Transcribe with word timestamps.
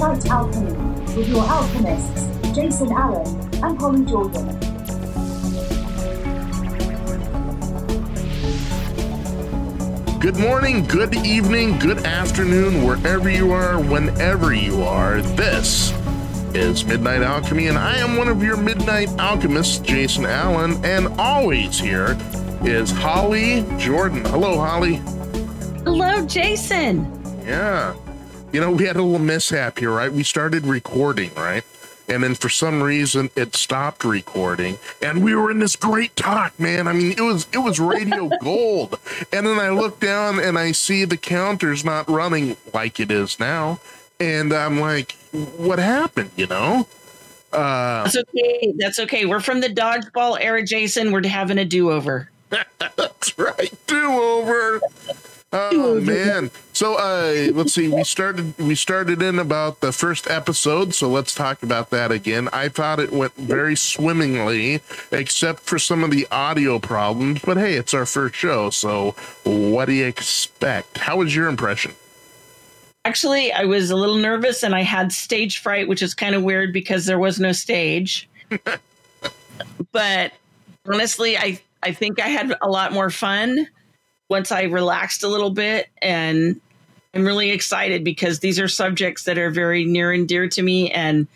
Midnight 0.00 0.30
Alchemy 0.30 0.72
with 1.14 1.28
your 1.28 1.44
alchemists, 1.44 2.54
Jason 2.54 2.90
Allen 2.90 3.28
and 3.62 3.78
Holly 3.78 4.02
Jordan. 4.06 4.46
Good 10.18 10.38
morning, 10.38 10.86
good 10.86 11.14
evening, 11.16 11.78
good 11.78 12.06
afternoon, 12.06 12.82
wherever 12.82 13.28
you 13.28 13.52
are, 13.52 13.78
whenever 13.78 14.54
you 14.54 14.82
are. 14.84 15.20
This 15.20 15.92
is 16.54 16.82
Midnight 16.86 17.20
Alchemy, 17.20 17.66
and 17.66 17.76
I 17.76 17.98
am 17.98 18.16
one 18.16 18.28
of 18.28 18.42
your 18.42 18.56
Midnight 18.56 19.10
Alchemists, 19.18 19.80
Jason 19.80 20.24
Allen, 20.24 20.82
and 20.82 21.08
always 21.20 21.78
here 21.78 22.16
is 22.62 22.90
Holly 22.90 23.66
Jordan. 23.76 24.24
Hello, 24.24 24.58
Holly. 24.58 24.94
Hello, 25.84 26.24
Jason. 26.24 27.04
Yeah. 27.44 27.94
You 28.52 28.60
know, 28.60 28.72
we 28.72 28.84
had 28.86 28.96
a 28.96 29.02
little 29.02 29.20
mishap 29.24 29.78
here, 29.78 29.92
right? 29.92 30.12
We 30.12 30.24
started 30.24 30.66
recording, 30.66 31.32
right? 31.34 31.64
And 32.08 32.24
then 32.24 32.34
for 32.34 32.48
some 32.48 32.82
reason 32.82 33.30
it 33.36 33.54
stopped 33.54 34.04
recording. 34.04 34.78
And 35.00 35.22
we 35.22 35.36
were 35.36 35.52
in 35.52 35.60
this 35.60 35.76
great 35.76 36.16
talk, 36.16 36.58
man. 36.58 36.88
I 36.88 36.92
mean, 36.92 37.12
it 37.12 37.20
was 37.20 37.46
it 37.52 37.58
was 37.58 37.78
radio 37.78 38.28
gold. 38.40 38.98
And 39.32 39.46
then 39.46 39.60
I 39.60 39.70
look 39.70 40.00
down 40.00 40.40
and 40.40 40.58
I 40.58 40.72
see 40.72 41.04
the 41.04 41.16
counter's 41.16 41.84
not 41.84 42.08
running 42.08 42.56
like 42.74 42.98
it 42.98 43.12
is 43.12 43.38
now. 43.38 43.78
And 44.18 44.52
I'm 44.52 44.80
like, 44.80 45.12
what 45.32 45.78
happened, 45.78 46.32
you 46.36 46.48
know? 46.48 46.88
Uh, 47.52 48.02
That's 48.02 48.16
okay. 48.16 48.74
That's 48.76 48.98
okay. 48.98 49.26
We're 49.26 49.40
from 49.40 49.60
the 49.60 49.68
dodgeball 49.68 50.38
era, 50.40 50.64
Jason. 50.64 51.12
We're 51.12 51.26
having 51.26 51.58
a 51.58 51.64
do 51.64 51.92
over. 51.92 52.28
That's 52.78 53.38
right. 53.38 53.72
Do 53.86 54.06
over. 54.20 54.80
Oh 55.52 56.00
man. 56.00 56.50
So 56.72 56.94
uh 56.94 57.50
let's 57.52 57.74
see. 57.74 57.88
We 57.88 58.04
started 58.04 58.56
we 58.56 58.76
started 58.76 59.20
in 59.20 59.40
about 59.40 59.80
the 59.80 59.90
first 59.90 60.30
episode, 60.30 60.94
so 60.94 61.08
let's 61.08 61.34
talk 61.34 61.64
about 61.64 61.90
that 61.90 62.12
again. 62.12 62.48
I 62.52 62.68
thought 62.68 63.00
it 63.00 63.12
went 63.12 63.34
very 63.34 63.74
swimmingly, 63.74 64.80
except 65.10 65.60
for 65.60 65.78
some 65.78 66.04
of 66.04 66.12
the 66.12 66.28
audio 66.30 66.78
problems. 66.78 67.40
But 67.44 67.56
hey, 67.56 67.74
it's 67.74 67.92
our 67.92 68.06
first 68.06 68.36
show, 68.36 68.70
so 68.70 69.16
what 69.42 69.86
do 69.86 69.92
you 69.92 70.06
expect? 70.06 70.98
How 70.98 71.16
was 71.16 71.34
your 71.34 71.48
impression? 71.48 71.94
Actually, 73.04 73.50
I 73.52 73.64
was 73.64 73.90
a 73.90 73.96
little 73.96 74.18
nervous 74.18 74.62
and 74.62 74.74
I 74.74 74.82
had 74.82 75.10
stage 75.10 75.58
fright, 75.58 75.88
which 75.88 76.02
is 76.02 76.14
kind 76.14 76.36
of 76.36 76.44
weird 76.44 76.72
because 76.72 77.06
there 77.06 77.18
was 77.18 77.40
no 77.40 77.50
stage. 77.50 78.28
but 79.92 80.32
honestly, 80.86 81.36
I 81.36 81.60
I 81.82 81.90
think 81.90 82.20
I 82.20 82.28
had 82.28 82.54
a 82.62 82.68
lot 82.68 82.92
more 82.92 83.10
fun 83.10 83.66
once 84.30 84.50
I 84.50 84.62
relaxed 84.62 85.22
a 85.22 85.28
little 85.28 85.50
bit. 85.50 85.88
And 86.00 86.58
I'm 87.12 87.26
really 87.26 87.50
excited 87.50 88.04
because 88.04 88.38
these 88.38 88.58
are 88.58 88.68
subjects 88.68 89.24
that 89.24 89.36
are 89.36 89.50
very 89.50 89.84
near 89.84 90.12
and 90.12 90.26
dear 90.26 90.48
to 90.48 90.62
me. 90.62 90.90
And 90.92 91.26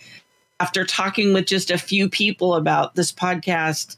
after 0.60 0.86
talking 0.86 1.34
with 1.34 1.46
just 1.46 1.70
a 1.70 1.76
few 1.76 2.08
people 2.08 2.54
about 2.54 2.94
this 2.94 3.12
podcast, 3.12 3.96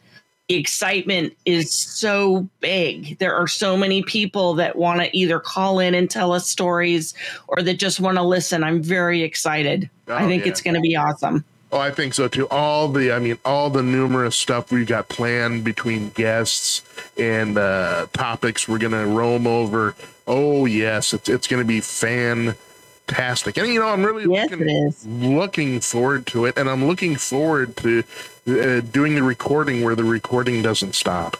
the 0.48 0.55
excitement 0.55 1.36
is 1.44 1.75
so 1.75 2.48
big. 2.61 3.19
There 3.19 3.34
are 3.34 3.48
so 3.48 3.77
many 3.77 4.03
people 4.03 4.55
that 4.55 4.77
want 4.77 5.00
to 5.00 5.16
either 5.16 5.38
call 5.38 5.81
in 5.81 5.94
and 5.94 6.08
tell 6.08 6.33
us 6.33 6.48
stories 6.48 7.14
or 7.48 7.62
that 7.62 7.75
just 7.75 8.00
want 8.00 8.16
to 8.16 8.22
listen. 8.22 8.64
I'm 8.64 8.83
very 8.83 9.22
excited. 9.22 9.91
Oh, 10.08 10.14
I 10.14 10.27
think 10.27 10.44
yeah. 10.44 10.53
it's 10.53 10.62
going 10.62 10.75
to 10.75 10.81
be 10.81 10.97
awesome. 10.97 11.44
Oh, 11.72 11.78
I 11.78 11.91
think 11.91 12.14
so 12.14 12.28
too. 12.28 12.48
All 12.48 12.89
the, 12.89 13.12
I 13.12 13.19
mean, 13.19 13.39
all 13.45 13.70
the 13.70 13.83
numerous 13.83 14.36
stuff 14.36 14.70
we've 14.70 14.86
got 14.86 15.09
planned 15.09 15.64
between 15.64 16.11
guests 16.11 16.83
and 17.19 17.59
uh, 17.59 18.06
topics 18.12 18.69
we're 18.69 18.78
gonna 18.78 19.06
roam 19.06 19.47
over. 19.47 19.94
Oh 20.26 20.66
yes, 20.66 21.12
it's 21.12 21.28
it's 21.28 21.49
gonna 21.49 21.65
be 21.65 21.81
fantastic. 21.81 23.56
And 23.56 23.69
you 23.69 23.81
know, 23.81 23.88
I'm 23.88 24.05
really 24.05 24.32
yes, 24.32 24.50
looking, 24.50 25.37
looking 25.37 25.81
forward 25.81 26.26
to 26.28 26.44
it, 26.44 26.56
and 26.56 26.71
I'm 26.71 26.87
looking 26.87 27.16
forward 27.16 27.76
to 27.78 28.05
uh, 28.49 28.81
doing 28.81 29.16
the 29.16 29.22
recording 29.25 29.82
where 29.82 29.97
the 29.97 30.05
recording 30.05 30.62
doesn't 30.62 30.94
stop. 30.94 31.37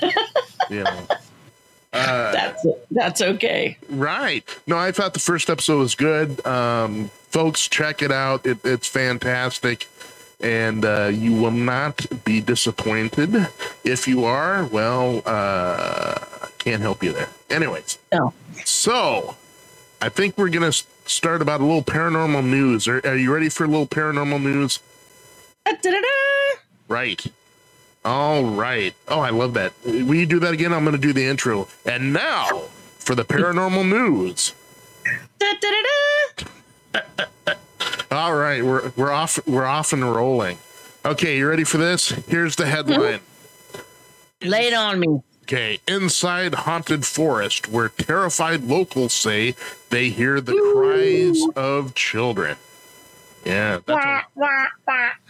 yeah. 0.70 1.04
Uh, 1.96 2.32
that's 2.32 2.66
that's 2.90 3.22
okay. 3.22 3.78
Right. 3.88 4.44
No, 4.66 4.76
I 4.76 4.92
thought 4.92 5.14
the 5.14 5.20
first 5.20 5.48
episode 5.50 5.78
was 5.78 5.94
good. 5.94 6.44
Um, 6.46 7.10
folks, 7.30 7.68
check 7.68 8.02
it 8.02 8.12
out. 8.12 8.44
It, 8.46 8.58
it's 8.64 8.86
fantastic, 8.86 9.88
and 10.40 10.84
uh, 10.84 11.10
you 11.12 11.32
will 11.34 11.50
not 11.50 12.06
be 12.24 12.40
disappointed. 12.40 13.48
If 13.84 14.06
you 14.06 14.24
are, 14.24 14.64
well, 14.66 15.22
uh, 15.26 16.14
can't 16.58 16.82
help 16.82 17.02
you 17.02 17.12
there. 17.12 17.28
Anyways, 17.50 17.98
no. 18.12 18.32
So, 18.64 19.36
I 20.02 20.08
think 20.08 20.36
we're 20.36 20.48
gonna 20.50 20.72
start 21.06 21.40
about 21.40 21.60
a 21.60 21.64
little 21.64 21.82
paranormal 21.84 22.44
news. 22.44 22.88
Are, 22.88 23.00
are 23.06 23.16
you 23.16 23.32
ready 23.32 23.48
for 23.48 23.64
a 23.64 23.68
little 23.68 23.86
paranormal 23.86 24.42
news? 24.42 24.80
Da-da-da. 25.64 26.60
Right. 26.88 27.26
All 28.06 28.44
right. 28.44 28.94
Oh, 29.08 29.18
I 29.18 29.30
love 29.30 29.54
that. 29.54 29.72
Will 29.84 30.14
you 30.14 30.26
do 30.26 30.38
that 30.38 30.54
again? 30.54 30.72
I'm 30.72 30.84
going 30.84 30.94
to 30.94 31.02
do 31.02 31.12
the 31.12 31.24
intro. 31.24 31.66
And 31.84 32.12
now 32.12 32.62
for 33.00 33.16
the 33.16 33.24
paranormal 33.24 33.88
news. 33.88 34.54
All 38.12 38.34
right, 38.34 38.64
we're 38.64 38.92
we're 38.96 39.10
off 39.10 39.44
we're 39.46 39.66
off 39.66 39.92
and 39.92 40.04
rolling. 40.04 40.58
Okay, 41.04 41.36
you 41.38 41.48
ready 41.48 41.64
for 41.64 41.78
this? 41.78 42.10
Here's 42.10 42.54
the 42.56 42.66
headline. 42.66 43.18
Mm-hmm. 43.20 44.48
Lay 44.48 44.68
it 44.68 44.74
on 44.74 45.00
me. 45.00 45.22
Okay, 45.42 45.80
inside 45.88 46.54
haunted 46.54 47.04
forest 47.04 47.68
where 47.68 47.88
terrified 47.88 48.62
locals 48.62 49.12
say 49.12 49.54
they 49.90 50.10
hear 50.10 50.40
the 50.40 50.54
cries 50.74 51.42
of 51.56 51.94
children. 51.94 52.56
Yeah, 53.44 53.80
that's 53.84 54.26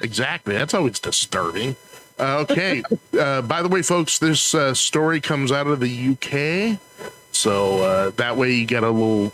exactly. 0.01 0.55
That's 0.55 0.75
always 0.75 0.99
disturbing. 0.99 1.77
Uh, 2.19 2.45
okay. 2.49 2.83
uh, 3.19 3.43
by 3.43 3.63
the 3.63 3.69
way, 3.69 3.83
folks, 3.83 4.19
this 4.19 4.55
uh, 4.55 4.73
story 4.73 5.21
comes 5.21 5.53
out 5.53 5.67
of 5.67 5.81
the 5.81 6.11
UK, 6.11 6.79
so 7.33 7.83
uh, 7.83 8.11
that 8.17 8.37
way 8.37 8.53
you 8.53 8.67
get 8.67 8.83
a 8.83 8.91
little 8.91 9.33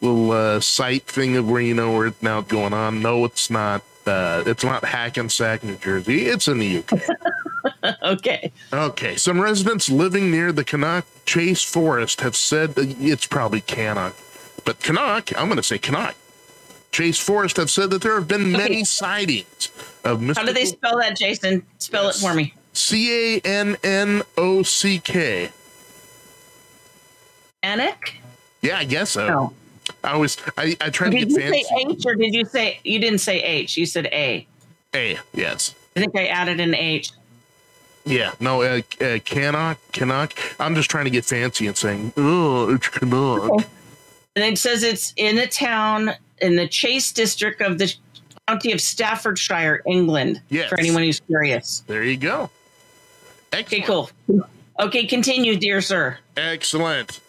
little 0.00 0.30
uh, 0.32 0.60
site 0.60 1.04
thing 1.04 1.36
of 1.36 1.48
where 1.48 1.60
you 1.60 1.74
know 1.74 1.92
where 1.92 2.06
it's 2.06 2.22
now 2.22 2.40
going 2.40 2.72
on. 2.72 3.00
No, 3.00 3.24
it's 3.24 3.50
not. 3.50 3.82
Uh, 4.06 4.42
it's 4.46 4.64
not 4.64 4.84
Hackensack, 4.84 5.62
New 5.62 5.76
Jersey. 5.76 6.26
It's 6.26 6.48
in 6.48 6.58
the 6.58 6.78
UK. 6.78 7.94
okay. 8.02 8.50
Okay. 8.72 9.16
Some 9.16 9.40
residents 9.40 9.90
living 9.90 10.30
near 10.30 10.52
the 10.52 10.64
Canuck 10.64 11.04
Chase 11.26 11.62
Forest 11.62 12.22
have 12.22 12.34
said 12.34 12.72
it's 12.76 13.26
probably 13.26 13.60
Canuck, 13.60 14.16
but 14.64 14.80
Canuck. 14.80 15.36
I'm 15.38 15.46
going 15.46 15.58
to 15.58 15.62
say 15.62 15.78
Cannock 15.78 16.16
Chase 16.92 17.18
Forrest 17.18 17.56
have 17.56 17.70
said 17.70 17.90
that 17.90 18.02
there 18.02 18.14
have 18.14 18.28
been 18.28 18.50
many 18.52 18.76
okay. 18.76 18.84
sightings 18.84 19.70
of 20.04 20.20
mystical. 20.20 20.42
How 20.42 20.46
do 20.46 20.52
they 20.52 20.66
spell 20.66 20.98
that, 20.98 21.16
Jason? 21.16 21.64
Spell 21.78 22.04
yes. 22.04 22.18
it 22.18 22.26
for 22.26 22.34
me. 22.34 22.54
C 22.72 23.36
A 23.36 23.40
N 23.40 23.76
N 23.82 24.22
O 24.36 24.62
C 24.62 24.98
K. 24.98 25.50
Anik? 27.62 28.14
Yeah, 28.62 28.78
I 28.78 28.84
guess 28.84 29.10
so. 29.10 29.26
No. 29.28 29.52
I 30.04 30.16
was 30.16 30.36
I, 30.56 30.76
I 30.80 30.90
tried 30.90 31.10
did 31.10 31.28
to 31.30 31.34
get 31.34 31.42
fancy. 31.42 31.50
Did 31.50 31.58
you 31.58 31.64
say 31.64 31.90
H 31.90 32.06
or 32.06 32.14
did 32.14 32.34
you 32.34 32.44
say 32.44 32.80
you 32.84 32.98
didn't 32.98 33.18
say 33.18 33.42
H? 33.42 33.76
You 33.76 33.86
said 33.86 34.06
A. 34.06 34.46
A, 34.94 35.18
yes. 35.32 35.74
I 35.96 36.00
think 36.00 36.16
I 36.16 36.26
added 36.26 36.60
an 36.60 36.74
H. 36.74 37.12
Yeah, 38.04 38.32
no, 38.40 38.62
uh, 38.62 38.80
uh, 39.00 39.18
cannot, 39.24 39.78
cannot. 39.92 40.34
I'm 40.58 40.74
just 40.74 40.90
trying 40.90 41.04
to 41.04 41.10
get 41.10 41.24
fancy 41.24 41.66
and 41.66 41.76
saying, 41.76 42.12
oh, 42.16 42.74
it's 42.74 42.88
cannot. 42.88 43.50
Okay. 43.50 43.66
And 44.36 44.44
it 44.44 44.58
says 44.58 44.82
it's 44.82 45.12
in 45.16 45.38
a 45.38 45.46
town 45.46 46.12
in 46.40 46.56
the 46.56 46.66
Chase 46.66 47.12
district 47.12 47.60
of 47.60 47.78
the 47.78 47.92
county 48.48 48.72
of 48.72 48.80
Staffordshire, 48.80 49.82
England. 49.86 50.40
Yes. 50.48 50.68
For 50.68 50.78
anyone 50.78 51.02
who's 51.02 51.20
curious. 51.20 51.80
There 51.86 52.04
you 52.04 52.16
go. 52.16 52.50
Excellent. 53.52 53.72
Okay, 53.72 53.80
cool. 53.82 54.10
Okay, 54.78 55.06
continue, 55.06 55.56
dear 55.56 55.80
sir. 55.80 56.18
Excellent. 56.36 57.20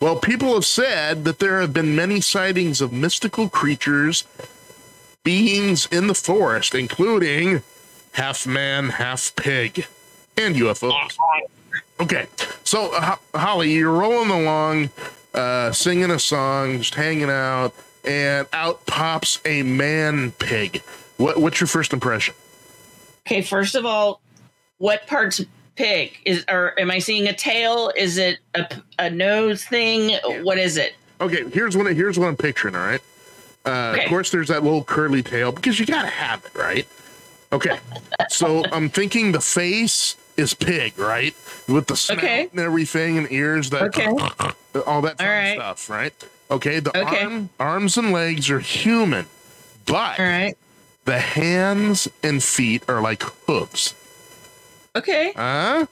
Well, 0.00 0.16
people 0.16 0.54
have 0.54 0.66
said 0.66 1.24
that 1.24 1.38
there 1.38 1.60
have 1.60 1.72
been 1.72 1.96
many 1.96 2.20
sightings 2.20 2.80
of 2.80 2.92
mystical 2.92 3.48
creatures, 3.48 4.24
beings 5.24 5.88
in 5.90 6.06
the 6.06 6.14
forest, 6.14 6.74
including 6.74 7.62
half 8.12 8.46
man, 8.46 8.90
half 8.90 9.34
pig, 9.34 9.86
and 10.36 10.54
UFOs. 10.54 11.16
Okay, 12.00 12.26
so 12.62 12.94
uh, 12.94 13.16
Holly, 13.34 13.72
you're 13.72 13.92
rolling 13.92 14.30
along, 14.30 14.90
uh, 15.34 15.72
singing 15.72 16.12
a 16.12 16.18
song, 16.18 16.78
just 16.78 16.94
hanging 16.94 17.30
out 17.30 17.74
and 18.08 18.48
out 18.52 18.84
pops 18.86 19.40
a 19.44 19.62
man 19.62 20.32
pig. 20.32 20.82
What, 21.18 21.38
what's 21.38 21.60
your 21.60 21.68
first 21.68 21.92
impression? 21.92 22.34
Okay, 23.26 23.42
first 23.42 23.74
of 23.74 23.84
all, 23.84 24.20
what 24.78 25.06
part's 25.06 25.44
pig 25.76 26.18
is? 26.24 26.44
Or 26.48 26.78
am 26.80 26.90
I 26.90 26.98
seeing 26.98 27.28
a 27.28 27.34
tail? 27.34 27.92
Is 27.96 28.16
it 28.16 28.38
a, 28.54 28.66
a 28.98 29.10
nose 29.10 29.64
thing? 29.64 30.18
What 30.42 30.58
is 30.58 30.76
it? 30.76 30.94
Okay, 31.20 31.48
here's 31.50 31.76
what 31.76 31.94
here's 31.94 32.18
what 32.18 32.28
I'm 32.28 32.36
picturing. 32.36 32.74
All 32.74 32.80
right. 32.80 33.02
Uh, 33.66 33.92
okay. 33.92 34.04
Of 34.04 34.08
course, 34.08 34.30
there's 34.30 34.48
that 34.48 34.62
little 34.62 34.84
curly 34.84 35.22
tail 35.22 35.52
because 35.52 35.78
you 35.78 35.84
gotta 35.84 36.08
have 36.08 36.44
it, 36.44 36.54
right? 36.54 36.86
Okay. 37.52 37.78
so 38.28 38.64
I'm 38.72 38.88
thinking 38.88 39.32
the 39.32 39.40
face 39.40 40.16
is 40.36 40.54
pig, 40.54 40.98
right? 40.98 41.34
With 41.66 41.88
the 41.88 41.96
snout 41.96 42.18
okay. 42.18 42.48
and 42.50 42.60
everything 42.60 43.18
and 43.18 43.30
ears 43.30 43.70
that 43.70 43.82
okay. 43.82 44.06
all 44.86 45.02
that 45.02 45.20
all 45.20 45.26
right. 45.26 45.56
stuff, 45.56 45.90
right? 45.90 46.14
Okay, 46.50 46.80
the 46.80 46.96
Okay. 46.96 47.24
arm, 47.24 47.50
arms 47.60 47.96
and 47.98 48.12
legs 48.12 48.48
are 48.50 48.60
human, 48.60 49.26
but 49.86 50.18
All 50.18 50.24
right. 50.26 50.56
the 51.04 51.18
hands 51.18 52.08
and 52.22 52.42
feet 52.42 52.82
are 52.88 53.00
like 53.02 53.22
hooves. 53.46 53.94
Okay. 54.96 55.32
Huh? 55.36 55.86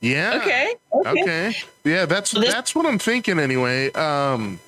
Yeah. 0.00 0.40
Okay. 0.42 0.74
Okay. 0.92 1.22
Okay. 1.22 1.56
Yeah, 1.84 2.06
that's 2.06 2.30
So 2.30 2.40
this- 2.40 2.52
that's 2.54 2.74
what 2.74 2.86
I'm 2.86 2.98
thinking 2.98 3.38
anyway. 3.38 3.92
Um 3.92 4.58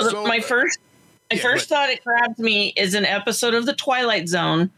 So- 0.00 0.24
my 0.24 0.40
first 0.40 0.78
my 1.30 1.36
Yeah, 1.36 1.42
first 1.42 1.68
but- 1.68 1.74
thought 1.76 1.90
it 1.90 2.02
grabbed 2.02 2.38
me 2.38 2.72
is 2.76 2.94
an 2.94 3.04
episode 3.04 3.52
of 3.54 3.66
the 3.66 3.74
Twilight 3.74 4.28
Zone 4.28 4.70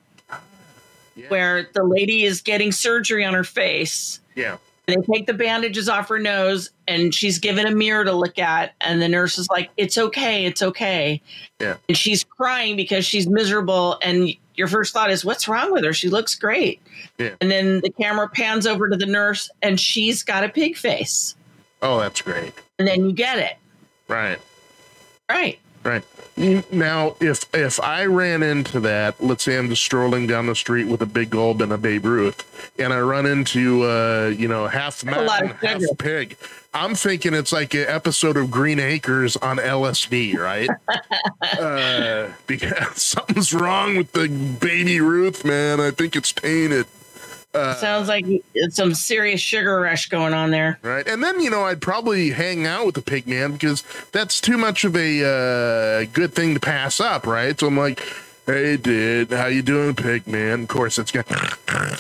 Yeah. 1.15 1.29
where 1.29 1.69
the 1.73 1.85
lady 1.85 2.25
is 2.25 2.41
getting 2.43 2.73
surgery 2.73 3.25
on 3.25 3.33
her 3.35 3.45
face. 3.45 4.19
yeah. 4.35 4.57
They 4.87 4.97
take 4.97 5.27
the 5.27 5.35
bandages 5.35 5.89
off 5.89 6.09
her 6.09 6.19
nose 6.19 6.71
and 6.89 7.15
she's 7.15 7.39
given 7.39 7.67
a 7.67 7.71
mirror 7.71 8.05
to 8.05 8.13
look 8.13 8.39
at. 8.39 8.75
And 8.81 9.01
the 9.01 9.09
nurse 9.09 9.39
is 9.39 9.49
like, 9.49 9.71
It's 9.77 9.97
okay, 9.97 10.45
it's 10.45 10.61
okay. 10.61 11.23
Yeah. 11.61 11.77
And 11.89 11.97
she's 11.97 12.25
crying 12.25 12.77
because 12.77 13.07
she's 13.07 13.29
miserable. 13.29 13.99
And 14.03 14.31
your 14.57 14.67
first 14.67 14.93
thought 14.93 15.11
is, 15.11 15.25
What's 15.25 15.47
wrong 15.47 15.73
with 15.73 15.85
her? 15.85 15.93
She 15.93 16.09
looks 16.09 16.35
great. 16.35 16.81
Yeah. 17.19 17.35
And 17.41 17.51
then 17.51 17.81
the 17.81 17.91
camera 17.91 18.29
pans 18.29 18.67
over 18.67 18.89
to 18.89 18.97
the 18.97 19.07
nurse 19.07 19.51
and 19.63 19.79
she's 19.79 20.25
got 20.25 20.43
a 20.43 20.49
pig 20.49 20.77
face. 20.77 21.37
Oh, 21.81 22.01
that's 22.01 22.21
great. 22.21 22.53
And 22.79 22.89
then 22.89 23.05
you 23.05 23.13
get 23.13 23.39
it. 23.39 23.57
Right. 24.09 24.39
Right. 25.31 25.59
Right. 25.85 26.05
Now, 26.73 27.17
if 27.21 27.45
if 27.55 27.79
I 27.81 28.07
ran 28.07 28.43
into 28.43 28.81
that, 28.81 29.23
let's 29.23 29.45
say 29.45 29.59
I'm 29.59 29.69
just 29.69 29.83
strolling 29.83 30.27
down 30.27 30.47
the 30.47 30.55
street 30.55 30.85
with 30.87 31.03
a 31.03 31.07
big 31.07 31.31
gulp 31.31 31.61
and 31.61 31.73
a 31.73 31.79
Babe 31.79 32.07
Ruth, 32.07 32.73
and 32.79 32.93
I 32.93 33.01
run 33.01 33.27
into 33.27 33.83
uh, 33.85 34.33
you 34.37 34.49
know, 34.49 34.67
half 34.67 35.05
man, 35.05 35.27
half 35.61 35.83
pig. 35.99 36.37
I'm 36.75 36.95
thinking 36.95 37.35
it's 37.35 37.53
like 37.53 37.75
an 37.75 37.85
episode 37.87 38.39
of 38.39 38.51
Green 38.51 38.81
Acres 38.81 39.37
on 39.37 39.59
LSD, 39.59 40.39
right? 40.39 40.71
uh, 41.59 42.33
because 42.47 43.03
something's 43.03 43.53
wrong 43.53 43.97
with 43.97 44.13
the 44.13 44.29
baby 44.29 45.01
Ruth, 45.01 45.45
man. 45.45 45.81
I 45.81 45.91
think 45.91 46.17
it's 46.17 46.33
tainted. 46.33 46.87
Uh, 47.55 47.75
Sounds 47.75 48.09
like 48.09 48.25
it's 48.55 48.77
some 48.77 48.95
serious 48.95 49.41
sugar 49.41 49.79
rush 49.81 50.09
going 50.09 50.33
on 50.33 50.51
there. 50.51 50.79
right? 50.83 51.07
And 51.07 51.23
then 51.23 51.41
you 51.41 51.51
know 51.51 51.65
I'd 51.65 51.83
probably 51.83 52.31
hang 52.31 52.67
out 52.67 52.87
with 52.87 52.95
the 52.95 53.03
pig 53.03 53.27
man 53.27 53.53
because 53.53 53.83
that's 54.11 54.41
too 54.41 54.57
much 54.57 54.85
of 54.85 54.97
a 54.97 55.21
uh, 55.23 56.11
good 56.13 56.33
thing 56.35 56.55
to 56.55 56.61
pass 56.61 56.99
up, 56.99 57.27
right? 57.27 57.59
So 57.61 57.67
I'm 57.67 57.77
like, 57.77 58.01
"Hey, 58.47 58.79
dude, 58.79 59.33
how 59.33 59.47
you 59.47 59.61
doing, 59.61 59.95
pig 59.95 60.27
man?" 60.27 60.63
Of 60.63 60.69
course, 60.69 60.99
it's 60.99 61.13
going. 61.13 61.27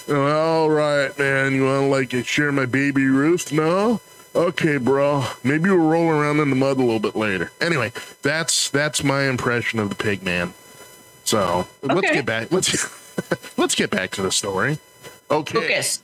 All 0.08 0.70
right, 0.70 1.16
man. 1.19 1.54
You 1.54 1.66
want 1.66 1.82
to 1.82 2.16
like 2.19 2.25
share 2.26 2.50
my 2.50 2.64
baby 2.66 3.04
Ruth? 3.06 3.52
No. 3.52 4.00
Okay, 4.34 4.78
bro. 4.78 5.25
Maybe 5.44 5.69
we'll 5.69 5.76
roll 5.87 6.08
around 6.08 6.40
in 6.40 6.49
the 6.49 6.56
mud 6.56 6.78
a 6.78 6.81
little 6.81 6.99
bit 6.99 7.14
later. 7.14 7.52
Anyway, 7.60 7.93
that's 8.22 8.70
that's 8.70 9.04
my 9.04 9.25
impression 9.25 9.78
of 9.78 9.90
the 9.90 9.94
pig 9.94 10.22
man. 10.22 10.54
So 11.25 11.69
let's 11.82 12.10
get 12.10 12.25
back. 12.25 12.50
Let's 12.50 12.72
let's 13.58 13.75
get 13.75 13.90
back 13.90 14.12
to 14.12 14.22
the 14.22 14.32
story. 14.32 14.78
Okay. 15.31 15.59
Lucas. 15.59 16.03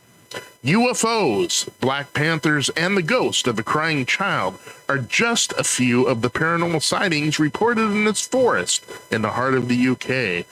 UFOs, 0.65 1.69
Black 1.81 2.12
Panthers, 2.12 2.69
and 2.70 2.97
the 2.97 3.03
ghost 3.03 3.47
of 3.47 3.59
a 3.59 3.62
crying 3.62 4.05
child 4.05 4.59
are 4.88 4.99
just 4.99 5.53
a 5.53 5.65
few 5.65 6.05
of 6.05 6.20
the 6.20 6.31
paranormal 6.31 6.82
sightings 6.82 7.38
reported 7.38 7.85
in 7.85 8.05
this 8.05 8.26
forest 8.26 8.85
in 9.11 9.23
the 9.23 9.31
heart 9.31 9.55
of 9.55 9.69
the 9.69 9.88
UK. 9.88 10.44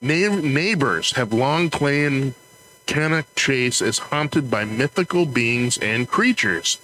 Na- 0.00 0.40
neighbors 0.40 1.12
have 1.12 1.32
long 1.32 1.70
claimed 1.70 2.34
Cannock 2.86 3.26
Chase 3.36 3.80
is 3.80 3.98
haunted 3.98 4.50
by 4.50 4.64
mythical 4.64 5.26
beings 5.26 5.78
and 5.78 6.08
creatures. 6.08 6.78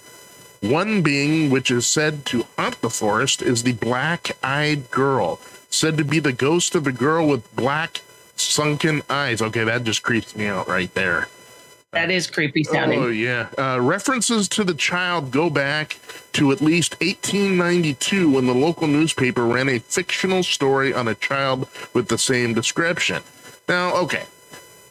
One 0.61 1.01
being 1.01 1.49
which 1.49 1.69
is 1.69 1.85
said 1.85 2.25
to 2.27 2.45
haunt 2.57 2.81
the 2.81 2.89
forest 2.89 3.41
is 3.41 3.63
the 3.63 3.73
Black 3.73 4.37
Eyed 4.41 4.89
Girl, 4.89 5.39
said 5.69 5.97
to 5.97 6.05
be 6.05 6.19
the 6.19 6.31
ghost 6.31 6.75
of 6.75 6.87
a 6.87 6.91
girl 6.91 7.27
with 7.27 7.55
black 7.55 8.01
sunken 8.39 9.01
eyes. 9.09 9.41
Okay, 9.41 9.63
that 9.63 9.83
just 9.83 10.03
creeps 10.03 10.35
me 10.35 10.47
out 10.47 10.67
right 10.67 10.93
there. 10.93 11.27
That 11.91 12.11
is 12.11 12.27
creepy 12.27 12.63
sounding. 12.63 12.99
Oh 12.99 13.07
yeah. 13.07 13.47
Uh, 13.57 13.79
references 13.81 14.47
to 14.49 14.63
the 14.63 14.73
child 14.73 15.31
go 15.31 15.49
back 15.49 15.99
to 16.33 16.51
at 16.51 16.61
least 16.61 16.99
1892 17.01 18.29
when 18.29 18.45
the 18.45 18.53
local 18.53 18.87
newspaper 18.87 19.45
ran 19.45 19.69
a 19.69 19.79
fictional 19.79 20.43
story 20.43 20.93
on 20.93 21.07
a 21.07 21.15
child 21.15 21.67
with 21.93 22.09
the 22.09 22.17
same 22.17 22.53
description. 22.53 23.23
Now, 23.69 23.95
okay, 23.95 24.25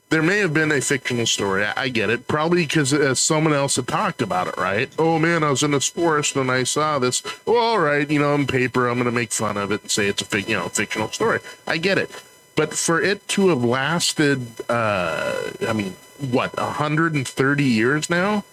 there 0.08 0.22
may 0.22 0.38
have 0.38 0.54
been 0.54 0.72
a 0.72 0.80
fictional 0.80 1.26
story. 1.26 1.64
I, 1.64 1.72
I 1.76 1.88
get 1.90 2.10
it. 2.10 2.26
Probably 2.28 2.64
because 2.64 2.92
uh, 2.94 3.14
someone 3.14 3.52
else 3.52 3.76
had 3.76 3.88
talked 3.88 4.22
about 4.22 4.48
it, 4.48 4.56
right? 4.56 4.90
Oh 4.98 5.18
man, 5.18 5.44
I 5.44 5.50
was 5.50 5.62
in 5.62 5.72
this 5.72 5.88
forest 5.88 6.34
and 6.34 6.50
I 6.50 6.64
saw 6.64 6.98
this. 6.98 7.22
Well, 7.44 7.56
all 7.56 7.78
right, 7.78 8.08
you 8.10 8.20
know, 8.20 8.32
on 8.32 8.46
paper, 8.46 8.88
I'm 8.88 8.94
going 8.94 9.04
to 9.04 9.12
make 9.12 9.32
fun 9.32 9.56
of 9.56 9.70
it 9.70 9.82
and 9.82 9.90
say 9.90 10.06
it's 10.06 10.32
a 10.32 10.42
you 10.42 10.56
know 10.56 10.68
fictional 10.68 11.10
story. 11.10 11.40
I 11.66 11.76
get 11.76 11.98
it. 11.98 12.10
But 12.56 12.74
for 12.74 13.00
it 13.00 13.26
to 13.28 13.48
have 13.48 13.62
lasted, 13.62 14.46
uh, 14.68 15.50
I 15.68 15.72
mean, 15.72 15.94
what 16.30 16.56
130 16.56 17.64
years 17.64 18.08
now? 18.10 18.44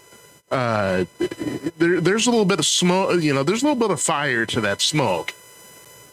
Uh, 0.52 1.06
there, 1.78 2.00
there's 2.00 2.28
a 2.28 2.30
little 2.30 2.46
bit 2.46 2.60
of 2.60 2.66
smoke. 2.66 3.22
You 3.22 3.34
know, 3.34 3.44
there's 3.44 3.64
a 3.64 3.66
little 3.66 3.80
bit 3.80 3.92
of 3.92 4.00
fire 4.00 4.46
to 4.48 4.62
that 4.62 4.82
smoke. 4.82 5.34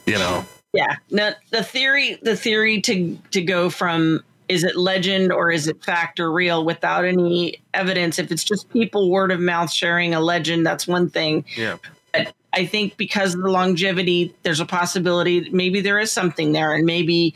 You 0.06 0.14
know. 0.14 0.46
Yeah. 0.72 0.96
No, 1.10 1.32
the 1.50 1.64
theory, 1.64 2.18
the 2.22 2.36
theory 2.36 2.80
to 2.82 3.18
to 3.32 3.42
go 3.42 3.68
from 3.70 4.22
is 4.48 4.64
it 4.64 4.76
legend 4.76 5.32
or 5.32 5.50
is 5.50 5.68
it 5.68 5.84
fact 5.84 6.18
or 6.18 6.32
real 6.32 6.64
without 6.64 7.04
any 7.04 7.54
evidence? 7.72 8.18
If 8.18 8.32
it's 8.32 8.42
just 8.42 8.68
people 8.70 9.10
word 9.10 9.30
of 9.30 9.40
mouth 9.40 9.70
sharing 9.70 10.12
a 10.12 10.20
legend, 10.20 10.66
that's 10.66 10.88
one 10.88 11.08
thing. 11.08 11.44
Yeah. 11.56 11.76
But 12.12 12.34
I 12.52 12.66
think 12.66 12.96
because 12.96 13.34
of 13.34 13.42
the 13.42 13.50
longevity, 13.50 14.34
there's 14.42 14.58
a 14.58 14.66
possibility 14.66 15.48
maybe 15.50 15.80
there 15.80 16.00
is 16.00 16.10
something 16.10 16.52
there, 16.52 16.74
and 16.74 16.84
maybe 16.84 17.34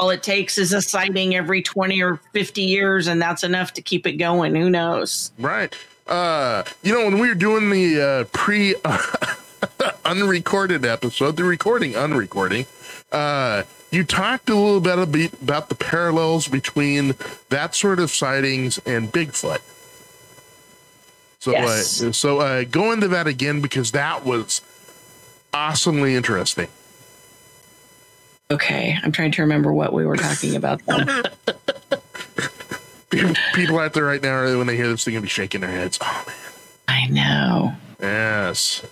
all 0.00 0.08
it 0.08 0.22
takes 0.22 0.56
is 0.56 0.72
a 0.72 0.80
sighting 0.80 1.34
every 1.36 1.60
20 1.60 2.00
or 2.02 2.16
50 2.32 2.62
years, 2.62 3.06
and 3.06 3.20
that's 3.20 3.44
enough 3.44 3.74
to 3.74 3.82
keep 3.82 4.06
it 4.06 4.14
going. 4.14 4.54
Who 4.54 4.70
knows? 4.70 5.30
Right. 5.38 5.76
Uh, 6.06 6.64
you 6.82 6.94
know, 6.94 7.04
when 7.04 7.18
we 7.18 7.28
were 7.28 7.34
doing 7.34 7.68
the 7.68 8.00
uh, 8.00 8.24
pre 8.32 8.76
unrecorded 10.06 10.86
episode, 10.86 11.36
the 11.36 11.44
recording 11.44 11.92
unrecording, 11.92 12.64
uh, 13.12 13.64
you 13.90 14.02
talked 14.02 14.48
a 14.48 14.54
little 14.54 14.80
bit 14.80 14.98
about, 14.98 15.42
about 15.42 15.68
the 15.68 15.74
parallels 15.74 16.48
between 16.48 17.14
that 17.50 17.74
sort 17.74 18.00
of 18.00 18.10
sightings 18.10 18.78
and 18.86 19.12
Bigfoot. 19.12 19.60
So, 21.40 21.52
Yes. 21.52 22.02
uh, 22.02 22.12
so 22.12 22.40
uh, 22.40 22.64
go 22.64 22.90
into 22.92 23.08
that 23.08 23.26
again 23.26 23.60
because 23.60 23.92
that 23.92 24.24
was 24.24 24.62
awesomely 25.52 26.14
interesting. 26.14 26.68
Okay, 28.50 28.98
I'm 29.02 29.12
trying 29.12 29.30
to 29.32 29.42
remember 29.42 29.72
what 29.72 29.92
we 29.92 30.04
were 30.04 30.16
talking 30.16 30.56
about. 30.56 30.84
Then. 30.86 31.22
People, 33.54 33.78
out 33.78 33.92
there 33.92 34.04
right 34.04 34.22
now, 34.22 34.56
when 34.58 34.66
they 34.66 34.76
hear 34.76 34.88
this, 34.88 35.04
they're 35.04 35.12
gonna 35.12 35.22
be 35.22 35.28
shaking 35.28 35.60
their 35.60 35.70
heads. 35.70 35.98
Oh 36.00 36.24
man. 36.26 36.36
I 36.88 37.06
know. 37.06 37.72
Yes. 38.00 38.82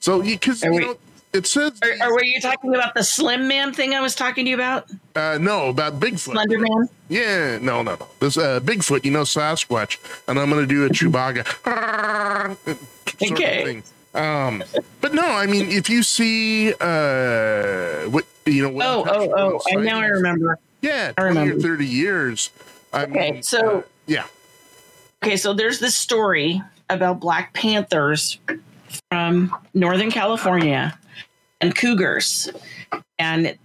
So, 0.00 0.22
because 0.22 0.62
you 0.62 0.70
we- 0.72 0.78
know, 0.78 0.96
it 1.32 1.46
says 1.46 1.72
Or, 1.82 2.06
or 2.08 2.12
were 2.14 2.24
you 2.24 2.40
talking 2.40 2.74
about 2.74 2.94
the 2.94 3.04
Slim 3.04 3.46
Man 3.48 3.72
thing 3.72 3.94
I 3.94 4.00
was 4.00 4.14
talking 4.14 4.44
to 4.46 4.48
you 4.50 4.54
about? 4.56 4.86
uh, 5.14 5.38
no 5.40 5.68
about 5.68 6.00
Bigfoot. 6.00 6.18
Slender 6.32 6.58
Man? 6.58 6.88
Yeah, 7.08 7.58
no, 7.60 7.82
no, 7.82 7.96
no. 7.96 8.06
This 8.20 8.36
uh, 8.38 8.60
Bigfoot, 8.60 9.04
you 9.04 9.10
know, 9.10 9.22
Sasquatch, 9.22 9.98
and 10.28 10.38
I'm 10.38 10.48
gonna 10.50 10.66
do 10.66 10.86
a 10.86 10.88
Chewbacca. 10.88 12.56
Okay. 13.20 13.82
Um, 14.14 14.62
but 15.00 15.12
no, 15.12 15.22
I 15.26 15.46
mean, 15.46 15.70
if 15.70 15.90
you 15.90 16.04
see, 16.04 16.72
uh, 16.80 18.04
what 18.10 18.24
you 18.50 18.62
know, 18.62 18.70
what 18.70 18.86
Oh, 18.86 19.04
oh, 19.08 19.34
oh! 19.36 19.60
I 19.70 19.80
now 19.80 20.00
I 20.00 20.06
remember. 20.06 20.58
Yeah, 20.80 21.12
I 21.16 21.22
20 21.22 21.38
or 21.38 21.42
remember. 21.44 21.62
30 21.62 21.86
years. 21.86 22.50
I 22.92 23.02
Okay, 23.04 23.32
mean, 23.32 23.42
so- 23.42 23.78
uh, 23.78 23.82
yeah, 24.06 24.24
Okay, 25.22 25.36
so 25.36 25.52
there's 25.52 25.80
this 25.80 25.96
story 25.96 26.62
about 26.90 27.20
Black 27.20 27.52
Panthers 27.54 28.38
from 29.10 29.54
Northern 29.74 30.10
California 30.10 30.96
and 31.60 31.74
cougars. 31.74 32.48
And 33.18 33.58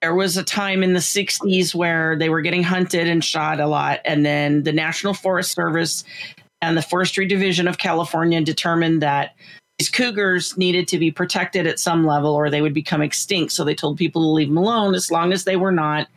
there 0.00 0.14
was 0.14 0.36
a 0.36 0.44
time 0.44 0.82
in 0.82 0.92
the 0.94 1.00
60s 1.00 1.74
where 1.74 2.16
they 2.16 2.28
were 2.28 2.40
getting 2.40 2.62
hunted 2.62 3.08
and 3.08 3.22
shot 3.24 3.58
a 3.60 3.66
lot. 3.66 4.00
And 4.04 4.24
then 4.24 4.62
the 4.62 4.72
National 4.72 5.12
Forest 5.12 5.52
Service 5.52 6.04
and 6.62 6.76
the 6.76 6.82
Forestry 6.82 7.26
Division 7.26 7.66
of 7.68 7.78
California 7.78 8.40
determined 8.40 9.02
that 9.02 9.34
these 9.78 9.90
cougars 9.90 10.56
needed 10.56 10.88
to 10.88 10.98
be 10.98 11.10
protected 11.10 11.66
at 11.66 11.78
some 11.78 12.06
level 12.06 12.32
or 12.34 12.48
they 12.48 12.62
would 12.62 12.74
become 12.74 13.02
extinct. 13.02 13.52
So 13.52 13.64
they 13.64 13.74
told 13.74 13.98
people 13.98 14.22
to 14.22 14.28
leave 14.28 14.48
them 14.48 14.56
alone 14.56 14.94
as 14.94 15.10
long 15.10 15.32
as 15.32 15.44
they 15.44 15.56
were 15.56 15.72
not 15.72 16.08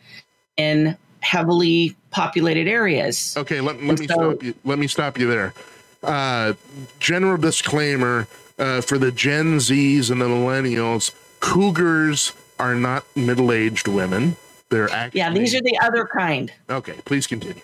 in 0.58 0.98
heavily 1.22 1.96
populated 2.12 2.68
areas. 2.68 3.36
Okay, 3.38 3.60
let, 3.60 3.84
let 3.84 4.00
me 4.00 4.08
so- 4.08 4.14
stop 4.14 4.44
you. 4.44 4.54
Let 4.64 4.80
me 4.80 4.88
stop 4.88 5.18
you 5.18 5.30
there. 5.30 5.54
Uh, 6.02 6.54
general 7.00 7.36
disclaimer 7.36 8.28
uh, 8.58 8.80
for 8.80 8.98
the 8.98 9.12
Gen 9.12 9.58
Zs 9.58 10.10
and 10.10 10.22
the 10.22 10.28
millennials: 10.28 11.12
cougars 11.42 12.32
are 12.58 12.76
not 12.76 13.04
middle-aged 13.18 13.90
women. 13.90 14.38
They're 14.70 14.90
actually 14.90 15.20
Yeah, 15.20 15.34
these 15.34 15.54
are 15.56 15.62
the 15.62 15.78
other 15.82 16.06
kind. 16.06 16.54
okay. 16.70 16.94
Please 17.04 17.28
continue. 17.28 17.62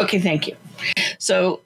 Okay, 0.00 0.18
thank 0.18 0.46
you. 0.46 0.56
So, 1.18 1.60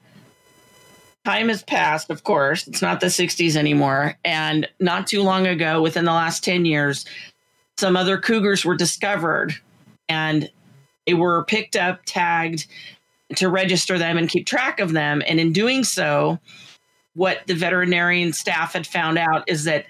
time 1.29 1.49
has 1.49 1.63
passed, 1.63 2.09
of 2.09 2.23
course. 2.23 2.67
It's 2.67 2.81
not 2.81 2.99
the 2.99 3.07
60s 3.07 3.55
anymore. 3.55 4.17
And 4.25 4.67
not 4.79 5.07
too 5.07 5.21
long 5.21 5.45
ago, 5.45 5.81
within 5.81 6.05
the 6.05 6.11
last 6.11 6.43
10 6.43 6.65
years, 6.65 7.05
some 7.77 7.95
other 7.95 8.17
cougars 8.17 8.65
were 8.65 8.75
discovered 8.75 9.55
and 10.07 10.49
they 11.05 11.13
were 11.13 11.43
picked 11.45 11.75
up, 11.75 12.01
tagged 12.05 12.65
to 13.35 13.47
register 13.47 13.97
them 13.99 14.17
and 14.17 14.27
keep 14.27 14.47
track 14.47 14.79
of 14.79 14.93
them. 14.93 15.21
And 15.27 15.39
in 15.39 15.53
doing 15.53 15.83
so, 15.83 16.39
what 17.13 17.45
the 17.45 17.53
veterinarian 17.53 18.33
staff 18.33 18.73
had 18.73 18.87
found 18.87 19.17
out 19.17 19.43
is 19.47 19.65
that 19.65 19.85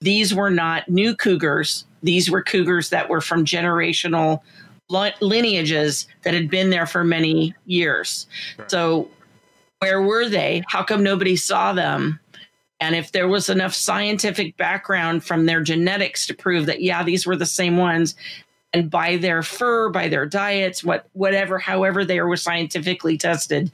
these 0.00 0.34
were 0.34 0.50
not 0.50 0.88
new 0.88 1.14
cougars. 1.14 1.84
These 2.02 2.30
were 2.30 2.42
cougars 2.42 2.88
that 2.90 3.08
were 3.08 3.20
from 3.20 3.44
generational 3.44 4.40
lineages 4.88 6.08
that 6.22 6.34
had 6.34 6.50
been 6.50 6.70
there 6.70 6.86
for 6.86 7.04
many 7.04 7.54
years. 7.66 8.26
Right. 8.58 8.70
So, 8.70 9.08
where 9.80 10.02
were 10.02 10.28
they? 10.28 10.62
How 10.68 10.82
come 10.82 11.02
nobody 11.02 11.36
saw 11.36 11.72
them? 11.72 12.20
And 12.80 12.94
if 12.94 13.12
there 13.12 13.28
was 13.28 13.48
enough 13.48 13.74
scientific 13.74 14.56
background 14.56 15.24
from 15.24 15.46
their 15.46 15.62
genetics 15.62 16.26
to 16.26 16.34
prove 16.34 16.66
that, 16.66 16.80
yeah, 16.80 17.02
these 17.02 17.26
were 17.26 17.36
the 17.36 17.44
same 17.46 17.76
ones, 17.76 18.14
and 18.72 18.90
by 18.90 19.16
their 19.16 19.42
fur, 19.42 19.90
by 19.90 20.08
their 20.08 20.26
diets, 20.26 20.84
what 20.84 21.06
whatever, 21.12 21.58
however 21.58 22.04
they 22.04 22.20
were 22.20 22.36
scientifically 22.36 23.18
tested, 23.18 23.70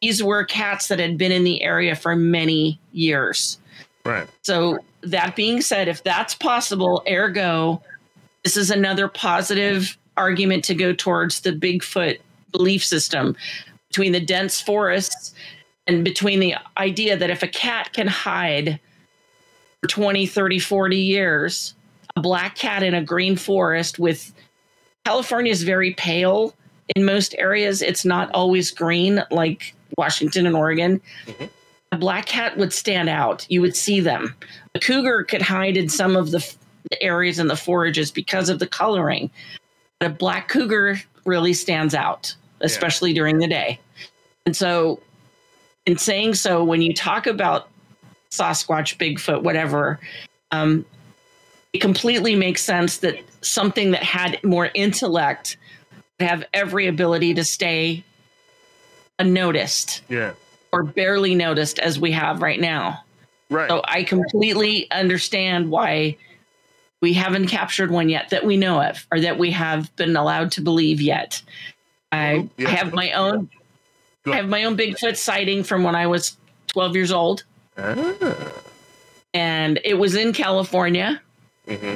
these 0.00 0.22
were 0.22 0.44
cats 0.44 0.88
that 0.88 0.98
had 0.98 1.18
been 1.18 1.30
in 1.30 1.44
the 1.44 1.62
area 1.62 1.94
for 1.94 2.16
many 2.16 2.80
years. 2.92 3.58
Right. 4.04 4.28
So 4.42 4.78
that 5.02 5.36
being 5.36 5.60
said, 5.60 5.86
if 5.86 6.02
that's 6.02 6.34
possible, 6.34 7.04
ergo, 7.08 7.82
this 8.42 8.56
is 8.56 8.70
another 8.70 9.06
positive 9.06 9.96
argument 10.16 10.64
to 10.64 10.74
go 10.74 10.92
towards 10.92 11.40
the 11.40 11.52
Bigfoot 11.52 12.18
belief 12.50 12.84
system 12.84 13.36
between 13.92 14.12
the 14.12 14.20
dense 14.20 14.58
forests 14.58 15.34
and 15.86 16.02
between 16.02 16.40
the 16.40 16.54
idea 16.78 17.14
that 17.14 17.28
if 17.28 17.42
a 17.42 17.46
cat 17.46 17.92
can 17.92 18.06
hide 18.06 18.80
for 19.82 19.88
20, 19.88 20.24
30, 20.24 20.58
40 20.58 20.96
years, 20.96 21.74
a 22.16 22.20
black 22.22 22.56
cat 22.56 22.82
in 22.82 22.94
a 22.94 23.04
green 23.04 23.36
forest 23.36 23.98
with 23.98 24.32
California 25.04 25.52
is 25.52 25.62
very 25.62 25.92
pale 25.92 26.54
in 26.96 27.04
most 27.04 27.34
areas. 27.36 27.82
It's 27.82 28.06
not 28.06 28.30
always 28.32 28.70
green 28.70 29.22
like 29.30 29.74
Washington 29.98 30.46
and 30.46 30.56
Oregon. 30.56 30.98
Mm-hmm. 31.26 31.44
A 31.92 31.98
black 31.98 32.24
cat 32.24 32.56
would 32.56 32.72
stand 32.72 33.10
out. 33.10 33.44
You 33.50 33.60
would 33.60 33.76
see 33.76 34.00
them. 34.00 34.34
A 34.74 34.80
cougar 34.80 35.22
could 35.24 35.42
hide 35.42 35.76
in 35.76 35.90
some 35.90 36.16
of 36.16 36.30
the, 36.30 36.38
the 36.90 37.02
areas 37.02 37.38
in 37.38 37.48
the 37.48 37.56
forages 37.56 38.10
because 38.10 38.48
of 38.48 38.58
the 38.58 38.66
coloring. 38.66 39.30
But 40.00 40.12
a 40.12 40.14
black 40.14 40.48
cougar 40.48 41.02
really 41.26 41.52
stands 41.52 41.94
out, 41.94 42.34
especially 42.62 43.10
yeah. 43.10 43.16
during 43.16 43.38
the 43.38 43.48
day. 43.48 43.78
And 44.46 44.56
so, 44.56 45.00
in 45.86 45.98
saying 45.98 46.34
so, 46.34 46.64
when 46.64 46.82
you 46.82 46.94
talk 46.94 47.26
about 47.26 47.68
Sasquatch, 48.30 48.96
Bigfoot, 48.96 49.42
whatever, 49.42 50.00
um, 50.50 50.84
it 51.72 51.80
completely 51.80 52.34
makes 52.34 52.62
sense 52.62 52.98
that 52.98 53.18
something 53.40 53.92
that 53.92 54.02
had 54.02 54.42
more 54.42 54.70
intellect 54.74 55.56
would 56.18 56.28
have 56.28 56.44
every 56.52 56.86
ability 56.86 57.34
to 57.34 57.44
stay 57.44 58.04
unnoticed. 59.18 60.02
Yeah. 60.08 60.32
Or 60.72 60.82
barely 60.82 61.34
noticed 61.34 61.78
as 61.78 61.98
we 61.98 62.12
have 62.12 62.42
right 62.42 62.60
now. 62.60 63.04
Right. 63.50 63.68
So 63.68 63.82
I 63.84 64.04
completely 64.04 64.90
understand 64.90 65.70
why 65.70 66.16
we 67.02 67.12
haven't 67.12 67.48
captured 67.48 67.90
one 67.90 68.08
yet 68.08 68.30
that 68.30 68.46
we 68.46 68.56
know 68.56 68.80
of 68.80 69.06
or 69.12 69.20
that 69.20 69.38
we 69.38 69.50
have 69.50 69.94
been 69.96 70.16
allowed 70.16 70.52
to 70.52 70.62
believe 70.62 71.00
yet. 71.00 71.42
I, 72.12 72.48
yeah. 72.58 72.68
Have 72.68 72.92
my 72.92 73.12
own 73.12 73.48
I 74.26 74.36
have 74.36 74.48
my 74.48 74.64
own 74.64 74.76
Bigfoot 74.76 75.16
sighting 75.16 75.64
from 75.64 75.82
when 75.82 75.94
I 75.94 76.06
was 76.06 76.36
12 76.68 76.94
years 76.94 77.12
old. 77.12 77.44
Ah. 77.76 78.52
And 79.34 79.80
it 79.84 79.94
was 79.94 80.14
in 80.14 80.32
California. 80.32 81.20
Mm-hmm. 81.66 81.94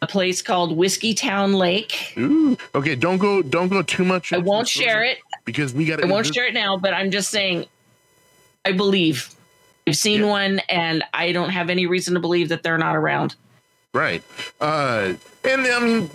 A 0.00 0.06
place 0.06 0.40
called 0.40 0.76
Whiskey 0.76 1.12
Town 1.12 1.54
Lake. 1.54 2.14
Ooh. 2.16 2.56
Okay, 2.74 2.94
don't 2.94 3.18
go 3.18 3.42
don't 3.42 3.68
go 3.68 3.82
too 3.82 4.04
much. 4.04 4.32
I 4.32 4.38
won't 4.38 4.68
share 4.68 5.02
it 5.02 5.18
because 5.44 5.74
we 5.74 5.86
got. 5.86 6.02
I 6.02 6.06
won't 6.06 6.32
share 6.32 6.46
it 6.46 6.54
now, 6.54 6.76
but 6.76 6.94
I'm 6.94 7.10
just 7.10 7.30
saying. 7.30 7.66
I 8.64 8.72
believe 8.72 9.34
I've 9.88 9.96
seen 9.96 10.20
yeah. 10.20 10.28
one, 10.28 10.58
and 10.68 11.02
I 11.14 11.32
don't 11.32 11.50
have 11.50 11.68
any 11.68 11.86
reason 11.86 12.14
to 12.14 12.20
believe 12.20 12.48
that 12.50 12.62
they're 12.62 12.78
not 12.78 12.94
around. 12.94 13.34
Right, 13.92 14.22
uh, 14.60 15.14
and 15.42 15.66
I 15.66 15.80
mean, 15.80 16.10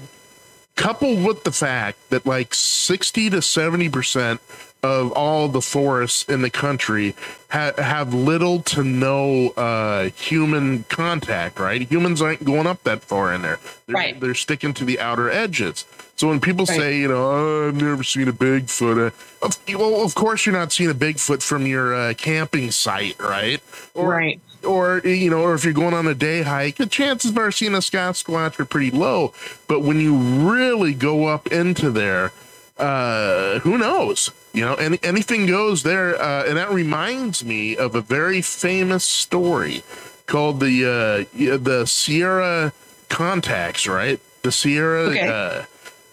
coupled 0.76 1.24
with 1.24 1.44
the 1.44 1.52
fact 1.52 2.10
that 2.10 2.26
like 2.26 2.54
sixty 2.54 3.30
to 3.30 3.42
seventy 3.42 3.90
percent 3.90 4.42
of 4.82 5.14
all 5.14 5.48
the 5.48 5.62
forests 5.62 6.24
in 6.24 6.42
the 6.42 6.50
country 6.50 7.16
ha- 7.50 7.72
have 7.78 8.14
little 8.14 8.62
to 8.62 8.84
no 8.84 9.50
uh, 9.52 10.10
human 10.10 10.84
contact, 10.90 11.58
right? 11.58 11.90
Humans 11.90 12.22
aren't 12.22 12.44
going 12.44 12.68
up 12.68 12.84
that 12.84 13.02
far 13.02 13.34
in 13.34 13.42
there. 13.44 13.60
They're, 13.88 13.94
right. 13.94 14.20
they're 14.20 14.36
sticking 14.36 14.74
to 14.74 14.84
the 14.84 15.00
outer 15.00 15.30
edges. 15.30 15.86
So 16.18 16.28
when 16.28 16.42
people 16.42 16.66
right. 16.66 16.78
say, 16.78 17.00
you 17.00 17.08
know, 17.08 17.24
oh, 17.24 17.68
I've 17.70 17.76
never 17.76 18.04
seen 18.04 18.28
a 18.28 18.34
Bigfoot, 18.34 19.08
uh, 19.08 19.46
of, 19.46 19.58
well, 19.80 20.04
of 20.04 20.16
course 20.16 20.46
you're 20.46 20.54
not 20.54 20.74
seeing 20.74 20.92
a 20.92 20.94
Bigfoot 20.94 21.42
from 21.42 21.66
your 21.66 21.96
uh, 21.96 22.14
camping 22.16 22.70
site, 22.72 23.20
right? 23.22 23.62
Or, 23.94 24.10
right. 24.10 24.42
Or, 24.64 25.00
you 25.00 25.30
know, 25.30 25.42
or 25.42 25.54
if 25.56 25.64
you're 25.64 25.74
going 25.74 25.94
on 25.94 26.08
a 26.08 26.16
day 26.16 26.44
hike, 26.44 26.78
the 26.78 26.86
chances 26.86 27.32
of 27.32 27.38
our 27.38 27.52
seeing 27.52 27.76
a 27.76 27.80
Sasquatch 27.80 28.60
are 28.60 28.66
pretty 28.66 28.92
low. 28.92 29.34
But 29.68 29.82
when 29.82 30.00
you 30.00 30.16
really 30.16 30.94
go 30.94 31.26
up 31.26 31.48
into 31.48 31.92
there, 31.92 32.32
uh, 32.78 33.60
who 33.60 33.78
knows? 33.78 34.32
You 34.54 34.66
know, 34.66 34.76
any, 34.76 35.00
anything 35.04 35.46
goes 35.46 35.84
there. 35.84 36.20
Uh, 36.20 36.46
and 36.46 36.58
that 36.58 36.72
reminds 36.72 37.44
me 37.44 37.76
of 37.76 37.96
a 37.96 38.02
very 38.02 38.42
famous 38.42 39.04
story 39.04 39.84
called 40.26 40.60
the 40.60 41.28
uh, 41.36 41.58
the 41.58 41.86
Sierra 41.86 42.74
Contacts, 43.10 43.88
right? 43.88 44.20
The 44.44 44.52
Sierra. 44.52 45.02
Okay. 45.10 45.28
Uh, 45.28 45.66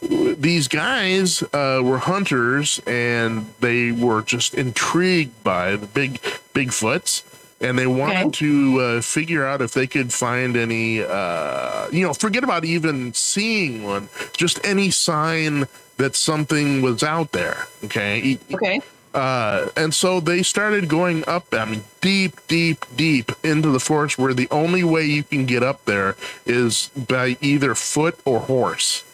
these 0.03 0.67
guys 0.67 1.43
uh, 1.53 1.81
were 1.85 1.99
hunters 1.99 2.81
and 2.87 3.53
they 3.61 3.93
were 3.93 4.23
just 4.23 4.55
intrigued 4.55 5.45
by 5.45 5.77
the 5.77 5.87
big 5.87 6.21
Bigfoots 6.55 7.23
and 7.61 7.79
they 7.79 7.87
wanted 7.87 8.27
okay. 8.27 8.31
to 8.31 8.81
uh, 8.81 9.01
figure 9.03 9.47
out 9.47 9.61
if 9.61 9.73
they 9.73 9.87
could 9.87 10.13
find 10.13 10.57
any, 10.57 11.03
uh, 11.03 11.89
you 11.91 12.07
know, 12.07 12.15
forget 12.15 12.43
about 12.43 12.65
even 12.65 13.13
seeing 13.13 13.83
one, 13.83 14.09
just 14.33 14.65
any 14.65 14.91
sign 14.91 15.67
that 15.99 16.17
something 16.17 16.81
was 16.81 17.03
out 17.03 17.33
there. 17.33 17.67
Okay. 17.85 18.39
Okay. 18.53 18.81
Uh, 19.13 19.69
and 19.77 19.93
so 19.93 20.21
they 20.21 20.43
started 20.43 20.89
going 20.89 21.25
up, 21.29 21.47
I 21.53 21.65
mean, 21.65 21.85
deep, 22.01 22.37
deep, 22.47 22.85
deep 22.97 23.33
into 23.43 23.69
the 23.71 23.81
forest 23.81 24.19
where 24.19 24.33
the 24.33 24.49
only 24.51 24.85
way 24.85 25.05
you 25.05 25.25
can 25.25 25.47
get 25.47 25.63
up 25.63 25.85
there 25.85 26.17
is 26.47 26.89
by 26.89 27.37
either 27.41 27.75
foot 27.75 28.19
or 28.25 28.41
horse. 28.41 29.05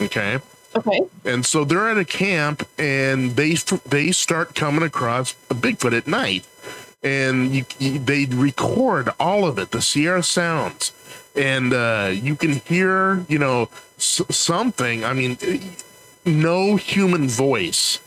Okay. 0.00 0.40
Okay. 0.74 1.02
And 1.24 1.44
so 1.44 1.64
they're 1.64 1.88
at 1.88 1.98
a 1.98 2.04
camp 2.04 2.66
and 2.78 3.36
they 3.36 3.56
they 3.86 4.10
start 4.10 4.54
coming 4.54 4.82
across 4.82 5.32
a 5.50 5.54
Bigfoot 5.54 5.96
at 5.96 6.06
night 6.06 6.46
and 7.02 7.54
you, 7.54 7.64
you, 7.78 7.98
they 7.98 8.26
record 8.26 9.10
all 9.18 9.44
of 9.46 9.58
it, 9.58 9.70
the 9.70 9.82
Sierra 9.82 10.22
sounds, 10.22 10.92
and 11.34 11.72
uh, 11.72 12.10
you 12.12 12.36
can 12.36 12.54
hear, 12.54 13.24
you 13.28 13.38
know, 13.38 13.68
s- 13.96 14.22
something. 14.30 15.04
I 15.04 15.12
mean, 15.12 15.38
no 16.24 16.76
human 16.76 17.28
voice 17.28 17.98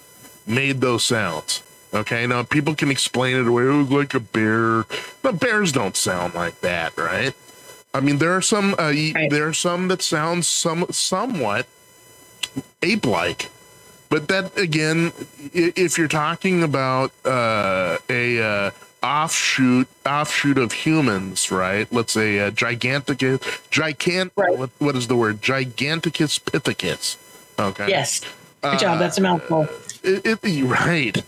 made 0.48 0.82
those 0.82 1.04
sounds. 1.04 1.62
Okay, 1.94 2.28
now 2.28 2.44
people 2.44 2.76
can 2.76 2.92
explain 2.92 3.38
it 3.38 3.48
away 3.48 3.64
like 3.64 4.14
a 4.14 4.20
bear, 4.20 4.86
but 5.22 5.40
bears 5.40 5.72
don't 5.72 5.96
sound 5.96 6.34
like 6.34 6.60
that, 6.62 6.98
right? 6.98 7.34
I 7.94 8.02
mean, 8.02 8.18
there 8.18 8.34
are 8.36 8.42
some 8.42 8.74
uh, 8.74 8.92
right. 9.16 9.30
there 9.30 9.48
are 9.48 9.54
some 9.54 9.88
that 9.88 10.02
sound 10.02 10.46
some 10.46 10.86
somewhat 10.92 11.68
ape-like, 12.82 13.50
but 14.10 14.28
that 14.28 14.58
again, 14.58 15.14
if 15.54 15.98
you're 15.98 16.10
talking 16.10 16.64
about 16.64 17.12
uh, 17.24 17.98
a 18.10 18.42
uh, 18.42 18.72
offshoot 19.06 19.88
offshoot 20.06 20.58
of 20.58 20.72
humans, 20.72 21.52
right? 21.52 21.92
Let's 21.92 22.14
say 22.14 22.40
a 22.40 22.52
giganticus, 22.52 23.40
gigant. 23.70 24.32
Right. 24.36 24.58
What, 24.58 24.72
what 24.80 24.96
is 24.96 25.08
the 25.08 25.16
word? 25.16 25.42
Gigantopithecus. 25.42 27.18
Okay. 27.60 27.88
Yes. 27.88 28.22
Good 28.62 28.74
uh, 28.74 28.78
job. 28.78 29.00
That's 29.00 29.18
a 29.18 29.22
mouthful. 29.22 29.68
It, 30.04 30.40
it, 30.44 30.64
right. 30.64 31.24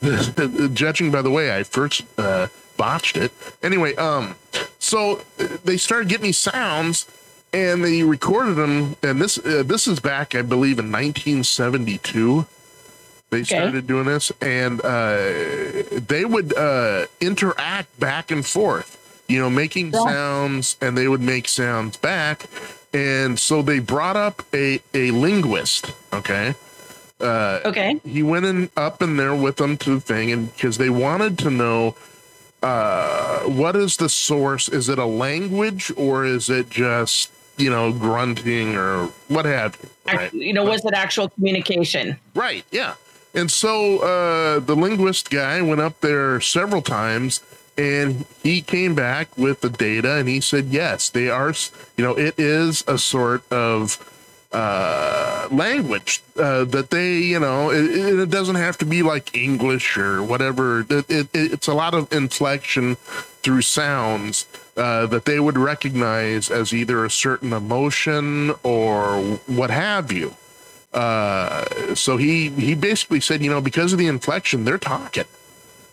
Judging 0.74 1.10
by 1.10 1.22
the 1.22 1.30
way 1.30 1.54
I 1.54 1.62
first 1.62 2.04
uh, 2.16 2.48
botched 2.76 3.16
it. 3.16 3.32
Anyway, 3.62 3.94
um, 3.96 4.36
so 4.78 5.22
they 5.64 5.76
started 5.76 6.08
getting 6.08 6.24
these 6.24 6.38
sounds, 6.38 7.06
and 7.52 7.84
they 7.84 8.02
recorded 8.02 8.54
them. 8.54 8.96
And 9.02 9.20
this 9.20 9.38
uh, 9.38 9.62
this 9.64 9.86
is 9.86 10.00
back, 10.00 10.34
I 10.34 10.42
believe, 10.42 10.78
in 10.78 10.90
1972 10.90 12.46
they 13.30 13.42
okay. 13.42 13.56
started 13.58 13.86
doing 13.86 14.06
this, 14.06 14.32
and 14.40 14.80
uh, 14.80 15.16
they 16.06 16.24
would 16.24 16.56
uh, 16.56 17.06
interact 17.20 17.98
back 18.00 18.30
and 18.30 18.44
forth. 18.46 18.94
You 19.28 19.40
know, 19.40 19.50
making 19.50 19.92
yeah. 19.92 20.04
sounds, 20.04 20.76
and 20.80 20.96
they 20.96 21.06
would 21.08 21.20
make 21.20 21.48
sounds 21.48 21.96
back. 21.98 22.46
And 22.94 23.38
so 23.38 23.60
they 23.60 23.78
brought 23.80 24.16
up 24.16 24.42
a 24.54 24.80
a 24.94 25.10
linguist. 25.10 25.92
Okay, 26.12 26.54
Uh, 27.20 27.60
Okay. 27.66 28.00
he 28.06 28.22
went 28.22 28.46
in 28.46 28.70
up 28.76 29.02
in 29.02 29.16
there 29.18 29.34
with 29.34 29.56
them 29.56 29.76
to 29.78 29.96
the 29.96 30.00
thing, 30.00 30.32
and 30.32 30.54
because 30.54 30.78
they 30.78 30.88
wanted 30.88 31.36
to 31.40 31.50
know 31.50 31.94
uh, 32.62 33.40
what 33.40 33.76
is 33.76 33.98
the 33.98 34.08
source? 34.08 34.68
Is 34.68 34.88
it 34.88 34.98
a 34.98 35.04
language 35.04 35.92
or 35.96 36.24
is 36.24 36.48
it 36.48 36.70
just 36.70 37.30
you 37.58 37.68
know 37.70 37.92
grunting 37.92 38.74
or 38.74 39.10
what 39.28 39.44
have 39.44 39.76
you? 39.82 39.88
Right. 40.16 40.32
You 40.32 40.54
know, 40.54 40.64
was 40.64 40.82
it 40.86 40.94
actual 40.94 41.28
communication? 41.28 42.16
Right. 42.34 42.64
Yeah. 42.70 42.94
And 43.38 43.52
so 43.52 44.00
uh, 44.00 44.58
the 44.58 44.74
linguist 44.74 45.30
guy 45.30 45.62
went 45.62 45.80
up 45.80 46.00
there 46.00 46.40
several 46.40 46.82
times 46.82 47.40
and 47.76 48.26
he 48.42 48.60
came 48.60 48.96
back 48.96 49.28
with 49.38 49.60
the 49.60 49.70
data 49.70 50.16
and 50.16 50.28
he 50.28 50.40
said, 50.40 50.66
yes, 50.66 51.08
they 51.08 51.30
are, 51.30 51.54
you 51.96 52.02
know, 52.02 52.18
it 52.18 52.34
is 52.36 52.82
a 52.88 52.98
sort 52.98 53.50
of 53.52 53.96
uh, 54.50 55.46
language 55.52 56.20
uh, 56.36 56.64
that 56.64 56.90
they, 56.90 57.18
you 57.18 57.38
know, 57.38 57.70
it, 57.70 58.18
it 58.18 58.30
doesn't 58.30 58.56
have 58.56 58.76
to 58.78 58.84
be 58.84 59.04
like 59.04 59.36
English 59.36 59.96
or 59.96 60.20
whatever. 60.20 60.80
It, 60.80 61.08
it, 61.08 61.28
it's 61.32 61.68
a 61.68 61.74
lot 61.74 61.94
of 61.94 62.12
inflection 62.12 62.96
through 62.96 63.62
sounds 63.62 64.46
uh, 64.76 65.06
that 65.06 65.26
they 65.26 65.38
would 65.38 65.56
recognize 65.56 66.50
as 66.50 66.74
either 66.74 67.04
a 67.04 67.10
certain 67.10 67.52
emotion 67.52 68.52
or 68.64 69.38
what 69.46 69.70
have 69.70 70.10
you. 70.10 70.34
Uh, 70.92 71.94
so 71.94 72.16
he 72.16 72.48
he 72.50 72.74
basically 72.74 73.20
said, 73.20 73.42
you 73.42 73.50
know, 73.50 73.60
because 73.60 73.92
of 73.92 73.98
the 73.98 74.06
inflection, 74.06 74.64
they're 74.64 74.78
talking. 74.78 75.24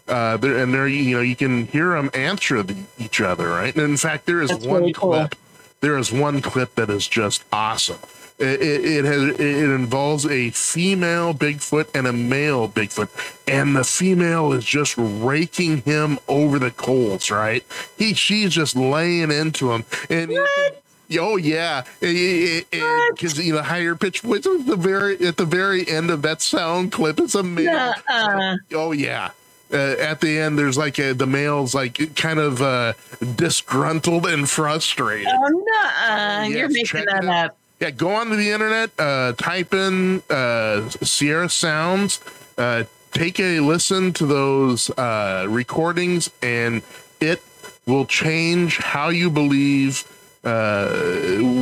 Uh, 0.07 0.37
they're, 0.37 0.57
and 0.57 0.73
they're 0.73 0.87
you 0.87 1.15
know 1.15 1.21
you 1.21 1.35
can 1.35 1.67
hear 1.67 1.89
them 1.91 2.09
answer 2.13 2.61
the, 2.63 2.75
each 2.97 3.19
other, 3.19 3.49
right? 3.49 3.75
And 3.75 3.83
in 3.83 3.97
fact, 3.97 4.25
there 4.25 4.41
is 4.41 4.49
That's 4.51 4.65
one 4.65 4.81
really 4.81 4.93
cool. 4.93 5.11
clip. 5.11 5.35
There 5.81 5.97
is 5.97 6.11
one 6.11 6.41
clip 6.41 6.75
that 6.75 6.89
is 6.89 7.07
just 7.07 7.43
awesome. 7.51 7.99
It, 8.37 8.61
it, 8.61 8.85
it 8.85 9.05
has 9.05 9.23
it 9.39 9.39
involves 9.39 10.25
a 10.25 10.49
female 10.51 11.33
Bigfoot 11.33 11.87
and 11.95 12.05
a 12.05 12.13
male 12.13 12.67
Bigfoot, 12.69 13.09
and 13.47 13.75
the 13.75 13.83
female 13.83 14.51
is 14.53 14.65
just 14.65 14.95
raking 14.97 15.81
him 15.81 16.19
over 16.27 16.59
the 16.59 16.71
coals. 16.71 17.31
Right? 17.31 17.65
He 17.97 18.13
she's 18.13 18.53
just 18.53 18.75
laying 18.75 19.31
into 19.31 19.71
him, 19.71 19.85
and 20.09 20.29
can- 20.29 20.71
Oh 21.19 21.37
yeah, 21.37 21.83
because 21.99 23.37
you 23.37 23.53
know 23.53 23.61
higher 23.61 23.95
pitch 23.95 24.21
voice 24.21 24.45
at 24.45 24.65
the 24.65 24.75
very 24.75 25.19
at 25.25 25.37
the 25.37 25.45
very 25.45 25.87
end 25.87 26.09
of 26.09 26.21
that 26.23 26.41
sound 26.41 26.91
clip. 26.91 27.19
It's 27.19 27.35
a 27.35 27.43
male. 27.43 27.93
Uh, 28.09 28.57
Oh 28.73 28.91
yeah. 28.91 29.31
Uh, 29.73 29.95
at 29.99 30.21
the 30.21 30.37
end, 30.37 30.59
there's 30.59 30.77
like 30.77 30.99
a, 30.99 31.13
the 31.13 31.25
male's 31.25 31.73
like 31.73 32.15
kind 32.15 32.39
of 32.39 32.61
uh, 32.61 32.93
disgruntled 33.35 34.25
and 34.27 34.47
frustrated. 34.47 35.27
oh, 35.27 35.47
no. 35.49 36.43
Yes, 36.43 36.49
You're 36.49 36.69
making 36.69 37.05
that 37.05 37.25
up. 37.25 37.57
Yeah, 37.79 37.89
go 37.91 38.11
onto 38.11 38.35
the 38.35 38.51
internet, 38.51 38.91
uh, 38.97 39.33
type 39.33 39.73
in 39.73 40.21
uh, 40.29 40.87
Sierra 40.89 41.49
Sounds, 41.49 42.21
uh, 42.57 42.83
take 43.11 43.39
a 43.39 43.59
listen 43.59 44.13
to 44.13 44.25
those 44.25 44.89
uh, 44.91 45.45
recordings, 45.49 46.29
and 46.41 46.81
it 47.19 47.41
will 47.85 48.05
change 48.05 48.77
how 48.77 49.09
you 49.09 49.29
believe 49.29 50.05
uh, 50.45 50.87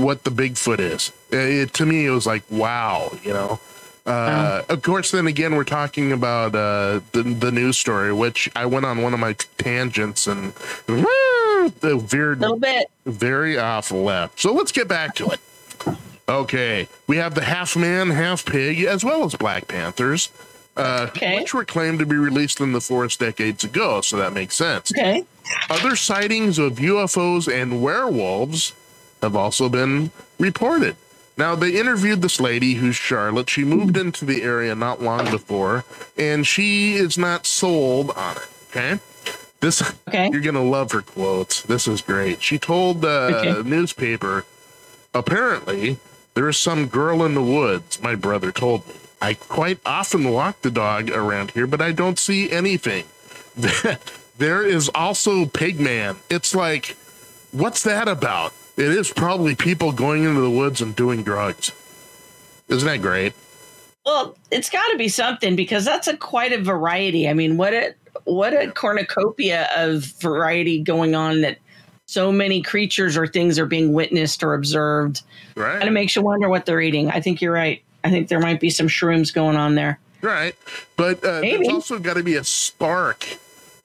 what 0.05 0.23
the 0.23 0.29
Bigfoot 0.31 0.79
is. 0.79 1.11
Uh, 1.31 1.37
It, 1.37 1.73
to 1.75 1.85
me, 1.85 2.05
it 2.05 2.11
was 2.11 2.25
like, 2.25 2.43
wow, 2.49 3.11
you 3.23 3.33
know. 3.33 3.59
Uh, 4.05 4.61
Of 4.67 4.81
course, 4.81 5.11
then 5.11 5.27
again, 5.27 5.55
we're 5.55 5.63
talking 5.63 6.11
about 6.11 6.53
uh, 6.55 6.99
the 7.13 7.23
the 7.23 7.51
news 7.51 7.77
story, 7.77 8.11
which 8.11 8.49
I 8.55 8.65
went 8.65 8.85
on 8.85 9.01
one 9.01 9.13
of 9.13 9.19
my 9.21 9.33
tangents 9.57 10.27
and 10.27 10.53
the 10.87 11.97
veered 11.97 12.39
A 12.39 12.41
little 12.41 12.57
bit. 12.59 12.87
very 13.05 13.57
off 13.57 13.91
left. 13.91 14.39
So 14.41 14.51
let's 14.53 14.73
get 14.73 14.87
back 14.89 15.15
to 15.15 15.27
it. 15.31 15.39
Okay, 16.27 16.87
we 17.07 17.17
have 17.17 17.35
the 17.35 17.43
half 17.43 17.75
man, 17.75 18.09
half 18.11 18.45
pig, 18.45 18.83
as 18.83 19.03
well 19.03 19.23
as 19.25 19.35
Black 19.35 19.67
Panthers, 19.67 20.29
uh, 20.77 21.07
Okay. 21.09 21.39
which 21.39 21.53
were 21.53 21.65
claimed 21.65 21.99
to 21.99 22.05
be 22.05 22.15
released 22.15 22.59
in 22.61 22.71
the 22.73 22.79
forest 22.81 23.19
decades 23.19 23.63
ago, 23.65 23.99
so 24.01 24.15
that 24.17 24.31
makes 24.33 24.55
sense. 24.55 24.91
Okay. 24.91 25.23
Other 25.69 25.95
sightings 25.97 26.57
of 26.59 26.79
UFOs 26.79 27.47
and 27.51 27.81
werewolves 27.81 28.71
have 29.23 29.35
also 29.35 29.69
been 29.69 30.11
reported. 30.37 30.95
Now, 31.35 31.55
they 31.55 31.71
interviewed 31.79 32.21
this 32.21 32.39
lady 32.39 32.75
who's 32.75 32.95
Charlotte. 32.95 33.49
She 33.49 33.63
moved 33.63 33.97
into 33.97 34.23
the 34.23 34.43
area 34.43 34.75
not 34.75 35.01
long 35.01 35.31
before, 35.31 35.83
and 36.15 36.45
she 36.45 36.93
is 36.93 37.17
not 37.17 37.47
sold 37.47 38.11
on 38.11 38.37
it. 38.37 38.47
Okay. 38.69 38.99
This 39.59 39.81
Okay. 40.07 40.29
you're 40.31 40.41
gonna 40.41 40.63
love 40.63 40.91
her 40.91 41.01
quotes. 41.01 41.61
This 41.61 41.87
is 41.87 42.01
great. 42.01 42.43
She 42.43 42.59
told 42.59 43.01
the 43.01 43.31
Okay. 43.33 43.67
newspaper, 43.67 44.45
apparently 45.13 45.97
there 46.35 46.47
is 46.49 46.57
some 46.57 46.85
girl 46.87 47.23
in 47.23 47.33
the 47.33 47.41
woods. 47.41 47.99
My 48.01 48.13
brother 48.15 48.51
told 48.51 48.87
me. 48.87 48.93
I 49.21 49.33
quite 49.35 49.79
often 49.85 50.29
walk 50.31 50.61
the 50.63 50.69
dog 50.71 51.09
around 51.09 51.51
here, 51.51 51.65
but 51.65 51.81
I 51.81 51.93
don't 51.93 52.19
see 52.19 52.51
anything. 52.51 53.05
there 54.37 54.63
is 54.65 54.89
also 54.93 55.45
Pigman. 55.45 56.17
It's 56.29 56.53
like, 56.53 56.97
what's 57.51 57.81
that 57.83 58.07
about? 58.09 58.51
It 58.75 58.87
is 58.87 59.11
probably 59.11 59.55
people 59.55 59.91
going 59.91 60.23
into 60.23 60.41
the 60.41 60.49
woods 60.49 60.81
and 60.81 60.95
doing 60.95 61.23
drugs. 61.23 61.71
Isn't 62.67 62.87
that 62.87 63.01
great? 63.01 63.33
Well, 64.05 64.35
it's 64.51 64.69
got 64.69 64.85
to 64.87 64.97
be 64.97 65.07
something 65.07 65.55
because 65.55 65.85
that's 65.85 66.07
a 66.07 66.17
quite 66.17 66.51
a 66.51 66.61
variety. 66.61 67.29
I 67.29 67.33
mean, 67.33 67.57
what 67.57 67.73
a 67.73 67.93
what 68.25 68.53
a 68.53 68.71
cornucopia 68.71 69.69
of 69.75 70.03
variety 70.19 70.81
going 70.81 71.15
on 71.15 71.41
that 71.41 71.57
so 72.05 72.31
many 72.31 72.61
creatures 72.61 73.15
or 73.17 73.27
things 73.27 73.57
are 73.57 73.65
being 73.65 73.93
witnessed 73.93 74.43
or 74.43 74.53
observed. 74.53 75.21
Right. 75.55 75.75
And 75.75 75.83
it 75.83 75.91
makes 75.91 76.15
you 76.15 76.21
wonder 76.21 76.49
what 76.49 76.65
they're 76.65 76.81
eating. 76.81 77.09
I 77.09 77.21
think 77.21 77.41
you're 77.41 77.53
right. 77.53 77.81
I 78.03 78.09
think 78.09 78.27
there 78.27 78.39
might 78.39 78.59
be 78.59 78.69
some 78.69 78.87
shrooms 78.87 79.33
going 79.33 79.55
on 79.55 79.75
there. 79.75 79.99
Right. 80.21 80.55
But 80.97 81.23
uh, 81.23 81.39
Maybe. 81.41 81.63
there's 81.63 81.73
also 81.73 81.99
got 81.99 82.15
to 82.15 82.23
be 82.23 82.35
a 82.35 82.43
spark 82.43 83.37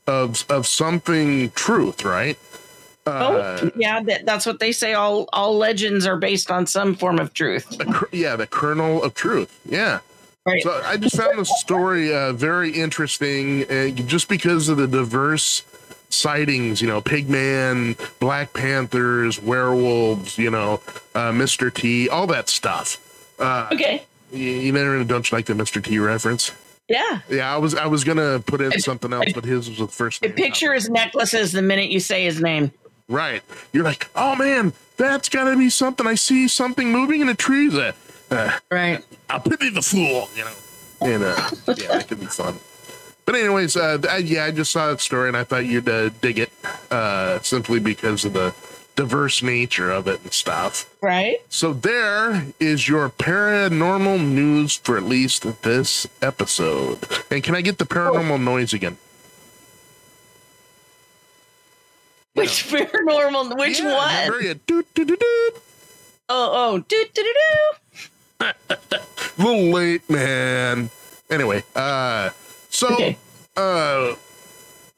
of 0.07 0.45
of 0.49 0.67
something 0.67 1.51
truth, 1.51 2.05
right? 2.05 2.39
Uh, 3.09 3.59
oh, 3.63 3.71
yeah, 3.77 4.03
that, 4.03 4.27
that's 4.27 4.47
what 4.47 4.59
they 4.61 4.73
say. 4.73 4.95
All 4.95 5.29
all 5.33 5.57
legends 5.57 6.07
are 6.07 6.17
based 6.17 6.51
on 6.51 6.67
some 6.67 6.95
form 6.95 7.19
of 7.19 7.33
truth. 7.35 7.81
a 7.81 7.85
kr- 7.85 8.05
yeah, 8.13 8.37
the 8.37 8.47
kernel 8.47 9.03
of 9.03 9.15
truth. 9.15 9.59
Yeah. 9.69 10.01
Right. 10.47 10.63
So 10.63 10.81
I 10.85 10.97
just 10.97 11.17
found 11.17 11.39
the 11.39 11.45
story 11.45 12.15
uh, 12.15 12.33
very 12.33 12.71
interesting, 12.71 13.65
uh, 13.71 13.89
just 13.91 14.29
because 14.29 14.69
of 14.69 14.79
the 14.79 14.87
diverse 14.87 15.63
sightings. 16.11 16.81
You 16.81 16.89
know, 16.89 17.01
Pigman, 17.03 17.99
Black 18.19 18.53
Panthers, 18.55 19.41
werewolves. 19.43 20.39
You 20.39 20.51
know, 20.51 20.81
uh, 21.15 21.33
Mr. 21.33 21.73
T, 21.73 22.09
all 22.09 22.27
that 22.29 22.49
stuff. 22.49 22.99
Uh, 23.39 23.69
Okay. 23.73 24.03
you, 24.33 24.39
you 24.51 24.73
never 24.73 25.03
don't 25.05 25.31
you 25.31 25.37
like 25.37 25.47
the 25.47 25.55
Mr. 25.55 25.83
T 25.85 25.99
reference? 25.99 26.53
Yeah. 26.89 27.21
Yeah, 27.29 27.55
I 27.55 27.59
was 27.59 27.75
I 27.75 27.85
was 27.87 28.03
gonna 28.05 28.41
put 28.41 28.63
in 28.63 28.73
something 28.81 29.13
else, 29.13 29.31
but 29.35 29.45
his 29.45 29.69
was 29.69 29.79
the 29.79 29.87
first. 29.89 30.23
Name. 30.23 30.33
picture 30.33 30.73
his 30.73 30.89
necklaces 30.89 31.53
the 31.53 31.61
minute 31.61 31.91
you 31.91 32.01
say 32.01 32.25
his 32.25 32.41
name. 32.41 32.73
Right. 33.09 33.43
You're 33.73 33.85
like, 33.85 34.09
oh 34.15 34.37
man, 34.37 34.73
that's 34.97 35.29
got 35.29 35.45
to 35.51 35.57
be 35.57 35.71
something. 35.71 36.07
I 36.07 36.15
see 36.15 36.47
something 36.49 36.93
moving 36.93 37.21
in 37.21 37.27
the 37.27 37.35
trees. 37.35 37.75
Uh, 37.75 37.93
uh, 38.31 38.59
Right. 38.71 39.05
I'll 39.31 39.41
pity 39.41 39.71
the 39.71 39.83
fool, 39.83 40.29
you 40.37 40.45
know. 40.45 40.55
And 41.01 41.23
uh, 41.25 41.51
yeah, 41.77 41.89
that 41.99 42.09
could 42.09 42.21
be 42.21 42.27
fun. 42.27 42.59
But 43.25 43.35
anyways, 43.37 43.77
uh, 43.77 43.99
I- 44.09 44.19
yeah, 44.19 44.45
I 44.45 44.51
just 44.51 44.71
saw 44.73 44.89
that 44.89 45.01
story 45.01 45.29
and 45.29 45.37
I 45.37 45.45
thought 45.45 45.65
you'd 45.67 45.89
uh, 45.89 46.11
dig 46.21 46.39
it 46.39 46.51
uh, 46.91 47.41
simply 47.41 47.79
because 47.81 48.25
of 48.25 48.33
the 48.35 48.55
diverse 48.97 49.43
nature 49.45 49.91
of 49.93 50.09
it 50.09 50.21
and 50.25 50.33
stuff. 50.33 50.93
Right. 51.01 51.37
So 51.49 51.73
there 51.73 52.47
is 52.59 52.89
your 52.89 53.09
paranormal 53.11 54.21
news 54.27 54.77
for 54.77 54.97
at 54.97 55.05
least 55.05 55.63
this 55.63 56.07
episode. 56.21 56.99
And 57.31 57.43
can 57.45 57.55
I 57.55 57.61
get 57.61 57.79
the 57.79 57.85
paranormal 57.87 58.43
noise 58.43 58.73
again? 58.73 58.97
Which 62.39 62.65
paranormal? 62.71 63.59
Which 63.59 63.81
Yeah, 63.81 64.29
one? 64.31 64.41
doot, 64.67 64.67
doot, 64.67 64.95
doot, 64.95 65.09
doot. 65.09 65.63
Oh, 66.31 66.51
oh, 66.75 66.79
do 66.87 67.05
do 67.15 67.23
do 67.23 67.35
do. 68.41 68.47
little 69.39 69.71
late, 69.73 70.09
man. 70.11 70.91
Anyway, 71.31 71.63
uh, 71.75 72.31
so 72.71 72.93
Okay. 72.95 73.19
uh, 73.57 74.15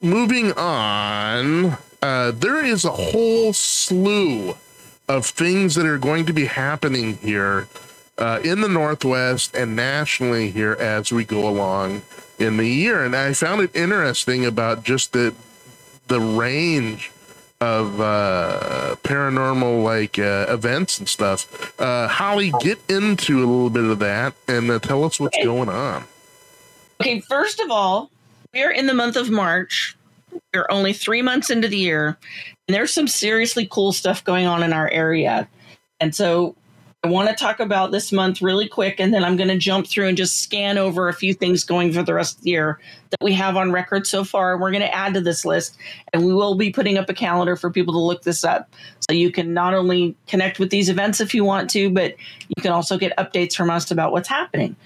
moving 0.01 0.53
on, 0.53 1.77
uh, 2.03 2.31
there 2.33 2.65
is 2.65 2.85
a 2.85 2.91
whole 2.91 3.53
slew 3.53 4.55
of 5.09 5.27
things 5.27 5.75
that 5.75 5.87
are 5.87 5.99
going 5.99 6.25
to 6.27 6.33
be 6.33 6.47
happening 6.47 7.17
here 7.19 7.67
uh, 8.19 8.39
in 8.45 8.61
the 8.61 8.69
Northwest 8.69 9.55
and 9.55 9.75
nationally 9.75 10.51
here 10.51 10.77
as 10.79 11.11
we 11.13 11.25
go 11.25 11.49
along 11.49 12.03
in 12.39 12.57
the 12.59 12.67
year. 12.69 13.05
And 13.05 13.17
I 13.17 13.33
found 13.33 13.61
it 13.63 13.75
interesting 13.75 14.45
about 14.45 14.83
just 14.85 15.13
the 15.13 15.35
the 16.09 16.21
range 16.21 17.11
of 17.61 18.01
uh, 18.01 18.97
paranormal 19.03 19.83
like 19.83 20.19
uh, 20.19 20.47
events 20.49 20.99
and 20.99 21.09
stuff. 21.09 21.79
Uh, 21.79 22.09
Holly, 22.09 22.53
get 22.61 22.79
into 22.89 23.39
a 23.39 23.47
little 23.47 23.71
bit 23.71 23.85
of 23.85 23.99
that 23.99 24.35
and 24.49 24.71
uh, 24.71 24.79
tell 24.79 25.05
us 25.05 25.21
what's 25.21 25.37
Okay. 25.37 25.45
going 25.45 25.69
on. 25.69 26.05
Okay, 27.01 27.21
first 27.21 27.61
of 27.61 27.71
all, 27.71 28.11
we're 28.55 28.71
in 28.71 28.87
the 28.87 28.95
month 28.95 29.17
of 29.17 29.31
March. 29.31 29.97
We're 30.55 30.67
only 30.71 30.93
three 30.93 31.23
months 31.23 31.51
into 31.51 31.69
the 31.69 31.77
year, 31.77 32.17
and 32.69 32.75
there's 32.75 32.93
some 32.93 33.09
seriously 33.09 33.67
cool 33.71 33.93
stuff 33.93 34.25
going 34.25 34.47
on 34.47 34.63
in 34.63 34.73
our 34.73 34.89
area. 34.91 35.49
And 35.99 36.15
so 36.15 36.55
I 37.03 37.09
want 37.09 37.29
to 37.29 37.35
talk 37.35 37.61
about 37.61 37.91
this 37.91 38.13
month 38.13 38.41
really 38.43 38.69
quick, 38.69 39.01
and 39.01 39.13
then 39.13 39.25
I'm 39.25 39.37
going 39.37 39.49
to 39.49 39.59
jump 39.59 39.87
through 39.87 40.09
and 40.09 40.17
just 40.17 40.43
scan 40.43 40.79
over 40.79 41.09
a 41.09 41.15
few 41.15 41.35
things 41.35 41.65
going 41.65 41.93
for 41.93 42.03
the 42.03 42.15
rest 42.15 42.39
of 42.39 42.45
the 42.45 42.51
year 42.51 42.79
that 43.11 43.23
we 43.23 43.33
have 43.35 43.57
on 43.57 43.73
record 43.73 44.07
so 44.07 44.25
far. 44.25 44.57
We're 44.57 44.71
going 44.71 44.83
to 44.83 44.95
add 44.95 45.15
to 45.15 45.21
this 45.21 45.45
list, 45.45 45.77
and 46.13 46.25
we 46.25 46.33
will 46.33 46.55
be 46.55 46.71
putting 46.71 46.97
up 46.97 47.09
a 47.09 47.15
calendar 47.15 47.57
for 47.57 47.71
people 47.71 47.93
to 47.95 47.99
look 47.99 48.23
this 48.23 48.45
up. 48.45 48.73
So 49.09 49.15
you 49.15 49.33
can 49.33 49.53
not 49.53 49.75
only 49.75 50.15
connect 50.29 50.59
with 50.59 50.71
these 50.71 50.89
events 50.89 51.21
if 51.21 51.35
you 51.35 51.45
want 51.45 51.69
to, 51.71 51.91
but 51.91 52.15
you 52.49 52.63
can 52.63 52.71
also 52.71 52.97
get 52.97 53.17
updates 53.17 53.55
from 53.55 53.71
us 53.71 53.91
about 53.91 54.13
what's 54.13 54.29
happening. 54.29 54.77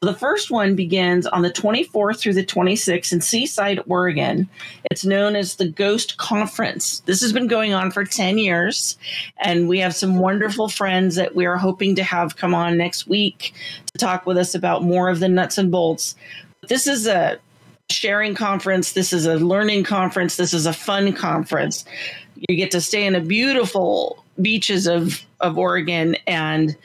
The 0.00 0.14
first 0.14 0.50
one 0.50 0.74
begins 0.74 1.26
on 1.26 1.42
the 1.42 1.50
24th 1.50 2.20
through 2.20 2.34
the 2.34 2.44
26th 2.44 3.12
in 3.12 3.20
Seaside, 3.20 3.80
Oregon. 3.86 4.48
It's 4.90 5.04
known 5.04 5.36
as 5.36 5.56
the 5.56 5.68
Ghost 5.68 6.16
Conference. 6.16 7.00
This 7.00 7.20
has 7.20 7.32
been 7.32 7.46
going 7.46 7.74
on 7.74 7.90
for 7.90 8.04
10 8.04 8.38
years, 8.38 8.96
and 9.38 9.68
we 9.68 9.78
have 9.80 9.94
some 9.94 10.18
wonderful 10.18 10.68
friends 10.68 11.16
that 11.16 11.34
we 11.34 11.44
are 11.44 11.56
hoping 11.56 11.94
to 11.96 12.04
have 12.04 12.36
come 12.36 12.54
on 12.54 12.78
next 12.78 13.06
week 13.06 13.52
to 13.92 13.98
talk 13.98 14.24
with 14.24 14.38
us 14.38 14.54
about 14.54 14.82
more 14.82 15.08
of 15.08 15.20
the 15.20 15.28
nuts 15.28 15.58
and 15.58 15.70
bolts. 15.70 16.16
This 16.68 16.86
is 16.86 17.06
a 17.06 17.38
sharing 17.90 18.34
conference. 18.34 18.92
This 18.92 19.12
is 19.12 19.26
a 19.26 19.36
learning 19.36 19.84
conference. 19.84 20.36
This 20.36 20.54
is 20.54 20.66
a 20.66 20.72
fun 20.72 21.12
conference. 21.12 21.84
You 22.48 22.56
get 22.56 22.70
to 22.72 22.80
stay 22.80 23.06
in 23.06 23.12
the 23.12 23.20
beautiful 23.20 24.24
beaches 24.40 24.86
of, 24.86 25.24
of 25.40 25.58
Oregon 25.58 26.16
and 26.26 26.76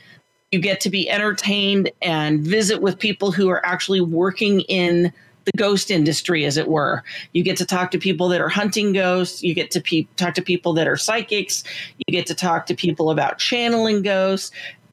you 0.52 0.60
get 0.60 0.82
to 0.82 0.90
be 0.90 1.10
entertained 1.10 1.92
and 2.02 2.42
visit 2.42 2.82
with 2.82 2.98
people 2.98 3.32
who 3.32 3.50
are 3.50 3.64
actually 3.66 4.02
working 4.02 4.62
in 4.62 5.14
the 5.46 5.52
ghost 5.58 5.90
industry, 5.92 6.46
as 6.46 6.58
it 6.58 6.68
were. 6.68 7.04
You 7.34 7.44
get 7.44 7.58
to 7.58 7.66
talk 7.66 7.92
to 7.92 8.00
people 8.00 8.30
that 8.30 8.42
are 8.42 8.50
hunting 8.50 8.94
ghosts. 8.94 9.44
You 9.44 9.54
get 9.54 9.72
to 9.72 9.82
pe- 9.82 10.08
talk 10.16 10.34
to 10.36 10.42
people 10.42 10.74
that 10.74 10.88
are 10.88 10.98
psychics. 10.98 11.64
You 11.98 12.12
get 12.12 12.26
to 12.28 12.36
talk 12.36 12.66
to 12.68 12.76
people 12.76 13.10
about 13.10 13.38
channeling 13.38 14.02
ghosts. 14.02 14.52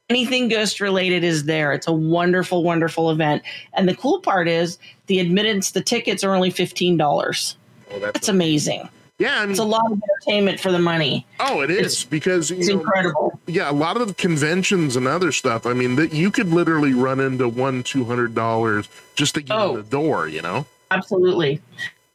Anything 0.09 0.47
ghost 0.47 0.79
related 0.79 1.23
is 1.23 1.45
there. 1.45 1.73
It's 1.73 1.87
a 1.87 1.91
wonderful, 1.91 2.63
wonderful 2.63 3.11
event. 3.11 3.43
And 3.73 3.89
the 3.89 3.95
cool 3.95 4.21
part 4.21 4.47
is 4.47 4.77
the 5.07 5.19
admittance, 5.19 5.71
the 5.71 5.81
tickets 5.81 6.23
are 6.23 6.35
only 6.35 6.51
$15. 6.51 7.55
Oh, 7.89 7.99
that's, 7.99 8.13
That's 8.13 8.29
amazing. 8.29 8.87
yeah, 9.19 9.39
I 9.39 9.41
mean, 9.41 9.51
It's 9.51 9.59
a 9.59 9.63
lot 9.63 9.89
of 9.91 9.99
entertainment 10.01 10.59
for 10.59 10.71
the 10.71 10.79
money. 10.79 11.25
oh, 11.39 11.61
it 11.61 11.69
is 11.71 11.77
it's- 11.79 12.03
because 12.03 12.49
you 12.51 12.57
It's 12.57 12.67
know, 12.69 12.79
incredible. 12.79 13.39
yeah, 13.47 13.69
a 13.69 13.73
lot 13.73 13.99
of 13.99 14.17
conventions 14.17 14.95
and 14.95 15.07
other 15.07 15.31
stuff. 15.31 15.65
I 15.65 15.73
mean, 15.73 15.95
that 15.95 16.13
you 16.13 16.29
could 16.31 16.49
literally 16.49 16.93
run 16.93 17.19
into 17.19 17.47
one 17.47 17.83
two 17.83 18.05
hundred 18.05 18.35
dollars 18.35 18.87
just 19.15 19.35
to 19.35 19.41
get 19.41 19.57
Oh. 19.57 19.71
in 19.71 19.75
the 19.77 19.83
door. 19.83 20.27
You 20.27 20.41
know, 20.41 20.65
Absolutely. 20.91 21.61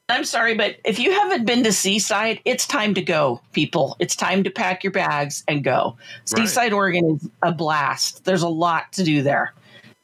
I'm 0.08 0.24
sorry, 0.24 0.54
but 0.54 0.76
if 0.84 0.98
you 0.98 1.10
haven't 1.12 1.46
been 1.46 1.62
to 1.64 1.72
Seaside, 1.72 2.40
it's 2.44 2.66
time 2.66 2.92
to 2.94 3.00
go, 3.02 3.40
people. 3.52 3.96
It's 3.98 4.14
time 4.14 4.44
to 4.44 4.50
pack 4.50 4.84
your 4.84 4.90
bags 4.90 5.42
and 5.48 5.64
go. 5.64 5.96
Right. 6.32 6.46
Seaside, 6.46 6.72
Oregon 6.74 7.18
is 7.22 7.30
a 7.42 7.50
blast. 7.52 8.24
There's 8.24 8.42
a 8.42 8.48
lot 8.48 8.92
to 8.92 9.04
do 9.04 9.22
there. 9.22 9.54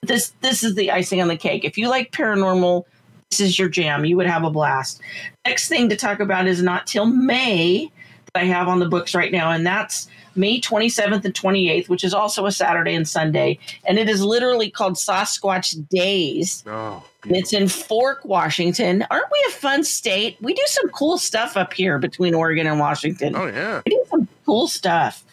This 0.02 0.32
this 0.40 0.62
is 0.62 0.74
the 0.74 0.90
icing 0.90 1.20
on 1.20 1.28
the 1.28 1.37
cake. 1.37 1.64
If 1.64 1.76
you 1.76 1.88
like 1.88 2.12
paranormal, 2.12 2.84
this 3.30 3.40
is 3.40 3.58
your 3.58 3.68
jam. 3.68 4.04
You 4.04 4.16
would 4.16 4.26
have 4.26 4.44
a 4.44 4.50
blast. 4.50 5.00
Next 5.46 5.68
thing 5.68 5.88
to 5.88 5.96
talk 5.96 6.20
about 6.20 6.46
is 6.46 6.62
not 6.62 6.87
till 6.87 7.06
May 7.06 7.90
that 8.32 8.40
I 8.42 8.44
have 8.44 8.68
on 8.68 8.78
the 8.78 8.88
books 8.88 9.14
right 9.14 9.32
now, 9.32 9.50
and 9.50 9.66
that's 9.66 10.08
May 10.37 10.61
27th 10.61 11.24
and 11.24 11.34
28th, 11.34 11.88
which 11.88 12.04
is 12.04 12.14
also 12.14 12.46
a 12.46 12.52
Saturday 12.52 12.94
and 12.94 13.08
Sunday. 13.08 13.58
And 13.87 13.98
it 13.98 14.08
is 14.08 14.22
literally 14.22 14.70
called 14.70 14.94
Sasquatch 14.94 15.88
Days. 15.88 16.62
oh, 16.68 17.02
it's 17.26 17.52
in 17.52 17.66
Fork, 17.66 18.24
Washington. 18.24 19.04
Aren't 19.11 19.30
we 19.32 19.44
a 19.48 19.50
fun 19.52 19.82
state? 19.82 20.37
We 20.40 20.54
do 20.54 20.62
some 20.66 20.88
cool 20.90 21.18
stuff 21.18 21.56
up 21.56 21.72
here 21.72 21.98
between 21.98 22.34
Oregon 22.34 22.68
and 22.68 22.78
Washington. 22.78 23.34
oh 23.34 23.46
yeah, 23.46 23.82
We 23.84 23.90
do 23.90 24.04
some 24.08 24.28
cool 24.46 24.68
stuff. 24.68 25.24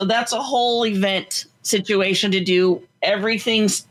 So 0.00 0.06
that's 0.06 0.32
a 0.32 0.40
whole 0.40 0.86
event 0.86 1.44
situation 1.62 2.30
to 2.32 2.40
do. 2.42 2.82
Everything's 3.02 3.86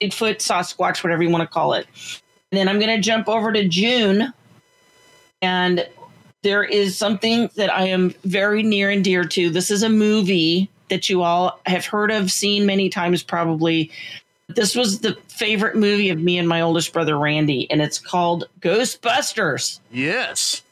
Bigfoot, 0.00 0.36
Sasquatch, 0.36 1.02
whatever 1.02 1.22
you 1.22 1.30
want 1.30 1.42
to 1.42 1.52
call 1.52 1.74
it. 1.74 1.86
And 2.50 2.58
then 2.58 2.68
I'm 2.68 2.78
going 2.78 2.94
to 2.94 3.00
jump 3.00 3.28
over 3.28 3.52
to 3.52 3.68
June. 3.68 4.32
And 5.42 5.86
there 6.42 6.64
is 6.64 6.96
something 6.96 7.50
that 7.56 7.72
I 7.72 7.84
am 7.84 8.10
very 8.24 8.62
near 8.62 8.90
and 8.90 9.04
dear 9.04 9.24
to. 9.24 9.50
This 9.50 9.70
is 9.70 9.82
a 9.82 9.88
movie 9.88 10.70
that 10.88 11.08
you 11.08 11.22
all 11.22 11.60
have 11.66 11.86
heard 11.86 12.10
of, 12.10 12.30
seen 12.30 12.66
many 12.66 12.88
times 12.88 13.22
probably. 13.22 13.90
This 14.48 14.74
was 14.74 15.00
the 15.00 15.16
favorite 15.28 15.76
movie 15.76 16.10
of 16.10 16.18
me 16.18 16.36
and 16.38 16.48
my 16.48 16.60
oldest 16.60 16.92
brother 16.92 17.18
Randy, 17.18 17.70
and 17.70 17.80
it's 17.80 17.98
called 17.98 18.48
Ghostbusters 18.60 19.78
yes. 19.92 20.62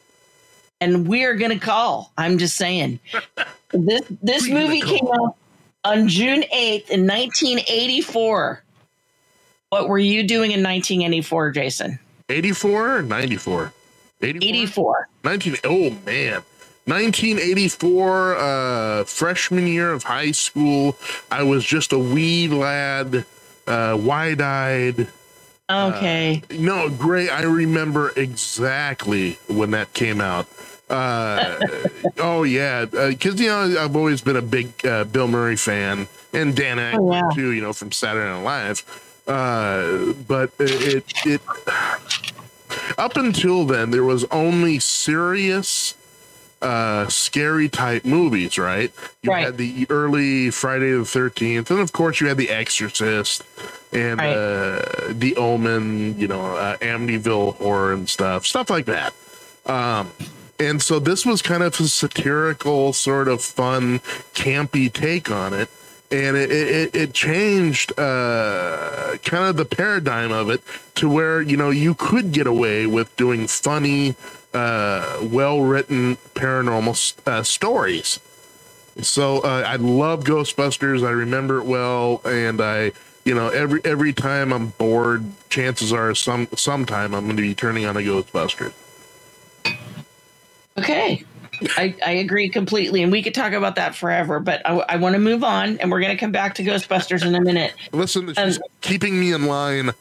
and 0.80 1.06
we're 1.06 1.34
gonna 1.34 1.60
call. 1.60 2.12
I'm 2.18 2.38
just 2.38 2.56
saying. 2.56 2.98
this 3.70 4.02
this 4.22 4.48
We're 4.48 4.60
movie 4.60 4.80
came 4.80 5.06
out 5.06 5.36
on 5.84 6.08
June 6.08 6.42
8th 6.52 6.90
in 6.90 7.06
1984. 7.06 8.62
What 9.70 9.88
were 9.88 9.98
you 9.98 10.22
doing 10.26 10.52
in 10.52 10.62
1984, 10.62 11.50
Jason? 11.50 11.98
84 12.30 12.96
or 12.98 13.02
94? 13.02 13.72
84? 14.22 14.48
84. 14.48 15.08
19 15.24 15.56
oh 15.64 15.90
man 16.06 16.42
1984 16.86 18.36
uh 18.36 19.04
freshman 19.04 19.66
year 19.66 19.92
of 19.92 20.02
high 20.04 20.30
school 20.30 20.96
i 21.30 21.42
was 21.42 21.64
just 21.64 21.92
a 21.92 21.98
wee 21.98 22.48
lad 22.48 23.24
uh 23.66 23.96
wide-eyed 24.00 25.06
Okay. 25.70 26.42
no 26.50 26.88
great 26.88 27.30
i 27.30 27.42
remember 27.42 28.10
exactly 28.16 29.38
when 29.48 29.70
that 29.72 29.92
came 29.92 30.20
out 30.20 30.46
uh 30.88 31.58
oh 32.18 32.42
yeah 32.44 32.84
because 32.86 33.38
you 33.40 33.48
know 33.48 33.76
i've 33.80 33.94
always 33.96 34.20
been 34.22 34.36
a 34.36 34.42
big 34.42 34.68
uh, 34.86 35.04
bill 35.04 35.28
murray 35.28 35.56
fan 35.56 36.08
and 36.32 36.56
dan 36.56 36.78
Aykroyd 36.78 36.98
Oh, 36.98 37.12
yeah. 37.12 37.28
too 37.34 37.50
you 37.52 37.60
know 37.62 37.72
from 37.74 37.92
saturday 37.92 38.26
night 38.30 38.42
live 38.42 39.04
uh 39.28 40.12
but 40.26 40.50
it 40.58 41.04
it 41.26 41.40
up 42.96 43.16
until 43.16 43.64
then 43.64 43.90
there 43.90 44.04
was 44.04 44.24
only 44.26 44.78
serious 44.78 45.94
uh 46.62 47.06
scary 47.08 47.68
type 47.68 48.04
movies 48.04 48.58
right 48.58 48.90
you 49.22 49.30
Right. 49.30 49.44
had 49.44 49.58
the 49.58 49.86
early 49.90 50.50
friday 50.50 50.90
the 50.92 50.98
13th 51.04 51.70
and 51.70 51.78
of 51.80 51.92
course 51.92 52.20
you 52.20 52.26
had 52.28 52.36
the 52.36 52.50
exorcist 52.50 53.44
and 53.92 54.18
Right. 54.18 54.32
uh 54.34 54.82
the 55.10 55.36
omen 55.36 56.18
you 56.18 56.26
know 56.26 56.56
uh, 56.56 56.76
amityville 56.78 57.54
horror 57.56 57.92
and 57.92 58.08
stuff 58.08 58.44
stuff 58.46 58.70
like 58.70 58.86
that 58.86 59.12
um 59.66 60.10
and 60.58 60.82
so 60.82 60.98
this 60.98 61.24
was 61.24 61.40
kind 61.42 61.62
of 61.62 61.78
a 61.78 61.86
satirical 61.86 62.92
sort 62.92 63.28
of 63.28 63.40
fun 63.40 64.00
campy 64.34 64.92
take 64.92 65.30
on 65.30 65.54
it 65.54 65.68
and 66.10 66.36
it 66.36 66.50
it, 66.50 66.94
it 66.94 67.12
changed 67.12 67.98
uh, 67.98 69.16
kind 69.24 69.44
of 69.44 69.56
the 69.56 69.64
paradigm 69.64 70.32
of 70.32 70.50
it 70.50 70.62
to 70.96 71.08
where 71.08 71.42
you 71.42 71.56
know 71.56 71.70
you 71.70 71.94
could 71.94 72.32
get 72.32 72.46
away 72.46 72.86
with 72.86 73.14
doing 73.16 73.46
funny, 73.46 74.14
uh, 74.54 75.18
well 75.22 75.60
written 75.62 76.16
paranormal 76.34 77.14
uh, 77.26 77.42
stories. 77.42 78.20
So 79.00 79.40
uh, 79.40 79.62
I 79.66 79.76
love 79.76 80.24
Ghostbusters. 80.24 81.06
I 81.06 81.10
remember 81.10 81.58
it 81.58 81.66
well, 81.66 82.20
and 82.24 82.60
I 82.60 82.92
you 83.24 83.34
know 83.34 83.48
every 83.48 83.80
every 83.84 84.12
time 84.12 84.52
I'm 84.52 84.68
bored, 84.68 85.24
chances 85.50 85.92
are 85.92 86.14
some 86.14 86.48
sometime 86.56 87.14
I'm 87.14 87.24
going 87.24 87.36
to 87.36 87.42
be 87.42 87.54
turning 87.54 87.84
on 87.84 87.96
a 87.96 88.00
Ghostbuster. 88.00 88.72
Okay. 90.78 91.24
I, 91.76 91.94
I 92.04 92.12
agree 92.12 92.48
completely. 92.48 93.02
And 93.02 93.12
we 93.12 93.22
could 93.22 93.34
talk 93.34 93.52
about 93.52 93.76
that 93.76 93.94
forever, 93.94 94.40
but 94.40 94.62
I, 94.64 94.74
I 94.88 94.96
want 94.96 95.14
to 95.14 95.18
move 95.18 95.44
on 95.44 95.78
and 95.78 95.90
we're 95.90 96.00
going 96.00 96.16
to 96.16 96.18
come 96.18 96.32
back 96.32 96.54
to 96.56 96.64
Ghostbusters 96.64 97.24
in 97.24 97.34
a 97.34 97.40
minute. 97.40 97.74
Listen, 97.92 98.32
she's 98.34 98.58
keeping 98.80 99.18
me 99.18 99.32
in 99.32 99.46
line. 99.46 99.92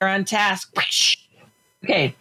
We're 0.00 0.08
on 0.08 0.24
task. 0.24 0.74
Okay. 1.84 2.14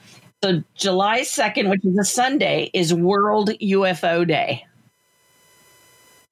So 0.43 0.63
July 0.75 1.21
2nd, 1.21 1.69
which 1.69 1.83
is 1.85 1.97
a 1.97 2.03
Sunday, 2.03 2.71
is 2.73 2.93
World 2.93 3.49
UFO 3.49 4.27
Day. 4.27 4.65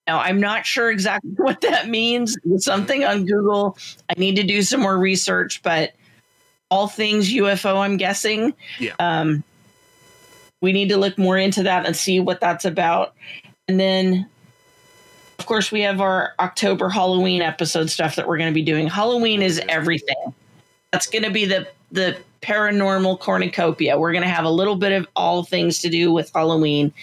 Now, 0.07 0.19
I'm 0.19 0.39
not 0.39 0.65
sure 0.65 0.89
exactly 0.89 1.31
what 1.37 1.61
that 1.61 1.89
means. 1.89 2.37
It's 2.45 2.65
something 2.65 3.03
on 3.03 3.25
Google. 3.25 3.77
I 4.09 4.13
need 4.17 4.37
to 4.37 4.43
do 4.43 4.61
some 4.61 4.81
more 4.81 4.97
research, 4.97 5.61
but 5.61 5.93
all 6.69 6.87
things 6.87 7.31
UFO, 7.33 7.77
I'm 7.77 7.97
guessing. 7.97 8.53
Yeah. 8.79 8.93
Um, 8.99 9.43
we 10.61 10.71
need 10.71 10.89
to 10.89 10.97
look 10.97 11.17
more 11.17 11.37
into 11.37 11.63
that 11.63 11.85
and 11.85 11.95
see 11.95 12.19
what 12.19 12.39
that's 12.39 12.65
about. 12.65 13.13
And 13.67 13.79
then, 13.79 14.27
of 15.39 15.45
course, 15.45 15.71
we 15.71 15.81
have 15.81 16.01
our 16.01 16.33
October 16.39 16.89
Halloween 16.89 17.41
episode 17.41 17.89
stuff 17.89 18.15
that 18.15 18.27
we're 18.27 18.37
going 18.37 18.51
to 18.51 18.55
be 18.55 18.63
doing. 18.63 18.87
Halloween 18.87 19.41
is 19.41 19.61
everything. 19.69 20.33
That's 20.91 21.07
going 21.07 21.23
to 21.23 21.31
be 21.31 21.45
the 21.45 21.67
the 21.91 22.17
paranormal 22.41 23.19
cornucopia. 23.19 23.97
We're 23.97 24.11
going 24.11 24.23
to 24.23 24.29
have 24.29 24.45
a 24.45 24.49
little 24.49 24.75
bit 24.75 24.91
of 24.91 25.07
all 25.15 25.43
things 25.43 25.79
to 25.79 25.89
do 25.89 26.11
with 26.11 26.31
Halloween, 26.33 26.93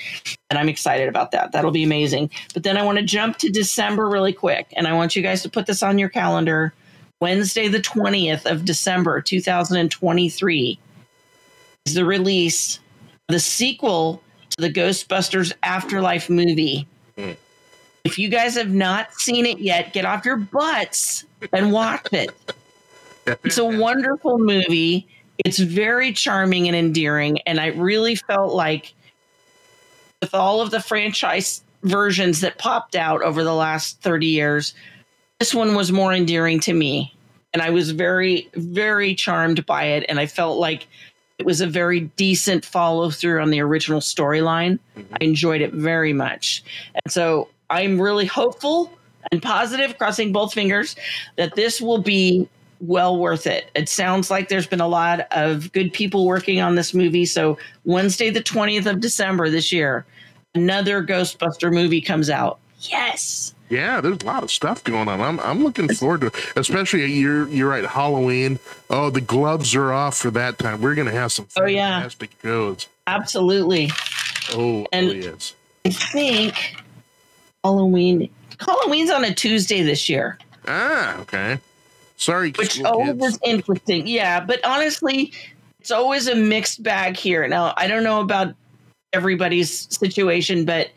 and 0.51 0.59
I'm 0.59 0.69
excited 0.69 1.09
about 1.09 1.31
that. 1.33 1.53
That'll 1.53 1.71
be 1.71 1.85
amazing. 1.85 2.31
But 2.53 2.63
then 2.63 2.77
I 2.77 2.83
want 2.83 2.99
to 2.99 3.05
jump 3.05 3.39
to 3.39 3.51
December 3.51 4.09
really 4.09 4.33
quick, 4.33 4.73
and 4.77 4.87
I 4.87 4.93
want 4.93 5.17
you 5.17 5.23
guys 5.23 5.43
to 5.43 5.49
put 5.49 5.67
this 5.67 5.83
on 5.83 5.99
your 5.99 6.09
calendar. 6.09 6.73
Wednesday, 7.21 7.69
the 7.69 7.81
20th 7.81 8.51
of 8.51 8.65
December, 8.65 9.21
2023, 9.21 10.79
is 11.87 11.95
the 11.95 12.05
release 12.05 12.79
the 13.29 13.41
sequel 13.41 14.23
to 14.51 14.61
the 14.61 14.71
Ghostbusters 14.71 15.53
Afterlife 15.63 16.29
movie. 16.29 16.87
Hmm. 17.17 17.33
If 18.05 18.19
you 18.19 18.29
guys 18.29 18.55
have 18.57 18.71
not 18.71 19.15
seen 19.15 19.47
it 19.47 19.59
yet, 19.59 19.93
get 19.93 20.05
off 20.05 20.25
your 20.25 20.37
butts 20.37 21.25
and 21.53 21.73
watch 21.73 22.13
it. 22.13 22.31
It's 23.45 23.57
a 23.57 23.65
wonderful 23.65 24.39
movie. 24.39 25.09
It's 25.45 25.59
very 25.59 26.13
charming 26.13 26.69
and 26.69 26.77
endearing. 26.77 27.39
And 27.47 27.59
I 27.59 27.69
really 27.69 28.15
felt 28.15 28.55
like 28.55 28.93
with 30.21 30.35
all 30.35 30.61
of 30.61 30.71
the 30.71 30.81
franchise 30.81 31.63
versions 31.83 32.41
that 32.41 32.59
popped 32.59 32.95
out 32.95 33.23
over 33.23 33.43
the 33.43 33.55
last 33.55 34.01
30 34.03 34.27
years, 34.27 34.75
this 35.39 35.55
one 35.55 35.75
was 35.75 35.91
more 35.91 36.13
endearing 36.13 36.61
to 36.61 36.75
me. 36.75 37.15
And 37.55 37.63
I 37.63 37.71
was 37.71 37.91
very, 37.93 38.51
very 38.55 39.15
charmed 39.15 39.65
by 39.65 39.85
it. 39.85 40.05
And 40.09 40.21
I 40.21 40.27
felt 40.27 40.59
like 40.59 40.87
it 41.39 41.47
was 41.47 41.61
a 41.61 41.67
very 41.67 42.01
decent 42.17 42.65
follow 42.65 43.11
through 43.11 43.41
on 43.41 43.51
the 43.51 43.61
original 43.61 44.01
storyline. 44.01 44.79
Mm-hmm. 44.97 45.15
I 45.21 45.25
enjoyed 45.25 45.61
it 45.61 45.73
very 45.73 46.13
much. 46.13 46.63
And 46.95 47.13
so 47.13 47.49
I'm 47.71 48.01
really 48.01 48.27
hopeful 48.27 48.91
and 49.33 49.43
positive, 49.43 49.99
crossing 49.99 50.33
both 50.33 50.53
fingers, 50.53 50.97
that 51.37 51.55
this 51.57 51.81
will 51.81 51.99
be 51.99 52.49
well 52.81 53.17
worth 53.19 53.47
it. 53.47 53.71
It 53.75 53.89
sounds 53.89 54.31
like 54.31 54.49
there's 54.49 54.67
been 54.67 54.81
a 54.81 54.89
lot 54.89 55.27
of 55.31 55.73
good 55.73 55.93
people 55.93 56.27
working 56.27 56.61
on 56.61 56.75
this 56.75 56.93
movie. 56.93 57.25
So 57.25 57.59
Wednesday, 57.85 58.31
the 58.31 58.43
20th 58.43 58.87
of 58.87 59.01
December 59.01 59.49
this 59.49 59.73
year, 59.73 60.05
another 60.55 61.03
Ghostbuster 61.03 61.73
movie 61.73 62.01
comes 62.01 62.29
out. 62.29 62.59
Yes. 62.91 63.55
Yeah, 63.71 64.01
there's 64.01 64.19
a 64.23 64.27
lot 64.27 64.43
of 64.43 64.51
stuff 64.51 64.85
going 64.85 65.09
on. 65.09 65.21
I'm 65.21 65.41
I'm 65.41 65.65
looking 65.65 65.89
forward 65.95 66.21
to. 66.23 66.33
Especially 66.57 67.05
you're 67.13 67.49
you're 67.49 67.69
right, 67.69 67.85
Halloween. 67.85 68.59
Oh, 68.91 69.11
the 69.11 69.21
gloves 69.23 69.75
are 69.75 69.93
off 69.93 70.17
for 70.19 70.31
that 70.33 70.59
time. 70.59 70.81
We're 70.81 70.95
gonna 70.95 71.11
have 71.13 71.33
some 71.33 71.47
Oh, 71.57 71.65
yeah. 71.67 71.97
fantastic 72.01 72.31
shows. 72.43 72.87
Absolutely. 73.07 73.91
Oh, 74.53 74.87
And- 74.93 75.11
oh 75.11 75.13
yes. 75.13 75.55
I 75.87 75.91
think 75.91 76.77
Halloween 77.63 78.29
Halloween's 78.61 79.11
on 79.11 79.25
a 79.25 79.35
Tuesday 79.35 79.83
this 79.83 80.09
year. 80.09 80.39
Ah, 80.69 81.19
okay. 81.21 81.59
Sorry, 82.17 82.53
which 82.53 82.81
always 82.83 83.13
kids. 83.13 83.25
is 83.35 83.39
interesting. 83.45 84.07
Yeah, 84.07 84.41
but 84.41 84.65
honestly, 84.65 85.33
it's 85.81 85.91
always 85.91 86.27
a 86.29 86.35
mixed 86.35 86.83
bag 86.83 87.17
here. 87.17 87.47
Now, 87.49 87.75
I 87.77 87.87
don't 87.89 88.05
know 88.05 88.21
about 88.21 88.55
everybody's 89.13 89.89
situation, 89.95 90.65
but 90.65 90.91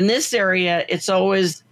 in 0.00 0.06
this 0.06 0.32
area, 0.32 0.84
it's 0.88 1.08
always 1.08 1.62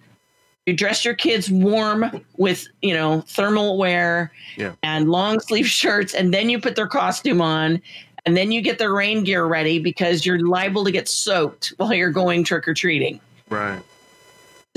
you 0.66 0.74
dress 0.74 1.02
your 1.04 1.14
kids 1.14 1.50
warm 1.50 2.22
with 2.36 2.68
you 2.82 2.92
know 2.92 3.22
thermal 3.26 3.78
wear 3.78 4.30
Yeah. 4.56 4.72
and 4.82 5.08
long 5.10 5.40
sleeve 5.40 5.66
shirts, 5.66 6.14
and 6.14 6.32
then 6.32 6.50
you 6.50 6.60
put 6.60 6.76
their 6.76 6.86
costume 6.86 7.40
on. 7.40 7.82
And 8.26 8.36
then 8.36 8.52
you 8.52 8.60
get 8.60 8.78
their 8.78 8.92
rain 8.92 9.24
gear 9.24 9.46
ready 9.46 9.78
because 9.78 10.26
you're 10.26 10.46
liable 10.46 10.84
to 10.84 10.90
get 10.90 11.08
soaked 11.08 11.72
while 11.78 11.94
you're 11.94 12.10
going 12.10 12.44
trick 12.44 12.68
or 12.68 12.74
treating. 12.74 13.20
Right. 13.48 13.80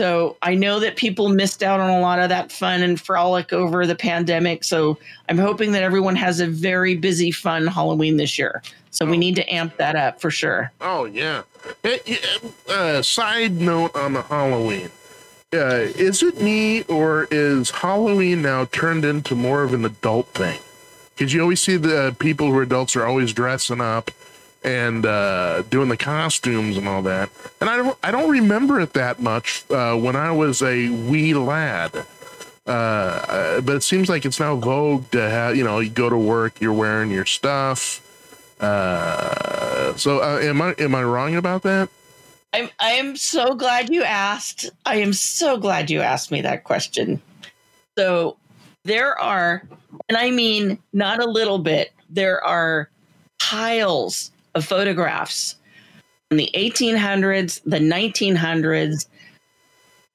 So 0.02 0.36
I 0.42 0.56
know 0.56 0.80
that 0.80 0.96
people 0.96 1.30
missed 1.30 1.62
out 1.62 1.80
on 1.80 1.92
a 1.92 2.00
lot 2.00 2.18
of 2.18 2.30
that 2.30 2.52
fun 2.52 2.82
and 2.82 3.00
frolic 3.00 3.54
over 3.54 3.86
the 3.86 3.94
pandemic. 3.94 4.64
So 4.64 4.98
I'm 5.30 5.38
hoping 5.38 5.74
that 5.74 5.84
everyone 5.84 6.16
has 6.16 6.40
a 6.40 6.48
very 6.48 6.96
busy, 6.96 7.30
fun 7.30 7.68
Halloween 7.68 8.18
this 8.18 8.40
year. 8.40 8.64
So 8.90 9.06
we 9.06 9.16
need 9.16 9.36
to 9.36 9.54
amp 9.54 9.78
that 9.78 9.96
up 9.96 10.20
for 10.20 10.32
sure. 10.32 10.72
Oh 10.82 11.06
yeah. 11.06 11.44
Eh, 11.84 12.00
Uh, 12.68 13.04
side 13.04 13.62
note 13.62 13.96
on 13.96 14.14
the 14.14 14.24
Halloween. 14.24 14.90
Uh, 15.54 15.86
is 15.94 16.24
it 16.24 16.42
me 16.42 16.82
or 16.86 17.28
is 17.30 17.70
Halloween 17.70 18.42
now 18.42 18.66
turned 18.66 19.06
into 19.06 19.36
more 19.36 19.62
of 19.62 19.72
an 19.72 19.86
adult 19.86 20.30
thing? 20.30 20.62
Because 21.14 21.32
you 21.32 21.44
always 21.44 21.62
see 21.62 21.78
the 21.78 22.16
people 22.18 22.48
who 22.48 22.58
are 22.58 22.64
adults 22.64 22.96
are 22.96 23.06
always 23.06 23.34
dressing 23.34 23.82
up 23.82 24.10
and 24.64 25.06
uh, 25.06 25.64
doing 25.64 25.90
the 25.90 25.98
costumes 25.98 26.78
and 26.78 26.88
all 26.88 27.02
that. 27.02 27.30
And 27.60 27.70
I 27.70 27.78
don't, 27.78 27.98
I 28.04 28.12
don't 28.12 28.30
remember 28.30 28.80
it 28.80 28.94
that 28.94 29.20
much 29.20 29.64
uh, 29.72 29.96
when 29.96 30.16
I 30.16 30.32
was 30.32 30.62
a 30.62 30.90
wee 30.90 31.34
lad. 31.34 32.06
Uh, 32.68 32.70
uh, 32.70 33.62
but 33.62 33.76
it 33.76 33.84
seems 33.84 34.08
like 34.08 34.24
it's 34.24 34.40
now 34.40 34.56
vogue 34.56 35.10
to 35.12 35.30
have, 35.30 35.56
you 35.56 35.64
know, 35.64 35.80
you 35.80 35.90
go 35.90 36.10
to 36.10 36.18
work, 36.18 36.62
you're 36.62 36.74
wearing 36.74 37.10
your 37.10 37.26
stuff. 37.26 38.08
Uh, 38.60 39.96
so 39.98 40.22
uh, 40.22 40.40
am 40.42 40.62
I 40.62 40.76
am 40.78 40.94
I 40.94 41.04
wrong 41.04 41.36
about 41.36 41.64
that? 41.64 41.90
I'm 42.54 42.70
I 42.80 42.92
am 42.92 43.16
so 43.16 43.56
glad 43.56 43.90
you 43.90 44.04
asked. 44.04 44.70
I 44.86 44.98
am 44.98 45.14
so 45.14 45.58
glad 45.58 45.90
you 45.90 46.02
asked 46.02 46.32
me 46.32 46.42
that 46.42 46.64
question. 46.64 47.20
So 47.98 48.38
there 48.84 49.20
are, 49.20 49.68
and 50.08 50.18
I 50.18 50.30
mean 50.30 50.78
not 50.94 51.22
a 51.22 51.30
little 51.30 51.58
bit, 51.58 51.92
there 52.10 52.44
are 52.44 52.90
piles 53.40 54.31
of 54.56 54.66
photographs 54.66 55.56
in 56.30 56.38
the 56.38 56.50
1800s, 56.56 57.62
the 57.66 57.80
1900s, 57.80 59.06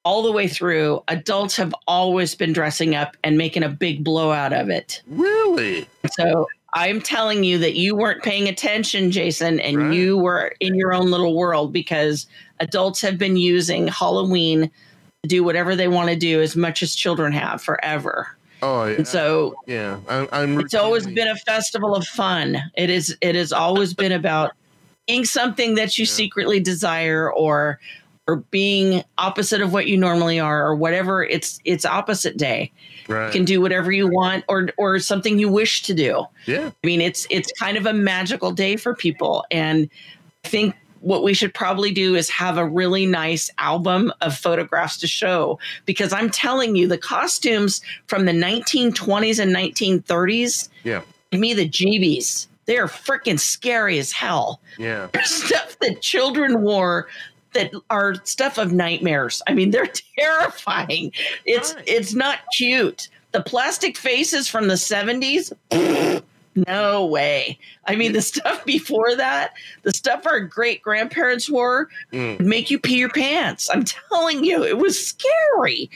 all 0.04 0.22
the 0.22 0.32
way 0.32 0.48
through. 0.48 1.02
Adults 1.08 1.56
have 1.56 1.74
always 1.86 2.34
been 2.34 2.52
dressing 2.52 2.94
up 2.94 3.16
and 3.24 3.36
making 3.36 3.62
a 3.62 3.68
big 3.68 4.04
blowout 4.04 4.52
of 4.52 4.70
it. 4.70 5.02
Really? 5.08 5.86
So 6.12 6.46
I'm 6.74 7.00
telling 7.00 7.42
you 7.42 7.58
that 7.58 7.74
you 7.74 7.96
weren't 7.96 8.22
paying 8.22 8.48
attention, 8.48 9.10
Jason, 9.10 9.58
and 9.60 9.76
Right. 9.78 9.94
you 9.94 10.16
were 10.18 10.54
in 10.60 10.74
your 10.74 10.94
own 10.94 11.10
little 11.10 11.34
world 11.34 11.72
because 11.72 12.26
adults 12.60 13.00
have 13.00 13.18
been 13.18 13.36
using 13.36 13.88
Halloween 13.88 14.70
to 15.22 15.28
do 15.28 15.42
whatever 15.42 15.74
they 15.74 15.88
want 15.88 16.08
to 16.10 16.16
do 16.16 16.40
as 16.40 16.54
much 16.54 16.82
as 16.82 16.94
children 16.94 17.32
have 17.32 17.62
forever. 17.62 18.35
Oh 18.62 18.84
yeah. 18.86 18.96
And 18.96 19.08
so 19.08 19.54
yeah, 19.66 19.98
I, 20.08 20.28
I'm. 20.32 20.58
it's 20.60 20.74
always 20.74 21.06
been 21.06 21.28
a 21.28 21.36
festival 21.36 21.94
of 21.94 22.06
fun. 22.06 22.56
It 22.76 22.90
is 22.90 23.16
it 23.20 23.34
has 23.34 23.52
always 23.52 23.94
been 23.94 24.12
about 24.12 24.52
being 25.06 25.24
something 25.24 25.74
that 25.76 25.98
you 25.98 26.04
Yeah. 26.04 26.10
secretly 26.12 26.60
desire 26.60 27.30
or 27.32 27.78
or 28.28 28.36
being 28.50 29.04
opposite 29.18 29.60
of 29.60 29.72
what 29.72 29.86
you 29.86 29.96
normally 29.96 30.40
are 30.40 30.66
or 30.66 30.74
whatever 30.74 31.22
it's 31.22 31.60
it's 31.64 31.84
opposite 31.84 32.36
day. 32.36 32.72
right. 33.08 33.26
You 33.26 33.32
can 33.32 33.44
do 33.44 33.60
whatever 33.60 33.92
you 33.92 34.08
want 34.08 34.44
or 34.48 34.68
or 34.78 34.98
something 34.98 35.38
you 35.38 35.48
wish 35.48 35.82
to 35.82 35.94
do. 35.94 36.24
yeah. 36.46 36.70
I 36.82 36.86
mean, 36.86 37.00
it's 37.00 37.26
it's 37.30 37.52
kind 37.60 37.76
of 37.76 37.86
a 37.86 37.92
magical 37.92 38.50
day 38.52 38.76
for 38.76 38.94
people, 38.94 39.44
and 39.50 39.88
I 40.44 40.48
think 40.48 40.74
what 41.06 41.22
we 41.22 41.32
should 41.32 41.54
probably 41.54 41.92
do 41.92 42.16
is 42.16 42.28
have 42.28 42.58
a 42.58 42.66
really 42.66 43.06
nice 43.06 43.48
album 43.58 44.12
of 44.22 44.36
photographs 44.36 44.96
to 44.98 45.06
show 45.06 45.56
because 45.84 46.12
I'm 46.12 46.30
telling 46.30 46.74
you, 46.74 46.88
the 46.88 46.98
costumes 46.98 47.80
from 48.08 48.24
the 48.24 48.32
1920s 48.32 49.38
and 49.38 49.54
1930s 49.54 50.68
Yeah. 50.82 51.02
me 51.32 51.54
the 51.54 51.68
jeebies. 51.68 52.48
They 52.64 52.76
are 52.78 52.88
freaking 52.88 53.38
scary 53.38 54.00
as 54.00 54.10
hell. 54.10 54.60
Yeah. 54.78 55.06
Stuff 55.24 55.78
that 55.80 56.02
children 56.02 56.62
wore 56.62 57.06
that 57.52 57.70
are 57.88 58.16
stuff 58.24 58.58
of 58.58 58.72
nightmares. 58.72 59.40
I 59.46 59.54
mean, 59.54 59.70
they're 59.70 59.86
terrifying. 60.18 61.12
It's 61.44 61.72
Right. 61.74 61.84
it's 61.86 62.14
not 62.14 62.40
cute. 62.56 63.08
The 63.30 63.42
plastic 63.42 63.96
faces 63.96 64.48
from 64.48 64.66
the 64.66 64.74
70s, 64.74 65.52
no 66.56 67.04
way. 67.06 67.58
I 67.86 67.96
mean, 67.96 68.12
the 68.12 68.22
stuff 68.22 68.64
before 68.64 69.14
that, 69.16 69.54
the 69.82 69.92
stuff 69.92 70.26
our 70.26 70.40
great 70.40 70.82
grandparents 70.82 71.48
wore, 71.50 71.88
Mm. 72.12 72.38
would 72.38 72.46
make 72.46 72.70
you 72.70 72.78
pee 72.78 72.98
your 72.98 73.10
pants. 73.10 73.68
I'm 73.72 73.84
telling 73.84 74.44
you, 74.44 74.64
it 74.64 74.78
was 74.78 75.04
scary. 75.06 75.90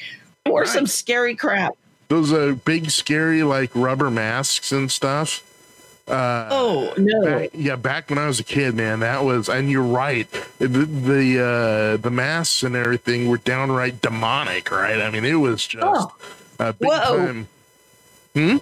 Or 0.46 0.64
some 0.66 0.86
scary 0.86 1.34
crap. 1.36 1.74
Those 2.08 2.32
uh, 2.32 2.56
big, 2.64 2.90
scary, 2.90 3.42
like 3.42 3.70
rubber 3.74 4.10
masks 4.10 4.72
and 4.72 4.90
stuff. 4.90 5.42
Uh, 6.08 6.48
Oh 6.50 6.92
no. 6.96 7.46
yeah, 7.52 7.76
back 7.76 8.10
when 8.10 8.18
I 8.18 8.26
was 8.26 8.40
a 8.40 8.44
kid, 8.44 8.74
man, 8.74 8.98
that 9.00 9.22
was, 9.22 9.48
and 9.48 9.70
you're 9.70 9.82
right. 9.82 10.26
The 10.58 10.66
the, 10.66 11.40
uh, 11.40 11.96
the 11.98 12.10
masks 12.10 12.64
and 12.64 12.74
everything 12.74 13.28
were 13.28 13.36
downright 13.36 14.00
demonic, 14.02 14.72
right? 14.72 15.00
I 15.00 15.10
mean, 15.10 15.24
it 15.24 15.34
was 15.34 15.64
just 15.66 15.84
Oh. 15.86 16.12
a 16.58 16.72
big 16.72 16.88
Whoa. 16.88 17.16
time. 17.16 18.60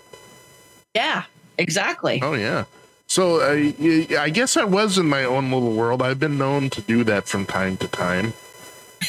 Yeah, 0.95 1.23
exactly. 1.59 2.21
Oh 2.23 2.35
yeah. 2.35 2.65
So 3.07 3.41
uh, 3.41 4.21
I 4.21 4.29
guess 4.31 4.57
I 4.57 4.65
was 4.65 4.99
in 4.99 5.07
my 5.09 5.25
own 5.25 5.51
little 5.51 5.73
world. 5.73 6.03
I've 6.03 6.19
been 6.21 6.37
known 6.39 6.69
to 6.71 6.81
do 6.83 7.05
that 7.05 7.27
from 7.27 7.47
time 7.47 7.77
to 7.79 7.89
time. 7.89 8.35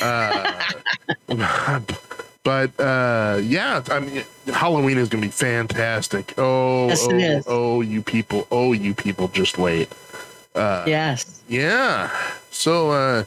Uh, 0.02 0.64
but 2.44 2.80
uh, 2.80 3.40
yeah, 3.44 3.84
I 3.90 4.00
mean, 4.00 4.24
Halloween 4.48 4.98
is 4.98 5.10
going 5.10 5.22
to 5.22 5.28
be 5.28 5.32
fantastic. 5.32 6.34
Oh, 6.38 6.88
Yes, 6.88 7.46
oh, 7.48 7.78
oh, 7.78 7.82
you 7.82 8.02
people! 8.02 8.48
Oh, 8.52 8.72
you 8.74 8.94
people! 8.94 9.28
Just 9.28 9.58
wait. 9.58 9.90
Uh, 10.56 10.84
Yes. 10.88 11.42
yeah. 11.48 12.10
So, 12.52 12.92
uh, 12.92 13.24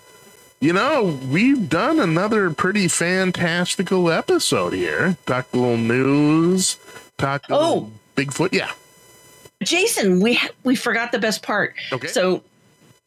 you 0.61 0.73
know, 0.73 1.19
we've 1.29 1.69
done 1.69 2.01
another 2.01 2.51
pretty 2.51 2.89
fantastical 2.89 4.11
episode 4.11 4.73
here. 4.73 5.17
Talk 5.27 5.47
a 5.53 5.57
little 5.57 5.77
news. 5.77 6.77
Talk 7.19 7.45
a 7.51 7.55
Oh. 7.55 7.59
little 7.59 7.93
Bigfoot. 8.17 8.53
Yeah. 8.53 8.71
Jason, 9.65 10.21
we 10.21 10.41
we 10.65 10.77
forgot 10.77 11.13
the 11.13 11.19
best 11.19 11.43
part. 11.43 11.75
Okay. 11.93 12.09
So 12.09 12.43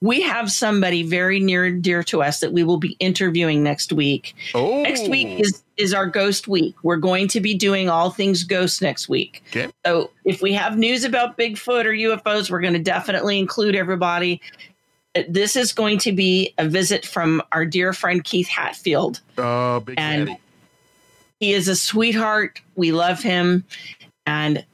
we 0.01 0.21
have 0.21 0.51
somebody 0.51 1.03
very 1.03 1.39
near 1.39 1.65
and 1.65 1.81
dear 1.81 2.03
to 2.03 2.21
us 2.21 2.39
that 2.41 2.51
we 2.51 2.63
will 2.63 2.77
be 2.77 2.95
interviewing 2.99 3.63
next 3.63 3.93
week. 3.93 4.35
Oh. 4.53 4.83
Next 4.83 5.07
week 5.09 5.39
is 5.39 5.63
is 5.77 5.93
our 5.93 6.05
ghost 6.05 6.47
week. 6.47 6.75
We're 6.83 6.97
going 6.97 7.27
to 7.29 7.41
be 7.41 7.53
doing 7.53 7.89
all 7.89 8.09
things 8.09 8.43
ghost 8.43 8.81
next 8.81 9.09
week. 9.09 9.43
Okay. 9.49 9.71
So 9.85 10.11
if 10.23 10.41
we 10.41 10.53
have 10.53 10.77
news 10.77 11.03
about 11.03 11.37
Bigfoot 11.37 11.85
or 11.85 11.91
UFOs, 11.91 12.49
we're 12.49 12.61
going 12.61 12.73
to 12.73 12.79
definitely 12.79 13.39
include 13.39 13.75
everybody. 13.75 14.41
This 15.29 15.55
is 15.55 15.71
going 15.71 15.97
to 15.99 16.11
be 16.11 16.53
a 16.57 16.67
visit 16.67 17.05
from 17.05 17.41
our 17.53 17.65
dear 17.65 17.93
friend 17.93 18.23
Keith 18.23 18.47
Hatfield. 18.49 19.21
Oh, 19.37 19.79
big 19.79 19.95
And- 19.97 20.27
daddy. 20.27 20.39
He 21.39 21.51
is 21.53 21.67
a 21.67 21.75
sweetheart. 21.75 22.61
We 22.75 22.93
love 22.93 23.21
him. 23.21 23.65
And 24.25 24.65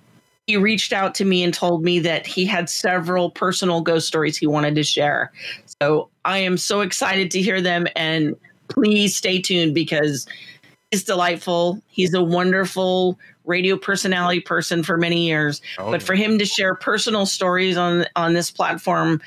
he 0.48 0.58
reached 0.58 0.92
out 0.94 1.16
to 1.16 1.26
me 1.26 1.44
and 1.44 1.54
told 1.54 1.84
me 1.84 2.00
that 2.00 2.26
he 2.26 2.46
had 2.46 2.70
several 2.70 3.30
personal 3.30 3.82
ghost 3.82 4.08
stories 4.08 4.38
he 4.38 4.48
wanted 4.48 4.76
to 4.76 4.84
share. 4.84 5.32
So 5.82 6.10
I 6.26 6.40
am 6.40 6.58
so 6.58 6.82
excited 6.82 7.32
to 7.32 7.42
hear 7.42 7.62
them. 7.62 7.88
And 7.96 8.36
please 8.68 9.16
stay 9.16 9.42
tuned 9.42 9.76
because 9.76 10.28
he's 10.90 11.04
delightful. 11.04 11.82
He's 11.88 12.14
a 12.14 12.24
wonderful 12.24 13.18
radio 13.46 13.78
personality 13.78 14.40
person 14.40 14.84
for 14.84 14.98
many 14.98 15.28
years. 15.28 15.62
Oh, 15.78 15.92
but 15.92 16.04
for 16.04 16.16
him 16.16 16.38
to 16.40 16.46
share 16.46 16.76
personal 16.76 17.26
stories 17.26 17.78
on 17.78 18.06
on 18.16 18.34
this 18.34 18.52
platform 18.52 19.22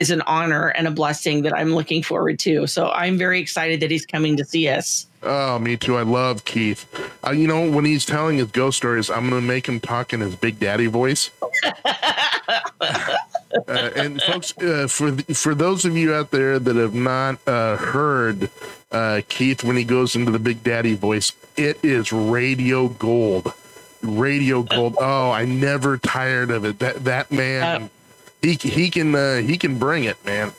is 0.00 0.10
an 0.10 0.22
honor 0.22 0.68
and 0.68 0.88
a 0.88 0.90
blessing 0.90 1.42
that 1.42 1.54
I'm 1.54 1.74
looking 1.74 2.02
forward 2.02 2.38
to. 2.40 2.66
So 2.66 2.90
I'm 2.90 3.18
very 3.18 3.38
excited 3.38 3.80
that 3.80 3.90
he's 3.90 4.06
coming 4.06 4.36
to 4.38 4.44
see 4.44 4.68
us. 4.68 5.06
Oh, 5.22 5.58
me 5.58 5.76
too. 5.76 5.96
I 5.96 6.02
love 6.02 6.46
Keith. 6.46 6.86
Uh, 7.24 7.32
you 7.32 7.46
know, 7.46 7.70
when 7.70 7.84
he's 7.84 8.06
telling 8.06 8.38
his 8.38 8.50
ghost 8.50 8.78
stories, 8.78 9.10
I'm 9.10 9.28
going 9.28 9.42
to 9.42 9.46
make 9.46 9.68
him 9.68 9.78
talk 9.78 10.14
in 10.14 10.20
his 10.20 10.34
Big 10.34 10.58
Daddy 10.58 10.86
voice. 10.86 11.30
uh, 11.84 13.16
and 13.68 14.22
folks, 14.22 14.56
uh, 14.58 14.86
for 14.88 15.10
th- 15.12 15.36
for 15.36 15.54
those 15.54 15.84
of 15.84 15.96
you 15.96 16.14
out 16.14 16.30
there 16.30 16.58
that 16.58 16.76
have 16.76 16.94
not 16.94 17.38
uh, 17.46 17.76
heard 17.76 18.50
uh, 18.92 19.20
Keith 19.28 19.62
when 19.64 19.76
he 19.76 19.84
goes 19.84 20.16
into 20.16 20.30
the 20.32 20.38
Big 20.38 20.62
Daddy 20.62 20.94
voice, 20.94 21.32
it 21.56 21.78
is 21.84 22.12
radio 22.12 22.88
gold. 22.88 23.52
Radio 24.02 24.62
gold. 24.62 24.96
Oh, 25.00 25.30
I 25.30 25.44
never 25.44 25.98
tired 25.98 26.50
of 26.50 26.64
it. 26.64 26.78
That 26.78 27.04
that 27.04 27.30
man, 27.30 27.82
Uh, 27.82 27.88
he 28.42 28.54
he 28.54 28.90
can 28.90 29.14
uh, 29.14 29.36
he 29.38 29.56
can 29.58 29.78
bring 29.78 30.04
it, 30.04 30.22
man. 30.24 30.52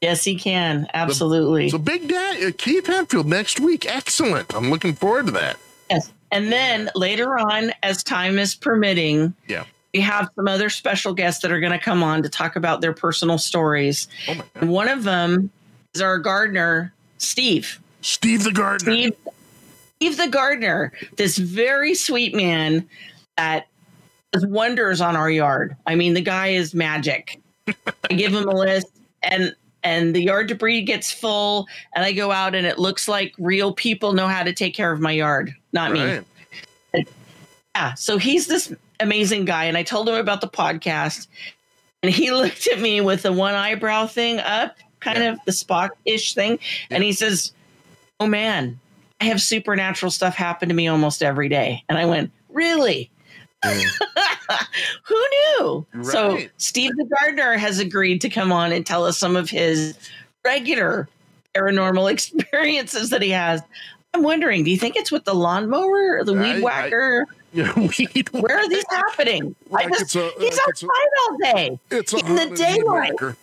Yes, 0.00 0.24
he 0.24 0.34
can. 0.36 0.86
Absolutely. 0.92 1.70
So 1.70 1.78
Big 1.78 2.08
Daddy 2.08 2.46
uh, 2.46 2.50
Keith 2.56 2.86
Hatfield 2.86 3.26
next 3.26 3.58
week. 3.60 3.86
Excellent. 3.86 4.54
I'm 4.54 4.70
looking 4.70 4.92
forward 4.94 5.26
to 5.26 5.32
that. 5.32 5.56
yes. 5.90 6.12
And 6.30 6.50
then 6.52 6.90
later 6.96 7.38
on, 7.38 7.72
as 7.82 8.02
time 8.02 8.38
is 8.38 8.54
permitting, 8.56 9.34
Yeah. 9.46 9.64
we 9.94 10.00
have 10.00 10.28
some 10.34 10.48
other 10.48 10.68
special 10.68 11.14
guests 11.14 11.42
that 11.42 11.52
are 11.52 11.60
going 11.60 11.72
to 11.72 11.78
come 11.78 12.02
on 12.02 12.22
to 12.24 12.28
talk 12.28 12.56
about 12.56 12.80
their 12.80 12.92
personal 12.92 13.38
stories. 13.38 14.08
Oh 14.28 14.34
my 14.34 14.38
God. 14.40 14.46
And 14.56 14.70
one 14.70 14.88
of 14.88 15.04
them 15.04 15.50
is 15.94 16.00
our 16.02 16.18
gardener, 16.18 16.92
Steve. 17.18 17.78
Steve 18.02 18.42
the 18.42 18.50
Gardener. 18.52 18.92
Steve, 18.92 19.16
Steve 19.96 20.16
the 20.16 20.28
gardener, 20.28 20.92
this 21.16 21.38
very 21.38 21.94
sweet 21.94 22.34
man 22.34 22.86
that 23.36 23.68
does 24.34 24.46
wonders 24.46 25.00
on 25.00 25.16
our 25.16 25.30
yard. 25.30 25.76
I 25.86 25.94
mean, 25.94 26.12
the 26.14 26.20
guy 26.20 26.48
is 26.48 26.74
magic. 26.74 27.40
I 27.68 28.14
give 28.14 28.32
him 28.34 28.46
a 28.48 28.54
list, 28.54 28.88
and 29.22 29.54
and 29.82 30.14
the 30.14 30.22
yard 30.22 30.48
debris 30.48 30.82
gets 30.82 31.12
full, 31.12 31.66
and 31.94 32.04
I 32.04 32.12
go 32.12 32.30
out, 32.32 32.54
and 32.54 32.66
it 32.66 32.78
looks 32.78 33.08
like 33.08 33.32
real 33.38 33.72
people 33.72 34.12
know 34.12 34.26
how 34.28 34.42
to 34.42 34.52
take 34.52 34.74
care 34.74 34.92
of 34.92 35.00
my 35.00 35.12
yard, 35.12 35.54
not 35.72 35.92
me. 35.92 36.02
Right. 36.02 37.08
Yeah. 37.74 37.94
So 37.94 38.18
he's 38.18 38.46
this 38.46 38.72
amazing 39.00 39.44
guy. 39.44 39.64
And 39.64 39.76
I 39.76 39.82
told 39.82 40.08
him 40.08 40.14
about 40.14 40.40
the 40.40 40.48
podcast. 40.48 41.26
And 42.02 42.12
he 42.12 42.30
looked 42.32 42.66
at 42.68 42.80
me 42.80 43.00
with 43.00 43.22
the 43.22 43.32
one 43.32 43.54
eyebrow 43.54 44.06
thing 44.06 44.38
up, 44.40 44.76
kind 45.00 45.18
Yeah. 45.18 45.32
of 45.32 45.38
the 45.44 45.52
Spock 45.52 45.90
ish 46.04 46.34
thing. 46.34 46.58
And 46.90 47.02
he 47.02 47.12
says, 47.12 47.52
Oh 48.20 48.26
man, 48.26 48.78
I 49.20 49.24
have 49.24 49.40
supernatural 49.40 50.10
stuff 50.10 50.34
happen 50.34 50.68
to 50.68 50.74
me 50.74 50.86
almost 50.88 51.22
every 51.22 51.48
day. 51.48 51.82
And 51.88 51.98
I 51.98 52.06
went, 52.06 52.30
Really? 52.48 53.10
Who 55.04 55.26
knew? 55.30 55.86
So 56.02 56.38
Steve 56.58 56.92
the 56.96 57.04
gardener 57.04 57.56
has 57.56 57.78
agreed 57.78 58.20
to 58.22 58.28
come 58.30 58.52
on 58.52 58.72
and 58.72 58.84
tell 58.86 59.04
us 59.04 59.18
some 59.18 59.36
of 59.36 59.50
his 59.50 59.96
regular 60.44 61.08
paranormal 61.54 62.10
experiences 62.12 63.10
that 63.10 63.22
he 63.22 63.30
has. 63.30 63.62
I'm 64.12 64.22
wondering, 64.22 64.62
do 64.64 64.70
you 64.70 64.78
think 64.78 64.96
it's 64.96 65.10
with 65.10 65.24
the 65.24 65.34
lawnmower 65.34 66.18
or 66.18 66.24
the 66.24 66.34
I- 66.34 66.40
weed 66.40 66.56
I- 66.56 66.60
whacker? 66.60 67.26
Yeah, 67.54 67.72
weed 67.78 68.28
Where 68.32 68.58
are 68.58 68.68
these 68.68 68.82
happening? 68.90 69.54
Like 69.70 69.86
I 69.86 69.90
just, 69.90 70.16
a, 70.16 70.28
he's 70.40 70.58
it's 70.58 70.58
a- 70.58 70.86
outside 70.86 70.88
all 71.20 71.36
day. 71.38 71.78
It's 71.92 72.12
in 72.12 72.34
the 72.34 72.46
daylight. 72.56 73.12
whacker. 73.12 73.36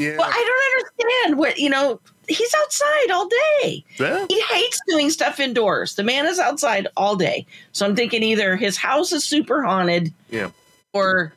Yeah. 0.00 0.16
Well, 0.16 0.28
I 0.30 0.44
don't 0.44 1.06
understand 1.12 1.38
what 1.38 1.58
you 1.58 1.68
know. 1.70 2.00
He's 2.28 2.54
outside 2.58 3.10
all 3.10 3.28
day. 3.28 3.84
Yeah. 3.98 4.24
He 4.28 4.40
hates 4.42 4.80
doing 4.88 5.10
stuff 5.10 5.40
indoors. 5.40 5.96
The 5.96 6.04
man 6.04 6.26
is 6.26 6.38
outside 6.38 6.86
all 6.96 7.16
day. 7.16 7.44
So 7.72 7.84
I'm 7.84 7.96
thinking 7.96 8.22
either 8.22 8.56
his 8.56 8.76
house 8.76 9.12
is 9.12 9.24
super 9.24 9.62
haunted, 9.64 10.12
Yeah. 10.30 10.50
or 10.92 11.32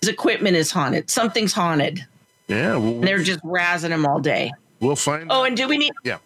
his 0.00 0.08
equipment 0.10 0.56
is 0.56 0.70
haunted. 0.72 1.08
Something's 1.10 1.52
haunted. 1.52 2.04
Yeah. 2.48 2.76
We'll, 2.76 2.94
And 2.96 3.04
they're 3.04 3.22
just 3.22 3.40
razzing 3.44 3.90
him 3.90 4.04
all 4.04 4.18
day. 4.20 4.50
we'll 4.80 4.96
find. 4.96 5.28
Oh, 5.30 5.44
and 5.44 5.56
do 5.56 5.68
we 5.68 5.78
need? 5.78 5.92
Yeah. 6.04 6.18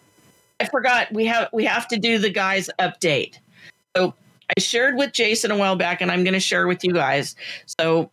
I 0.59 0.65
forgot. 0.65 1.11
We 1.13 1.25
have 1.27 1.49
we 1.53 1.63
have 1.65 1.87
to 1.89 1.97
do 1.97 2.17
the 2.17 2.29
guys 2.29 2.69
update. 2.79 3.35
So 3.95 4.13
I 4.55 4.59
shared 4.59 4.95
with 4.97 5.13
Jason 5.13 5.49
a 5.51 5.55
while 5.57 5.75
back, 5.75 6.01
and 6.01 6.11
I'm 6.11 6.23
going 6.23 6.33
to 6.33 6.39
share 6.39 6.67
with 6.67 6.83
you 6.83 6.93
guys. 6.93 7.35
So 7.79 8.09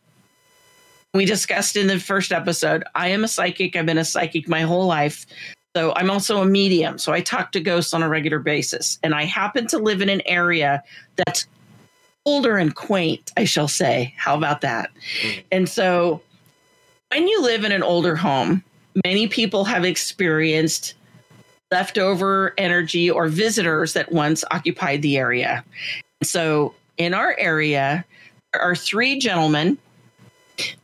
we 1.14 1.24
discussed 1.24 1.76
in 1.76 1.86
the 1.86 1.98
first 1.98 2.32
episode. 2.32 2.84
I 2.94 3.08
am 3.08 3.24
a 3.24 3.28
psychic. 3.28 3.76
I've 3.76 3.86
been 3.86 3.98
a 3.98 4.04
psychic 4.04 4.48
my 4.48 4.62
whole 4.62 4.86
life. 4.86 5.26
So 5.76 5.92
I'm 5.96 6.10
also 6.10 6.42
a 6.42 6.46
medium. 6.46 6.98
So 6.98 7.12
I 7.12 7.20
talk 7.20 7.52
to 7.52 7.60
ghosts 7.60 7.94
on 7.94 8.02
a 8.02 8.08
regular 8.08 8.38
basis, 8.38 8.98
and 9.02 9.14
I 9.14 9.24
happen 9.24 9.66
to 9.68 9.78
live 9.78 10.00
in 10.00 10.08
an 10.08 10.22
area 10.26 10.82
that's 11.16 11.46
older 12.26 12.56
and 12.56 12.74
quaint. 12.74 13.32
I 13.36 13.44
shall 13.44 13.68
say. 13.68 14.14
How 14.16 14.36
about 14.36 14.60
that? 14.62 14.90
Mm. 15.22 15.44
And 15.52 15.68
so 15.68 16.20
when 17.10 17.28
you 17.28 17.42
live 17.42 17.64
in 17.64 17.72
an 17.72 17.82
older 17.82 18.16
home, 18.16 18.62
many 19.04 19.28
people 19.28 19.64
have 19.64 19.84
experienced 19.84 20.94
leftover 21.70 22.54
energy 22.58 23.10
or 23.10 23.28
visitors 23.28 23.92
that 23.92 24.10
once 24.12 24.44
occupied 24.50 25.02
the 25.02 25.16
area. 25.16 25.64
So 26.22 26.74
in 26.96 27.14
our 27.14 27.36
area, 27.38 28.04
there 28.52 28.62
are 28.62 28.74
three 28.74 29.18
gentlemen. 29.18 29.78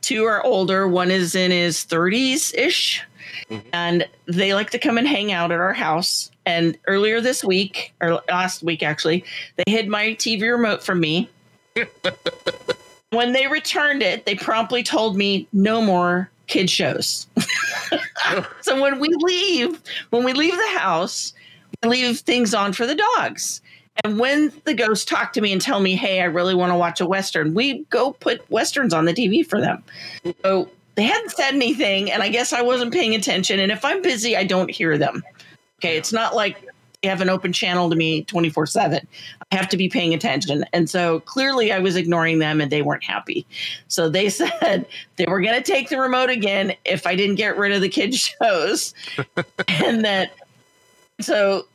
Two 0.01 0.23
are 0.25 0.43
older, 0.43 0.87
one 0.87 1.11
is 1.11 1.35
in 1.35 1.51
his 1.51 1.83
30s 1.85 2.53
ish, 2.57 3.01
Mhm. 3.49 3.63
and 3.73 4.07
they 4.27 4.53
like 4.53 4.69
to 4.71 4.79
come 4.79 4.97
and 4.97 5.07
hang 5.07 5.31
out 5.31 5.51
at 5.51 5.59
our 5.59 5.73
house. 5.73 6.31
And 6.45 6.77
earlier 6.87 7.21
this 7.21 7.43
week, 7.43 7.93
or 8.01 8.21
last 8.29 8.63
week 8.63 8.83
actually, 8.83 9.23
they 9.57 9.71
hid 9.71 9.87
my 9.87 10.13
TV 10.15 10.49
remote 10.51 10.83
from 10.83 10.99
me. 10.99 11.29
when 13.11 13.33
they 13.33 13.47
returned 13.47 14.03
it, 14.03 14.25
they 14.25 14.35
promptly 14.35 14.83
told 14.83 15.15
me 15.17 15.47
no 15.53 15.81
more 15.81 16.29
kid 16.47 16.69
shows. 16.69 17.27
so 18.61 18.79
when 18.81 18.99
we 18.99 19.09
leave, 19.09 19.81
when 20.11 20.23
we 20.23 20.33
leave 20.33 20.55
the 20.55 20.77
house, 20.79 21.33
we 21.83 21.89
leave 21.89 22.19
things 22.19 22.53
on 22.53 22.73
for 22.73 22.85
the 22.85 22.95
dogs. 22.95 23.61
And 24.03 24.19
when 24.19 24.51
the 24.65 24.73
ghosts 24.73 25.05
talk 25.05 25.33
to 25.33 25.41
me 25.41 25.51
and 25.51 25.61
tell 25.61 25.79
me, 25.79 25.95
"Hey, 25.95 26.21
I 26.21 26.25
really 26.25 26.53
want 26.53 26.71
to 26.71 26.77
watch 26.77 26.99
a 26.99 27.05
western," 27.05 27.53
we 27.53 27.85
go 27.89 28.11
put 28.13 28.49
westerns 28.51 28.93
on 28.93 29.05
the 29.05 29.13
TV 29.13 29.41
for 29.43 29.61
them. 29.61 29.83
So 30.43 30.69
they 30.95 31.03
hadn't 31.03 31.31
said 31.31 31.53
anything, 31.53 32.11
and 32.11 32.21
I 32.21 32.29
guess 32.29 32.53
I 32.53 32.61
wasn't 32.61 32.93
paying 32.93 33.15
attention. 33.15 33.59
And 33.59 33.71
if 33.71 33.85
I'm 33.85 34.01
busy, 34.01 34.35
I 34.35 34.43
don't 34.43 34.69
hear 34.69 34.97
them. 34.97 35.23
Okay, 35.79 35.97
it's 35.97 36.13
not 36.13 36.35
like 36.35 36.57
they 37.05 37.09
have 37.09 37.21
an 37.21 37.29
open 37.29 37.53
channel 37.53 37.87
to 37.89 37.95
me 37.95 38.23
24 38.23 38.65
7. 38.65 39.07
I 39.51 39.55
have 39.55 39.69
to 39.69 39.77
be 39.77 39.87
paying 39.87 40.15
attention. 40.15 40.65
And 40.73 40.89
so 40.89 41.19
clearly 41.19 41.71
I 41.71 41.77
was 41.77 41.95
ignoring 41.95 42.39
them 42.39 42.59
and 42.59 42.71
they 42.71 42.81
weren't 42.81 43.03
happy. 43.03 43.45
So 43.89 44.09
they 44.09 44.29
said 44.31 44.87
they 45.17 45.25
were 45.27 45.39
going 45.39 45.55
to 45.55 45.61
take 45.61 45.89
the 45.89 45.99
remote 45.99 46.31
again 46.31 46.73
if 46.83 47.05
I 47.05 47.15
didn't 47.15 47.35
get 47.35 47.57
rid 47.57 47.73
of 47.73 47.81
the 47.81 47.89
kids' 47.89 48.17
shows. 48.41 48.95
and 49.67 50.03
that, 50.03 50.33
so 51.21 51.67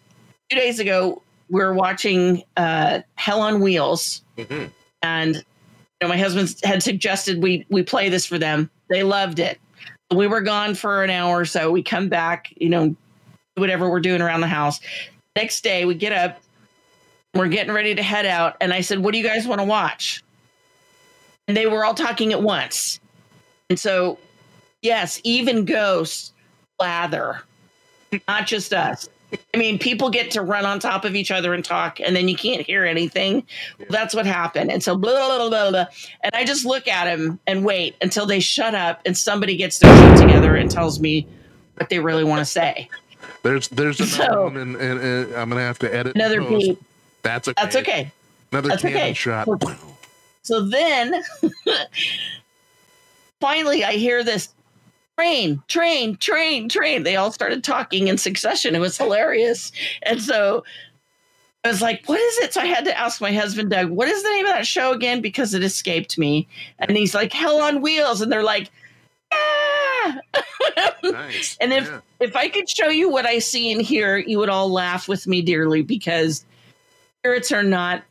two 0.50 0.56
days 0.56 0.80
ago, 0.80 1.22
we 1.50 1.60
were 1.60 1.74
watching 1.74 2.42
uh, 2.56 3.00
Hell 3.16 3.40
on 3.40 3.60
Wheels. 3.60 4.22
Mhm. 4.38 4.70
And 5.02 5.36
you 5.36 5.42
know, 6.02 6.08
my 6.08 6.16
husband 6.16 6.54
had 6.64 6.82
suggested 6.82 7.42
we 7.42 7.66
we 7.68 7.82
play 7.82 8.08
this 8.08 8.24
for 8.24 8.38
them. 8.38 8.70
They 8.88 9.02
loved 9.02 9.38
it. 9.38 9.60
We 10.14 10.26
were 10.26 10.40
gone 10.40 10.74
for 10.74 11.04
an 11.04 11.10
hour 11.10 11.40
or 11.40 11.44
so. 11.44 11.70
We 11.70 11.82
come 11.82 12.08
back, 12.08 12.52
you 12.56 12.68
know, 12.68 12.94
whatever 13.56 13.88
we're 13.88 14.00
doing 14.00 14.20
around 14.22 14.40
the 14.40 14.48
house. 14.48 14.80
Next 15.36 15.62
day, 15.62 15.84
we 15.84 15.94
get 15.94 16.12
up, 16.12 16.40
we're 17.34 17.48
getting 17.48 17.72
ready 17.72 17.94
to 17.94 18.02
head 18.02 18.26
out, 18.26 18.56
and 18.60 18.72
I 18.72 18.80
said, 18.80 18.98
"What 19.00 19.12
do 19.12 19.18
you 19.18 19.24
guys 19.24 19.46
want 19.46 19.60
to 19.60 19.64
watch?" 19.64 20.22
And 21.46 21.56
they 21.56 21.66
were 21.66 21.84
all 21.84 21.94
talking 21.94 22.32
at 22.32 22.42
once. 22.42 23.00
And 23.68 23.78
so, 23.78 24.18
yes, 24.82 25.20
even 25.24 25.64
ghosts 25.64 26.32
lather, 26.80 27.42
not 28.26 28.46
just 28.46 28.72
us. 28.72 29.08
I 29.54 29.58
mean, 29.58 29.78
people 29.78 30.10
get 30.10 30.30
to 30.32 30.42
run 30.42 30.66
on 30.66 30.78
top 30.80 31.04
of 31.04 31.14
each 31.14 31.30
other 31.30 31.54
and 31.54 31.64
talk, 31.64 32.00
and 32.00 32.14
then 32.16 32.28
you 32.28 32.36
can't 32.36 32.62
hear 32.62 32.84
anything. 32.84 33.44
Well, 33.78 33.88
that's 33.90 34.14
what 34.14 34.26
happened. 34.26 34.70
And 34.70 34.82
so, 34.82 34.96
blah, 34.96 35.12
blah, 35.12 35.38
blah, 35.38 35.48
blah, 35.48 35.70
blah. 35.70 35.84
And 36.22 36.34
I 36.34 36.44
just 36.44 36.64
look 36.64 36.88
at 36.88 37.06
him 37.06 37.38
and 37.46 37.64
wait 37.64 37.96
until 38.02 38.26
they 38.26 38.40
shut 38.40 38.74
up 38.74 39.00
and 39.06 39.16
somebody 39.16 39.56
gets 39.56 39.78
their 39.78 39.94
shit 39.96 40.20
together 40.26 40.56
and 40.56 40.70
tells 40.70 41.00
me 41.00 41.26
what 41.76 41.88
they 41.90 41.98
really 41.98 42.24
want 42.24 42.40
to 42.40 42.44
say. 42.44 42.88
There's 43.42 43.68
there's 43.68 44.00
another 44.00 44.32
So- 44.32 44.42
one, 44.44 44.56
and, 44.56 44.76
and, 44.76 45.00
and 45.00 45.34
I'm 45.34 45.48
gonna 45.48 45.62
have 45.62 45.78
to 45.80 45.94
edit. 45.94 46.14
Another 46.14 46.42
beat. 46.42 46.78
That's 47.22 47.48
okay. 47.48 47.54
That's 47.62 47.76
okay. 47.76 48.12
Another 48.52 48.68
That's 48.70 48.82
cannon 48.82 48.96
okay. 48.98 49.12
shot. 49.14 49.48
So 50.42 50.62
then, 50.68 51.22
finally, 53.40 53.84
I 53.84 53.92
hear 53.92 54.24
this 54.24 54.48
train, 55.20 55.62
train, 55.68 56.16
train, 56.16 56.68
train. 56.68 57.02
They 57.02 57.16
all 57.16 57.30
started 57.30 57.62
talking 57.62 58.08
in 58.08 58.16
succession. 58.16 58.74
It 58.74 58.78
was 58.78 58.96
hilarious. 58.96 59.70
And 60.02 60.22
so 60.22 60.64
I 61.62 61.68
was 61.68 61.82
like, 61.82 62.06
what 62.06 62.18
is 62.18 62.38
it? 62.38 62.54
So 62.54 62.62
I 62.62 62.66
had 62.66 62.86
to 62.86 62.98
ask 62.98 63.20
my 63.20 63.32
husband, 63.32 63.70
Doug, 63.70 63.90
what 63.90 64.08
is 64.08 64.22
the 64.22 64.30
name 64.30 64.46
of 64.46 64.52
that 64.52 64.66
show 64.66 64.92
again? 64.92 65.20
Because 65.20 65.52
it 65.52 65.62
escaped 65.62 66.16
me. 66.16 66.48
And 66.78 66.96
he's 66.96 67.14
like, 67.14 67.32
Hell 67.34 67.60
on 67.60 67.82
Wheels. 67.82 68.22
And 68.22 68.32
they're 68.32 68.42
like, 68.42 68.70
ah. 69.32 70.18
Nice. 71.04 71.58
And 71.60 71.72
if 71.72 71.84
Yeah. 71.86 72.00
if 72.20 72.36
I 72.36 72.48
could 72.48 72.68
show 72.68 72.88
you 72.88 73.10
what 73.10 73.26
I 73.26 73.38
see 73.40 73.70
in 73.70 73.80
here, 73.80 74.16
you 74.16 74.38
would 74.38 74.48
all 74.48 74.70
laugh 74.70 75.08
with 75.08 75.26
me 75.26 75.42
dearly 75.42 75.82
because 75.82 76.44
spirits 77.18 77.52
are 77.52 77.62
not 77.62 78.02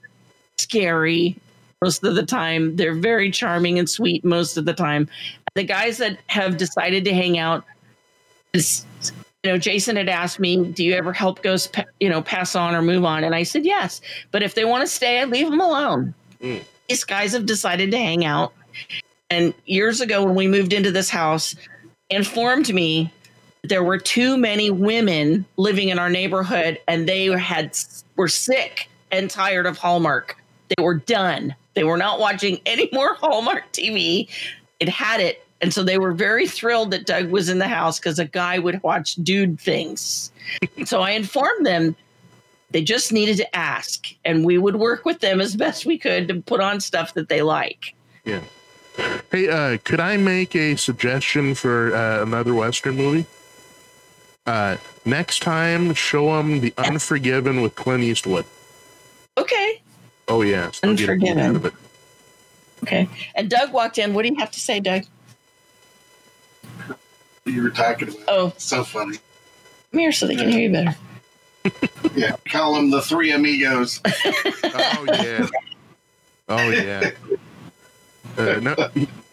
scary 0.58 1.38
most 1.82 2.04
of 2.04 2.16
the 2.16 2.26
time. 2.26 2.76
They're 2.76 2.94
very 2.96 3.32
charming 3.32 3.80
and 3.80 3.90
sweet 3.90 4.24
most 4.26 4.58
of 4.58 4.66
the 4.66 4.74
time. 4.74 5.08
The 5.56 5.64
guys 5.64 5.98
that 5.98 6.20
have 6.28 6.58
decided 6.58 7.06
to 7.06 7.14
hang 7.14 7.38
out 7.38 7.64
is 8.54 8.86
you 9.44 9.52
know, 9.52 9.58
Jason 9.58 9.96
had 9.96 10.10
asked 10.10 10.40
me, 10.40 10.66
"Do 10.66 10.84
you 10.84 10.94
ever 10.96 11.14
help 11.14 11.42
ghosts, 11.42 11.72
you 12.00 12.10
know, 12.10 12.22
pass 12.22 12.56
on 12.56 12.76
or 12.76 12.82
move 12.82 13.06
on?" 13.06 13.24
And 13.24 13.34
I 13.34 13.44
said, 13.44 13.66
"Yes." 13.66 14.02
But 14.32 14.44
if 14.44 14.54
they 14.54 14.66
want 14.66 14.82
to 14.82 14.88
stay, 14.88 15.22
I 15.22 15.24
leave 15.26 15.50
them 15.50 15.62
alone. 15.62 16.14
Mm. 16.42 16.62
These 16.90 17.06
guys 17.06 17.32
have 17.32 17.46
decided 17.46 17.92
to 17.92 17.98
hang 17.98 18.26
out. 18.26 18.54
And 19.30 19.54
years 19.66 20.02
ago, 20.02 20.26
when 20.26 20.36
we 20.36 20.48
moved 20.48 20.74
into 20.74 20.92
this 20.92 21.10
house, 21.10 21.56
informed 22.10 22.74
me 22.74 23.12
there 23.64 23.84
were 23.84 23.98
too 23.98 24.38
many 24.38 24.72
women 24.72 25.46
living 25.58 25.90
in 25.90 26.00
our 26.00 26.10
neighborhood, 26.10 26.80
and 26.88 27.08
they 27.08 27.26
had 27.26 27.78
were 28.16 28.28
sick 28.28 28.90
and 29.12 29.30
tired 29.30 29.66
of 29.66 29.78
Hallmark. 29.78 30.38
They 30.76 30.84
were 30.84 30.96
done. 30.96 31.56
They 31.76 31.84
were 31.84 31.98
not 31.98 32.20
watching 32.20 32.60
any 32.66 32.90
more 32.92 33.16
Hallmark 33.16 33.72
TV. 33.72 34.28
It 34.80 34.90
had 34.90 35.20
it. 35.20 35.46
And 35.62 35.74
so 35.74 35.84
they 35.84 35.98
were 35.98 36.14
very 36.14 36.48
thrilled 36.48 36.92
that 36.92 37.06
Doug 37.06 37.30
was 37.30 37.50
in 37.50 37.60
the 37.60 37.68
house 37.68 38.00
because 38.00 38.18
a 38.18 38.26
guy 38.26 38.60
would 38.60 38.82
watch 38.82 39.16
dude 39.16 39.60
things. 39.60 40.32
so 40.86 41.02
I 41.02 41.12
informed 41.12 41.66
them 41.66 41.96
they 42.72 42.82
just 42.82 43.12
needed 43.12 43.38
to 43.38 43.56
ask, 43.56 44.08
and 44.24 44.46
we 44.46 44.58
would 44.58 44.76
work 44.76 45.06
with 45.06 45.20
them 45.20 45.42
as 45.42 45.56
best 45.56 45.86
we 45.86 45.98
could 45.98 46.28
to 46.28 46.42
put 46.42 46.60
on 46.60 46.80
stuff 46.80 47.14
that 47.16 47.30
they 47.30 47.42
like. 47.42 47.96
Yeah. 48.26 48.42
Hey, 49.32 49.50
uh, 49.50 49.78
could 49.84 50.00
I 50.00 50.18
make 50.18 50.56
a 50.56 50.76
suggestion 50.76 51.56
for 51.56 51.96
uh, 51.96 52.22
another 52.22 52.54
Western 52.54 52.96
movie? 52.96 53.26
Uh, 54.46 54.78
next 55.06 55.42
time, 55.42 55.94
show 55.94 56.38
them 56.38 56.60
The 56.60 56.74
Unforgiven 56.78 57.62
with 57.62 57.76
Clint 57.76 58.04
Eastwood. 58.04 58.46
Okay. 59.38 59.82
Oh, 60.28 60.42
yeah. 60.42 60.72
still 60.72 60.96
get 60.96 61.10
a 61.10 61.12
Unforgiven. 61.14 61.72
Out 62.88 62.92
of 62.92 62.94
it. 62.94 63.04
Okay. 63.08 63.10
And 63.36 63.50
Doug 63.50 63.72
walked 63.74 63.98
in. 63.98 64.14
What 64.14 64.24
do 64.24 64.30
you 64.30 64.36
have 64.40 64.52
to 64.52 64.60
say, 64.60 64.80
Doug? 64.80 65.04
you 67.46 67.64
were 67.64 67.70
talking 67.72 68.10
about. 68.10 68.22
Oh, 68.28 68.54
So 68.58 68.84
funny. 68.84 69.18
come 69.92 70.00
here 70.00 70.12
so 70.12 70.28
they 70.28 70.36
can 70.36 70.50
hear 70.50 70.62
you 70.62 70.72
better. 70.72 70.96
Yeah, 72.16 72.36
call 72.48 72.76
them 72.76 72.90
the 72.92 73.02
three 73.02 73.32
amigos. 73.32 74.02
Oh, 74.72 75.06
yeah. 75.08 75.48
Oh, 76.48 76.70
yeah. 76.70 77.12
Uh, 78.38 78.60
no, 78.60 78.76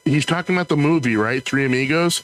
he's 0.04 0.24
talking 0.24 0.54
about 0.56 0.68
the 0.68 0.76
movie, 0.76 1.16
right? 1.16 1.44
Three 1.44 1.64
Amigos? 1.64 2.22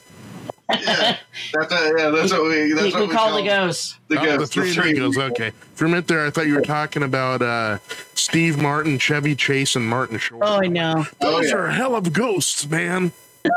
Yeah, 0.81 1.16
that's 1.53 1.73
a, 1.73 1.95
yeah, 1.99 2.11
that's 2.11 2.33
what 2.33 2.43
we. 2.45 2.73
That's 2.73 2.87
You 2.87 2.93
what 3.01 3.09
we 3.09 3.14
call 3.14 3.29
call 3.29 3.43
the 3.43 3.49
ghosts. 3.49 3.99
The 4.09 4.18
oh, 4.18 4.23
the 4.23 4.39
ghosts. 4.39 4.55
three, 4.55 4.73
amigos. 4.77 5.18
Okay. 5.18 5.51
For 5.75 5.85
a 5.85 5.89
minute 5.89 6.09
there, 6.09 6.27
I 6.27 6.31
thought 6.31 6.47
you 6.47 6.55
were 6.55 6.62
talking 6.62 7.03
about 7.03 7.43
uh, 7.43 7.79
Steve 8.14 8.61
Martin, 8.61 8.99
Chevy 8.99 9.35
Chase, 9.35 9.77
and 9.77 9.87
Martin 9.89 10.18
Short. 10.18 10.43
Oh, 10.45 10.61
I 10.62 10.66
know. 10.66 11.07
Oh, 11.20 11.31
Those 11.41 11.51
yeah. 11.51 11.57
are 11.57 11.68
hell 11.68 11.95
of 11.95 12.12
ghosts, 12.12 12.68
man. 12.68 13.12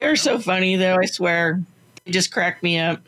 They're 0.00 0.16
so 0.16 0.38
funny, 0.38 0.76
though. 0.76 0.96
I 0.96 1.04
swear, 1.06 1.60
they 2.04 2.12
just 2.12 2.32
crack 2.32 2.62
me 2.62 2.78
up. 2.78 3.00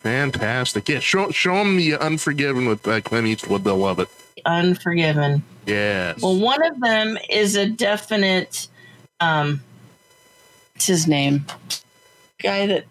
Fantastic. 0.00 0.88
Yeah, 0.88 0.98
show 1.00 1.30
show 1.30 1.54
them 1.56 1.76
the 1.76 1.94
Unforgiven 1.96 2.66
with 2.66 2.86
uh, 2.86 3.00
Clint 3.00 3.26
Eastwood. 3.26 3.64
They'll 3.64 3.76
love 3.78 3.98
it. 3.98 4.08
Unforgiven. 4.44 5.42
Yes. 5.66 6.20
Well, 6.22 6.38
one 6.38 6.62
of 6.62 6.80
them 6.80 7.18
is 7.30 7.56
a 7.56 7.66
definite. 7.68 8.68
Um, 9.20 9.62
what's 10.74 10.86
his 10.86 11.06
name? 11.06 11.46
Guy 12.42 12.66
that 12.66 12.84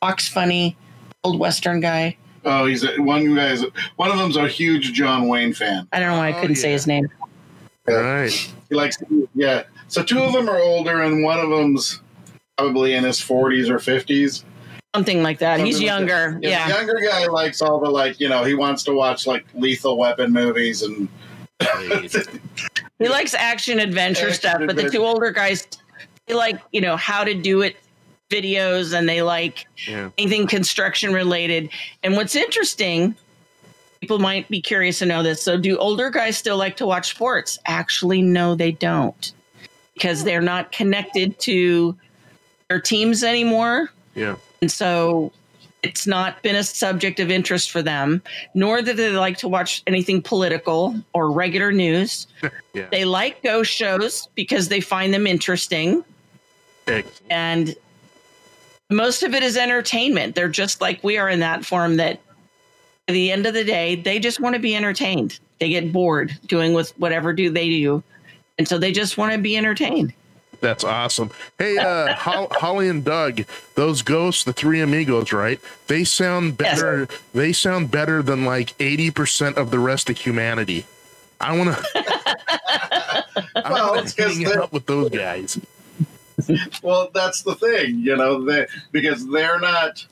walks 0.00 0.28
funny, 0.28 0.76
old 1.24 1.38
Western 1.38 1.80
guy. 1.80 2.16
Oh, 2.44 2.66
he's 2.66 2.84
a, 2.84 3.00
one 3.00 3.34
guy's 3.34 3.64
one 3.96 4.10
of 4.10 4.18
them's 4.18 4.36
a 4.36 4.48
huge 4.48 4.92
John 4.92 5.28
Wayne 5.28 5.52
fan. 5.52 5.86
I 5.92 6.00
don't 6.00 6.10
know 6.12 6.18
why 6.18 6.28
I 6.28 6.32
Oh, 6.36 6.40
couldn't 6.40 6.56
say 6.56 6.68
yeah. 6.68 6.72
his 6.74 6.86
name. 6.86 7.08
All 7.88 7.94
right. 8.00 8.30
He 8.68 8.74
likes, 8.74 8.96
yeah. 9.34 9.64
So 9.88 10.02
two 10.02 10.20
of 10.20 10.32
them 10.32 10.48
are 10.48 10.58
older, 10.58 11.02
and 11.02 11.22
one 11.24 11.38
of 11.40 11.50
them's 11.50 12.00
probably 12.56 12.94
in 12.94 13.04
his 13.04 13.20
forties 13.20 13.68
or 13.68 13.78
fifties. 13.78 14.44
Something 14.94 15.22
like 15.22 15.38
that. 15.38 15.58
He's 15.60 15.76
Something 15.76 15.88
like 15.88 15.98
younger. 16.08 16.38
Yeah, 16.42 16.48
Yeah. 16.50 16.68
the 16.68 16.74
younger 16.74 17.00
guy 17.08 17.26
likes 17.26 17.62
all 17.62 17.80
the 17.80 17.88
like, 17.90 18.20
you 18.20 18.28
know, 18.28 18.44
he 18.44 18.54
wants 18.54 18.82
to 18.84 18.92
watch 18.92 19.26
like 19.26 19.44
Lethal 19.54 19.96
Weapon 19.96 20.32
movies 20.32 20.82
and 20.82 21.08
He 23.02 23.08
likes 23.08 23.34
action 23.34 23.78
adventure 23.78 24.28
Action 24.28 24.34
stuff, 24.34 24.62
but 24.66 24.76
the 24.76 24.88
two 24.90 25.04
older 25.04 25.30
guys, 25.30 25.66
they 26.26 26.34
like, 26.34 26.60
you 26.72 26.80
know, 26.80 26.96
how 26.96 27.24
to 27.24 27.34
do 27.34 27.62
it 27.62 27.76
videos 28.30 28.96
and 28.96 29.08
they 29.08 29.22
like 29.22 29.66
Yeah. 29.86 30.10
anything 30.16 30.46
construction 30.46 31.12
related. 31.12 31.68
And 32.02 32.16
what's 32.16 32.34
interesting, 32.34 33.14
people 34.00 34.18
might 34.18 34.48
be 34.48 34.60
curious 34.60 34.98
to 35.00 35.06
know 35.06 35.22
this. 35.22 35.42
So, 35.42 35.56
do 35.58 35.76
older 35.78 36.10
guys 36.10 36.36
still 36.38 36.56
like 36.56 36.76
to 36.78 36.86
watch 36.86 37.10
sports? 37.10 37.58
Actually, 37.66 38.22
no, 38.22 38.54
they 38.54 38.72
don't 38.72 39.32
because 39.94 40.24
they're 40.24 40.40
not 40.40 40.72
connected 40.72 41.38
to 41.40 41.96
their 42.68 42.80
teams 42.80 43.22
anymore. 43.22 43.90
Yeah. 44.14 44.36
And 44.62 44.70
so 44.72 45.32
it's 45.82 46.06
not 46.06 46.42
been 46.42 46.54
a 46.54 46.62
subject 46.62 47.18
of 47.18 47.30
interest 47.30 47.70
for 47.70 47.82
them, 47.82 48.22
nor 48.54 48.82
do 48.82 48.92
they 48.92 49.10
like 49.10 49.36
to 49.38 49.48
watch 49.48 49.82
anything 49.86 50.22
political 50.22 50.94
or 51.12 51.30
regular 51.30 51.72
news. 51.72 52.26
Yeah. 52.74 52.86
They 52.90 53.04
like 53.04 53.42
ghost 53.42 53.70
shows 53.70 54.30
because 54.34 54.68
they 54.68 54.80
find 54.80 55.12
them 55.12 55.26
interesting. 55.26 56.02
Excellent. 56.86 57.22
And 57.28 57.76
most 58.88 59.22
of 59.22 59.34
it 59.34 59.42
is 59.42 59.58
entertainment. 59.58 60.34
They're 60.34 60.48
just 60.48 60.80
like 60.80 61.04
we 61.04 61.18
are 61.18 61.28
in 61.28 61.40
that 61.40 61.66
form 61.66 61.96
that 61.96 62.20
at 63.08 63.12
the 63.12 63.30
end 63.30 63.44
of 63.44 63.52
the 63.52 63.62
day, 63.62 63.96
they 63.96 64.18
just 64.18 64.40
want 64.40 64.54
to 64.54 64.58
be 64.58 64.74
entertained. 64.74 65.38
They 65.60 65.68
get 65.68 65.92
bored 65.92 66.34
doing 66.46 66.72
with 66.72 66.98
whatever 66.98 67.34
do 67.34 67.50
they 67.50 67.68
do. 67.68 68.02
And 68.56 68.66
so 68.66 68.78
they 68.78 68.90
just 68.90 69.18
want 69.18 69.32
to 69.32 69.38
be 69.38 69.54
entertained. 69.54 70.14
That's 70.62 70.84
awesome. 70.84 71.30
Hey, 71.58 71.76
uh, 71.76 72.14
Hol- 72.14 72.48
Holly 72.52 72.88
and 72.88 73.04
Doug, 73.04 73.42
those 73.74 74.00
ghosts, 74.02 74.44
the 74.44 74.52
three 74.52 74.80
amigos, 74.80 75.32
right? 75.32 75.60
They 75.88 76.04
sound 76.04 76.56
Yes. 76.60 76.76
better. 76.80 77.08
They 77.34 77.52
sound 77.52 77.90
better 77.90 78.22
than 78.22 78.44
like 78.44 78.72
eighty 78.80 79.10
percent 79.10 79.58
of 79.58 79.70
the 79.72 79.80
rest 79.80 80.08
of 80.08 80.16
humanity. 80.18 80.86
I 81.40 81.56
want 81.58 81.76
to. 81.76 81.84
I 83.56 83.72
Well, 83.72 83.88
want 83.94 84.02
it's 84.06 84.14
to 84.14 84.22
'cause 84.22 84.36
hang 84.38 84.46
out 84.56 84.72
with 84.72 84.86
those 84.86 85.10
guys. 85.10 85.58
well, 86.82 87.10
that's 87.12 87.42
the 87.42 87.54
thing, 87.56 87.98
you 87.98 88.16
know, 88.16 88.44
they, 88.44 88.66
because 88.92 89.28
they're 89.28 89.58
not 89.60 90.04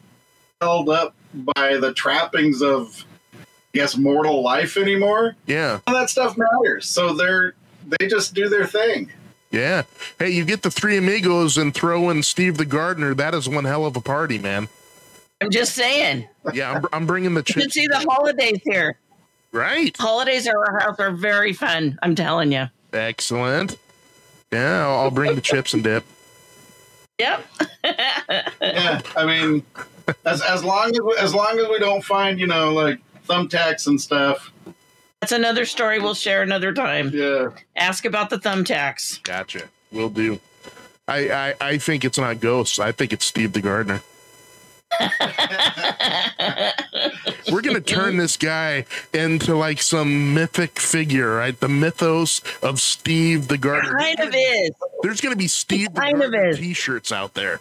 held 0.60 0.88
up 0.88 1.14
by 1.34 1.76
the 1.76 1.92
trappings 1.94 2.60
of, 2.62 3.04
I 3.34 3.38
guess, 3.74 3.96
mortal 3.96 4.42
life 4.42 4.76
anymore. 4.76 5.36
Yeah, 5.46 5.78
All 5.86 5.94
that 5.94 6.10
stuff 6.10 6.36
matters. 6.36 6.86
So 6.88 7.12
they're 7.14 7.54
they 7.86 8.08
just 8.08 8.34
do 8.34 8.48
their 8.48 8.66
thing. 8.66 9.10
Yeah. 9.50 9.82
Hey, 10.18 10.30
you 10.30 10.44
get 10.44 10.62
the 10.62 10.70
three 10.70 10.96
amigos 10.96 11.56
and 11.58 11.74
throw 11.74 12.10
in 12.10 12.22
Steve 12.22 12.56
the 12.56 12.64
gardener. 12.64 13.14
That 13.14 13.34
is 13.34 13.48
one 13.48 13.64
hell 13.64 13.84
of 13.86 13.96
a 13.96 14.00
party, 14.00 14.38
man. 14.38 14.68
I'm 15.40 15.50
just 15.50 15.74
saying. 15.74 16.28
Yeah, 16.52 16.72
I'm, 16.72 16.84
I'm 16.92 17.06
bringing 17.06 17.34
the 17.34 17.40
You 17.46 17.54
can 17.54 17.62
chips. 17.62 17.74
see 17.74 17.86
the 17.86 17.98
holidays 17.98 18.60
here. 18.64 18.98
Right. 19.52 19.96
Holidays 19.96 20.46
at 20.46 20.54
our 20.54 20.78
house 20.78 21.00
are 21.00 21.12
very 21.12 21.52
fun. 21.52 21.98
I'm 22.02 22.14
telling 22.14 22.52
you. 22.52 22.66
Excellent. 22.92 23.76
Yeah, 24.52 24.86
I'll, 24.86 25.00
I'll 25.00 25.10
bring 25.10 25.34
the 25.34 25.40
chips 25.40 25.74
and 25.74 25.82
dip. 25.82 26.04
Yep. 27.18 27.44
Yeah, 28.62 29.00
I 29.16 29.24
mean, 29.26 29.62
as 30.26 30.42
as 30.42 30.62
long 30.62 30.90
as 30.90 31.00
we, 31.00 31.16
as 31.18 31.34
long 31.34 31.58
as 31.58 31.66
we 31.68 31.78
don't 31.78 32.04
find 32.04 32.38
you 32.38 32.46
know 32.46 32.72
like 32.74 32.98
thumbtacks 33.26 33.86
and 33.86 33.98
stuff. 34.00 34.52
That's 35.20 35.32
another 35.32 35.64
story 35.66 35.98
we'll 35.98 36.14
share 36.14 36.42
another 36.42 36.72
time. 36.72 37.10
Yeah, 37.12 37.50
Ask 37.76 38.04
about 38.06 38.30
the 38.30 38.38
thumbtacks. 38.38 39.22
Gotcha. 39.22 39.68
Will 39.92 40.08
do. 40.08 40.40
I, 41.08 41.28
I 41.30 41.54
I 41.60 41.78
think 41.78 42.04
it's 42.04 42.16
not 42.18 42.40
ghosts. 42.40 42.78
I 42.78 42.92
think 42.92 43.12
it's 43.12 43.24
Steve 43.26 43.52
the 43.52 43.60
gardener. 43.60 44.02
We're 47.50 47.62
gonna 47.62 47.80
turn 47.80 48.16
this 48.16 48.36
guy 48.36 48.86
into 49.12 49.56
like 49.56 49.82
some 49.82 50.34
mythic 50.34 50.78
figure, 50.78 51.34
right? 51.36 51.58
The 51.58 51.68
mythos 51.68 52.40
of 52.62 52.80
Steve 52.80 53.48
the 53.48 53.58
gardener. 53.58 53.98
kind 53.98 54.20
of 54.20 54.34
is. 54.34 54.70
There's 55.02 55.20
gonna 55.20 55.36
be 55.36 55.48
Steve 55.48 55.94
the 55.94 56.00
kind 56.00 56.14
of 56.22 56.30
gardener 56.32 56.48
is. 56.50 56.58
t-shirts 56.58 57.12
out 57.12 57.34
there. 57.34 57.60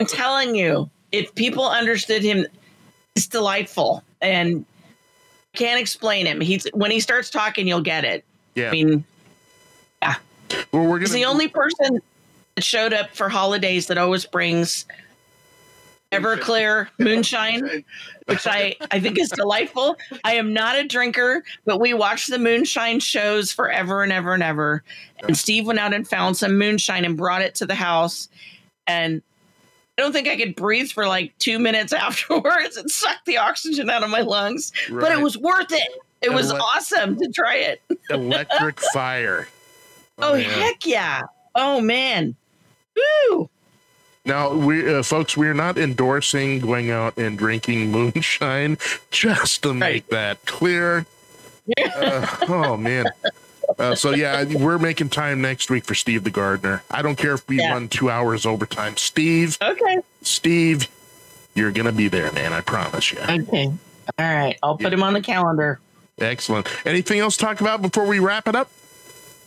I'm 0.00 0.06
telling 0.06 0.54
you, 0.56 0.90
if 1.12 1.34
people 1.34 1.66
understood 1.68 2.22
him, 2.22 2.46
it's 3.14 3.26
delightful 3.26 4.02
and 4.20 4.64
can't 5.54 5.80
explain 5.80 6.26
him. 6.26 6.40
He's 6.40 6.66
when 6.74 6.90
he 6.90 7.00
starts 7.00 7.30
talking, 7.30 7.66
you'll 7.66 7.80
get 7.80 8.04
it. 8.04 8.24
Yeah. 8.54 8.68
I 8.68 8.72
mean, 8.72 9.04
well, 10.72 10.86
we're 10.86 10.98
he's 10.98 11.10
gonna 11.10 11.20
the 11.20 11.24
only 11.24 11.48
person 11.48 12.00
that 12.54 12.64
showed 12.64 12.92
up 12.92 13.10
for 13.10 13.28
holidays 13.28 13.86
that 13.86 13.98
always 13.98 14.26
brings 14.26 14.84
Everclear 16.12 16.88
moonshine, 16.98 17.84
which 18.26 18.46
I, 18.46 18.76
I 18.90 19.00
think 19.00 19.18
is 19.18 19.30
delightful. 19.30 19.96
I 20.24 20.34
am 20.34 20.52
not 20.52 20.76
a 20.76 20.84
drinker, 20.84 21.42
but 21.64 21.80
we 21.80 21.94
watched 21.94 22.28
the 22.28 22.38
moonshine 22.38 23.00
shows 23.00 23.50
forever 23.50 24.02
and 24.02 24.12
ever 24.12 24.34
and 24.34 24.42
ever. 24.42 24.82
And 25.26 25.36
Steve 25.36 25.66
went 25.66 25.78
out 25.78 25.94
and 25.94 26.06
found 26.06 26.36
some 26.36 26.58
moonshine 26.58 27.06
and 27.06 27.16
brought 27.16 27.40
it 27.40 27.54
to 27.56 27.66
the 27.66 27.74
house. 27.74 28.28
And 28.86 29.22
I 29.98 30.02
don't 30.02 30.12
think 30.12 30.26
I 30.28 30.36
could 30.36 30.56
breathe 30.56 30.90
for 30.90 31.06
like 31.06 31.36
two 31.38 31.58
minutes 31.58 31.92
afterwards. 31.92 32.76
It 32.76 32.90
sucked 32.90 33.26
the 33.26 33.36
oxygen 33.38 33.90
out 33.90 34.02
of 34.02 34.10
my 34.10 34.20
lungs, 34.22 34.72
but 34.90 35.12
it 35.12 35.20
was 35.20 35.36
worth 35.38 35.70
it. 35.72 35.88
It 36.22 36.32
was 36.32 36.52
awesome 36.52 37.18
to 37.18 37.28
try 37.28 37.56
it. 37.56 37.82
Electric 38.10 38.80
fire. 38.92 39.48
Oh, 40.18 40.34
yeah. 40.34 40.48
heck 40.48 40.86
yeah. 40.86 41.22
Oh, 41.54 41.80
man. 41.80 42.36
Woo. 42.96 43.48
Now, 44.24 44.54
we 44.54 44.88
uh, 44.94 45.02
folks, 45.02 45.36
we're 45.36 45.52
not 45.54 45.76
endorsing 45.76 46.60
going 46.60 46.90
out 46.92 47.16
and 47.16 47.36
drinking 47.36 47.90
moonshine. 47.90 48.78
Just 49.10 49.64
to 49.64 49.74
make 49.74 50.04
Right. 50.04 50.10
that 50.10 50.46
clear. 50.46 51.06
Uh, 51.76 52.26
oh 52.48 52.76
man. 52.76 53.06
Uh, 53.78 53.94
so 53.94 54.10
yeah, 54.10 54.44
we're 54.44 54.78
making 54.78 55.08
time 55.08 55.40
next 55.40 55.70
week 55.70 55.84
for 55.84 55.94
Steve 55.94 56.24
the 56.24 56.30
Gardener. 56.30 56.82
I 56.90 57.02
don't 57.02 57.16
care 57.16 57.34
if 57.34 57.46
we 57.48 57.58
Yeah. 57.58 57.72
run 57.72 57.88
two 57.88 58.10
hours 58.10 58.46
overtime. 58.46 58.96
Steve, 58.96 59.58
Okay. 59.62 59.98
Steve, 60.22 60.88
you're 61.54 61.72
gonna 61.72 61.92
be 61.92 62.08
there, 62.08 62.30
man. 62.32 62.52
I 62.52 62.60
promise 62.60 63.12
you. 63.12 63.18
Okay. 63.20 63.66
All 63.66 64.34
right. 64.34 64.58
I'll 64.62 64.76
put 64.76 64.92
him 64.92 65.02
on 65.02 65.12
the 65.12 65.20
calendar. 65.20 65.78
Excellent. 66.20 66.66
Anything 66.86 67.20
else 67.20 67.36
to 67.36 67.44
talk 67.44 67.60
about 67.60 67.82
before 67.82 68.06
we 68.06 68.18
wrap 68.18 68.46
it 68.48 68.54
up? 68.54 68.70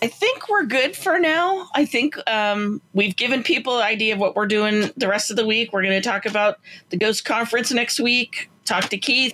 I 0.01 0.07
think 0.07 0.49
we're 0.49 0.65
good 0.65 0.95
for 0.95 1.19
now. 1.19 1.67
I 1.73 1.85
think 1.85 2.17
um, 2.29 2.81
we've 2.93 3.15
given 3.15 3.43
people 3.43 3.77
an 3.77 3.83
idea 3.83 4.13
of 4.13 4.19
what 4.19 4.35
we're 4.35 4.45
doing 4.45 4.91
the 4.97 5.07
rest 5.07 5.31
of 5.31 5.37
the 5.37 5.45
week. 5.45 5.71
We're 5.73 5.83
going 5.83 5.99
to 5.99 6.07
talk 6.07 6.25
about 6.25 6.59
the 6.89 6.97
Ghost 6.97 7.23
Conference 7.25 7.71
next 7.71 7.99
week, 7.99 8.49
talk 8.65 8.89
to 8.89 8.97
Keith, 8.97 9.33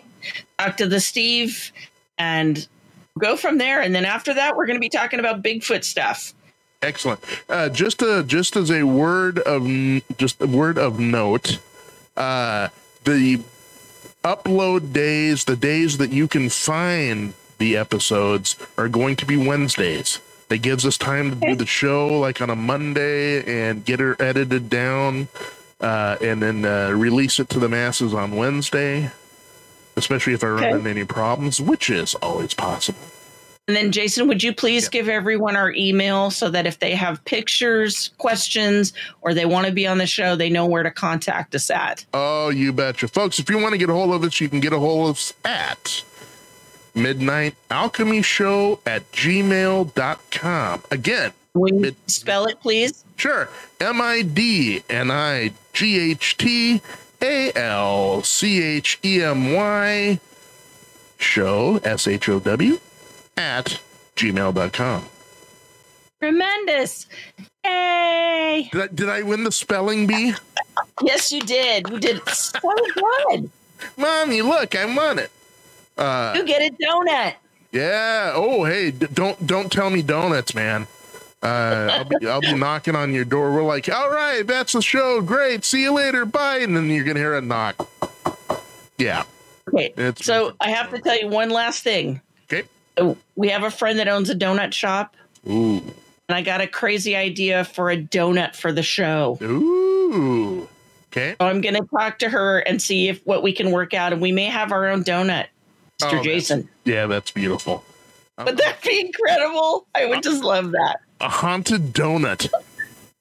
talk 0.59 0.77
to 0.77 0.87
the 0.87 0.99
Steve, 0.99 1.71
and 2.17 2.67
go 3.19 3.35
from 3.35 3.57
there. 3.57 3.81
And 3.81 3.93
then 3.93 4.05
after 4.05 4.33
that, 4.33 4.55
we're 4.55 4.65
going 4.65 4.77
to 4.77 4.81
be 4.81 4.89
talking 4.89 5.19
about 5.19 5.41
Bigfoot 5.41 5.83
stuff. 5.83 6.33
Excellent. 6.81 7.19
Uh, 7.47 7.69
just 7.69 8.01
a 8.01 8.23
just 8.23 8.55
as 8.55 8.71
a 8.71 8.83
word 8.83 9.37
of 9.39 9.67
just 10.17 10.41
a 10.41 10.47
word 10.47 10.79
of 10.79 10.99
note, 10.99 11.59
uh, 12.17 12.69
the 13.03 13.39
upload 14.23 14.91
days, 14.91 15.45
the 15.45 15.55
days 15.55 15.97
that 15.99 16.11
you 16.11 16.27
can 16.27 16.49
find 16.49 17.33
the 17.59 17.77
episodes, 17.77 18.55
are 18.77 18.89
going 18.89 19.15
to 19.17 19.25
be 19.27 19.37
Wednesdays. 19.37 20.19
That 20.49 20.57
gives 20.63 20.85
us 20.85 20.97
time 20.97 21.29
to 21.29 21.35
do 21.35 21.55
the 21.55 21.65
show 21.65 22.19
like 22.19 22.41
on 22.41 22.49
a 22.49 22.55
Monday 22.55 23.69
and 23.69 23.85
get 23.85 23.99
her 23.99 24.19
edited 24.19 24.69
down, 24.69 25.27
uh, 25.79 26.17
and 26.19 26.41
then 26.41 26.65
uh, 26.65 26.89
release 26.89 27.39
it 27.39 27.47
to 27.49 27.59
the 27.59 27.69
masses 27.69 28.13
on 28.13 28.35
Wednesday. 28.35 29.11
Especially 29.95 30.33
if 30.33 30.43
I 30.43 30.47
run 30.47 30.63
Okay. 30.63 30.71
into 30.77 30.89
any 30.89 31.03
problems, 31.05 31.59
which 31.61 31.89
is 31.89 32.15
always 32.15 32.53
possible. 32.53 32.99
And 33.67 33.77
then, 33.77 33.91
Jason, 33.91 34.27
would 34.27 34.41
you 34.41 34.53
please 34.53 34.85
Yeah. 34.85 34.89
give 34.89 35.07
everyone 35.09 35.55
our 35.55 35.71
email 35.73 36.31
so 36.31 36.49
that 36.49 36.65
if 36.65 36.79
they 36.79 36.95
have 36.95 37.23
pictures, 37.25 38.09
questions, 38.17 38.91
or 39.21 39.33
they 39.33 39.45
want 39.45 39.67
to 39.67 39.71
be 39.71 39.85
on 39.85 39.97
the 39.99 40.07
show, 40.07 40.35
they 40.35 40.49
know 40.49 40.65
where 40.65 40.81
to 40.83 40.91
contact 40.91 41.53
us 41.55 41.69
at? 41.69 42.03
Oh, 42.13 42.49
you 42.49 42.73
betcha. 42.73 43.07
Folks, 43.07 43.37
if 43.39 43.49
you 43.49 43.59
want 43.59 43.73
to 43.73 43.77
get 43.77 43.89
a 43.89 43.93
hold 43.93 44.13
of 44.13 44.23
us, 44.23 44.41
you 44.41 44.49
can 44.49 44.59
get 44.61 44.73
a 44.73 44.79
hold 44.79 45.09
of 45.11 45.15
us 45.17 45.33
at 45.45 46.01
midnight 46.95 47.55
alchemy 47.69 48.21
show 48.23 48.79
at 48.85 49.09
gmail.com. 49.11 50.83
Again, 50.91 51.31
Will 51.53 51.67
you 51.73 51.79
Mid- 51.81 51.95
spell 52.07 52.45
it, 52.45 52.59
please? 52.61 53.03
sure, 53.17 53.49
M 53.81 53.99
I 54.01 54.21
D 54.21 54.83
N 54.89 55.11
I 55.11 55.51
G 55.73 55.99
H 56.11 56.37
T 56.37 56.81
A 57.21 57.51
L 57.55 58.23
C 58.23 58.61
H 58.61 58.99
E 59.03 59.21
M 59.21 59.53
Y 59.53 60.19
show, 61.17 61.79
S 61.83 62.07
H 62.07 62.29
O 62.29 62.39
W, 62.39 62.79
at 63.37 63.79
gmail.com. 64.15 65.05
Tremendous. 66.19 67.07
Yay. 67.65 68.69
Did 68.71 68.81
I, 68.81 68.87
did 68.87 69.09
I 69.09 69.21
win 69.23 69.43
the 69.43 69.51
spelling 69.51 70.07
bee? 70.07 70.33
Yes, 71.03 71.31
you 71.31 71.41
did. 71.41 71.89
You 71.89 71.99
did 71.99 72.27
so 72.29 72.59
good. 73.29 73.49
Mommy, 73.97 74.41
look, 74.41 74.75
I 74.75 74.85
won 74.85 75.19
it. 75.19 75.31
Uh, 75.97 76.33
You 76.35 76.45
get 76.45 76.61
a 76.61 76.73
donut. 76.75 77.33
Yeah. 77.71 78.31
Oh, 78.35 78.63
hey, 78.65 78.91
d- 78.91 79.07
don't 79.13 79.45
don't 79.47 79.71
tell 79.71 79.89
me 79.89 80.01
donuts, 80.01 80.53
man. 80.55 80.87
Uh, 81.43 81.89
I'll 81.91 82.05
be 82.05 82.27
I'll 82.27 82.41
be 82.41 82.53
knocking 82.53 82.95
on 82.95 83.13
your 83.13 83.25
door. 83.25 83.51
We're 83.51 83.63
like, 83.63 83.89
all 83.89 84.09
right, 84.09 84.45
that's 84.45 84.73
the 84.73 84.81
show. 84.81 85.21
Great. 85.21 85.65
See 85.65 85.81
you 85.81 85.91
later. 85.93 86.25
Bye. 86.25 86.57
And 86.57 86.75
then 86.77 86.89
you're 86.89 87.03
gonna 87.03 87.19
hear 87.19 87.35
a 87.35 87.41
knock. 87.41 87.87
Yeah. 88.97 89.23
Okay. 89.73 89.93
It's 89.97 90.23
So 90.25 90.53
I 90.59 90.69
have 90.69 90.91
to 90.91 90.99
tell 90.99 91.17
you 91.19 91.27
one 91.27 91.49
last 91.49 91.83
thing. 91.83 92.21
okay. 92.51 92.67
Uh, 92.97 93.15
We 93.35 93.49
have 93.49 93.63
a 93.63 93.71
friend 93.71 93.97
that 93.99 94.07
owns 94.07 94.29
a 94.29 94.35
donut 94.35 94.73
shop, 94.73 95.15
Ooh. 95.49 95.77
and 95.77 96.35
I 96.35 96.41
got 96.41 96.61
a 96.61 96.67
crazy 96.67 97.15
idea 97.15 97.63
for 97.63 97.89
a 97.89 97.97
donut 97.97 98.55
for 98.55 98.71
the 98.71 98.83
show. 98.83 99.37
Ooh. 99.41 100.67
Okay. 101.11 101.35
So 101.41 101.47
I'm 101.47 101.59
going 101.61 101.75
to 101.75 101.85
talk 101.97 102.19
to 102.19 102.29
her 102.29 102.59
and 102.59 102.81
see 102.81 103.09
if 103.09 103.21
what 103.25 103.43
we 103.43 103.51
can 103.53 103.71
work 103.71 103.93
out, 103.93 104.13
and 104.13 104.21
we 104.21 104.31
may 104.31 104.45
have 104.45 104.71
our 104.71 104.87
own 104.87 105.03
donut, 105.03 105.47
Oh, 106.03 106.05
Mr. 106.05 106.11
that's- 106.11 106.23
Jason. 106.25 106.69
Yeah, 106.85 107.05
that's 107.07 107.31
beautiful. 107.31 107.83
Would 108.43 108.57
that 108.57 108.81
be 108.81 108.99
incredible? 109.01 109.85
I 109.93 110.05
would 110.05 110.23
just 110.23 110.41
love 110.43 110.71
that. 110.71 110.99
A 111.21 111.29
haunted 111.29 111.93
donut. 111.93 112.49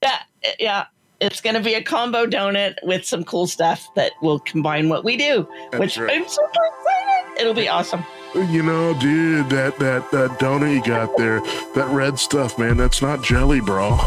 Yeah, 0.03 0.23
yeah. 0.59 0.87
It's 1.21 1.43
going 1.43 1.55
to 1.55 1.61
be 1.61 1.75
a 1.75 1.83
combo 1.83 2.25
donut 2.25 2.77
with 2.83 3.05
some 3.05 3.25
cool 3.25 3.47
stuff 3.47 3.87
that 3.95 4.13
will 4.23 4.39
combine 4.39 4.89
what 4.89 5.05
we 5.05 5.19
do, 5.19 5.47
That's 5.71 5.79
which 5.79 5.99
right. 5.99 6.17
I'm 6.17 6.27
super 6.27 6.49
excited. 6.49 7.41
It'll 7.41 7.53
be 7.53 7.69
awesome. 7.69 8.03
You 8.35 8.63
know, 8.63 8.95
dude, 8.99 9.51
that 9.51 9.79
that 9.81 10.11
that 10.13 10.31
donut 10.39 10.75
you 10.75 10.83
got 10.83 11.15
there, 11.19 11.41
that 11.75 11.89
red 11.91 12.19
stuff, 12.19 12.59
man, 12.59 12.79
that's 12.79 13.03
not 13.03 13.23
jelly, 13.23 13.61
bro. 13.61 13.99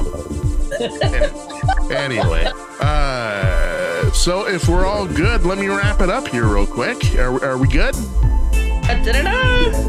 anyway, 1.91 2.49
uh, 2.79 4.09
so 4.11 4.47
if 4.47 4.67
we're 4.67 4.87
all 4.87 5.05
good, 5.05 5.45
let 5.45 5.59
me 5.59 5.67
wrap 5.67 6.01
it 6.01 6.09
up 6.09 6.27
here 6.29 6.47
real 6.47 6.65
quick. 6.65 7.15
Are, 7.19 7.43
are 7.43 7.57
we 7.59 7.67
good? 7.67 7.95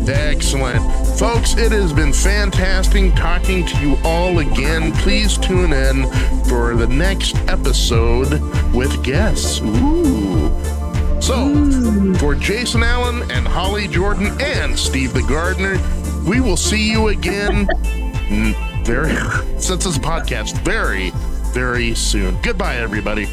Excellent. 0.08 0.82
Folks, 1.18 1.54
it 1.56 1.72
has 1.72 1.92
been 1.92 2.12
fantastic 2.12 3.14
talking 3.14 3.64
to 3.66 3.80
you 3.80 3.96
all 4.04 4.38
again. 4.38 4.92
Please 4.96 5.38
tune 5.38 5.72
in 5.72 6.04
for 6.44 6.74
the 6.74 6.86
next 6.88 7.36
episode 7.48 8.40
with 8.74 9.02
guests. 9.02 9.60
Ooh. 9.60 10.50
So, 11.20 12.14
for 12.18 12.34
Jason 12.34 12.82
Allen 12.82 13.30
and 13.30 13.48
Holly 13.48 13.88
Jordan 13.88 14.36
and 14.40 14.78
Steve 14.78 15.14
the 15.14 15.22
Gardener, 15.22 15.78
we 16.28 16.40
will 16.40 16.56
see 16.56 16.90
you 16.90 17.08
again 17.08 17.66
very, 18.84 19.14
since 19.58 19.84
this 19.84 19.98
podcast, 19.98 20.58
very, 20.58 21.12
very 21.54 21.94
soon. 21.94 22.38
Goodbye, 22.42 22.76
everybody. 22.76 23.26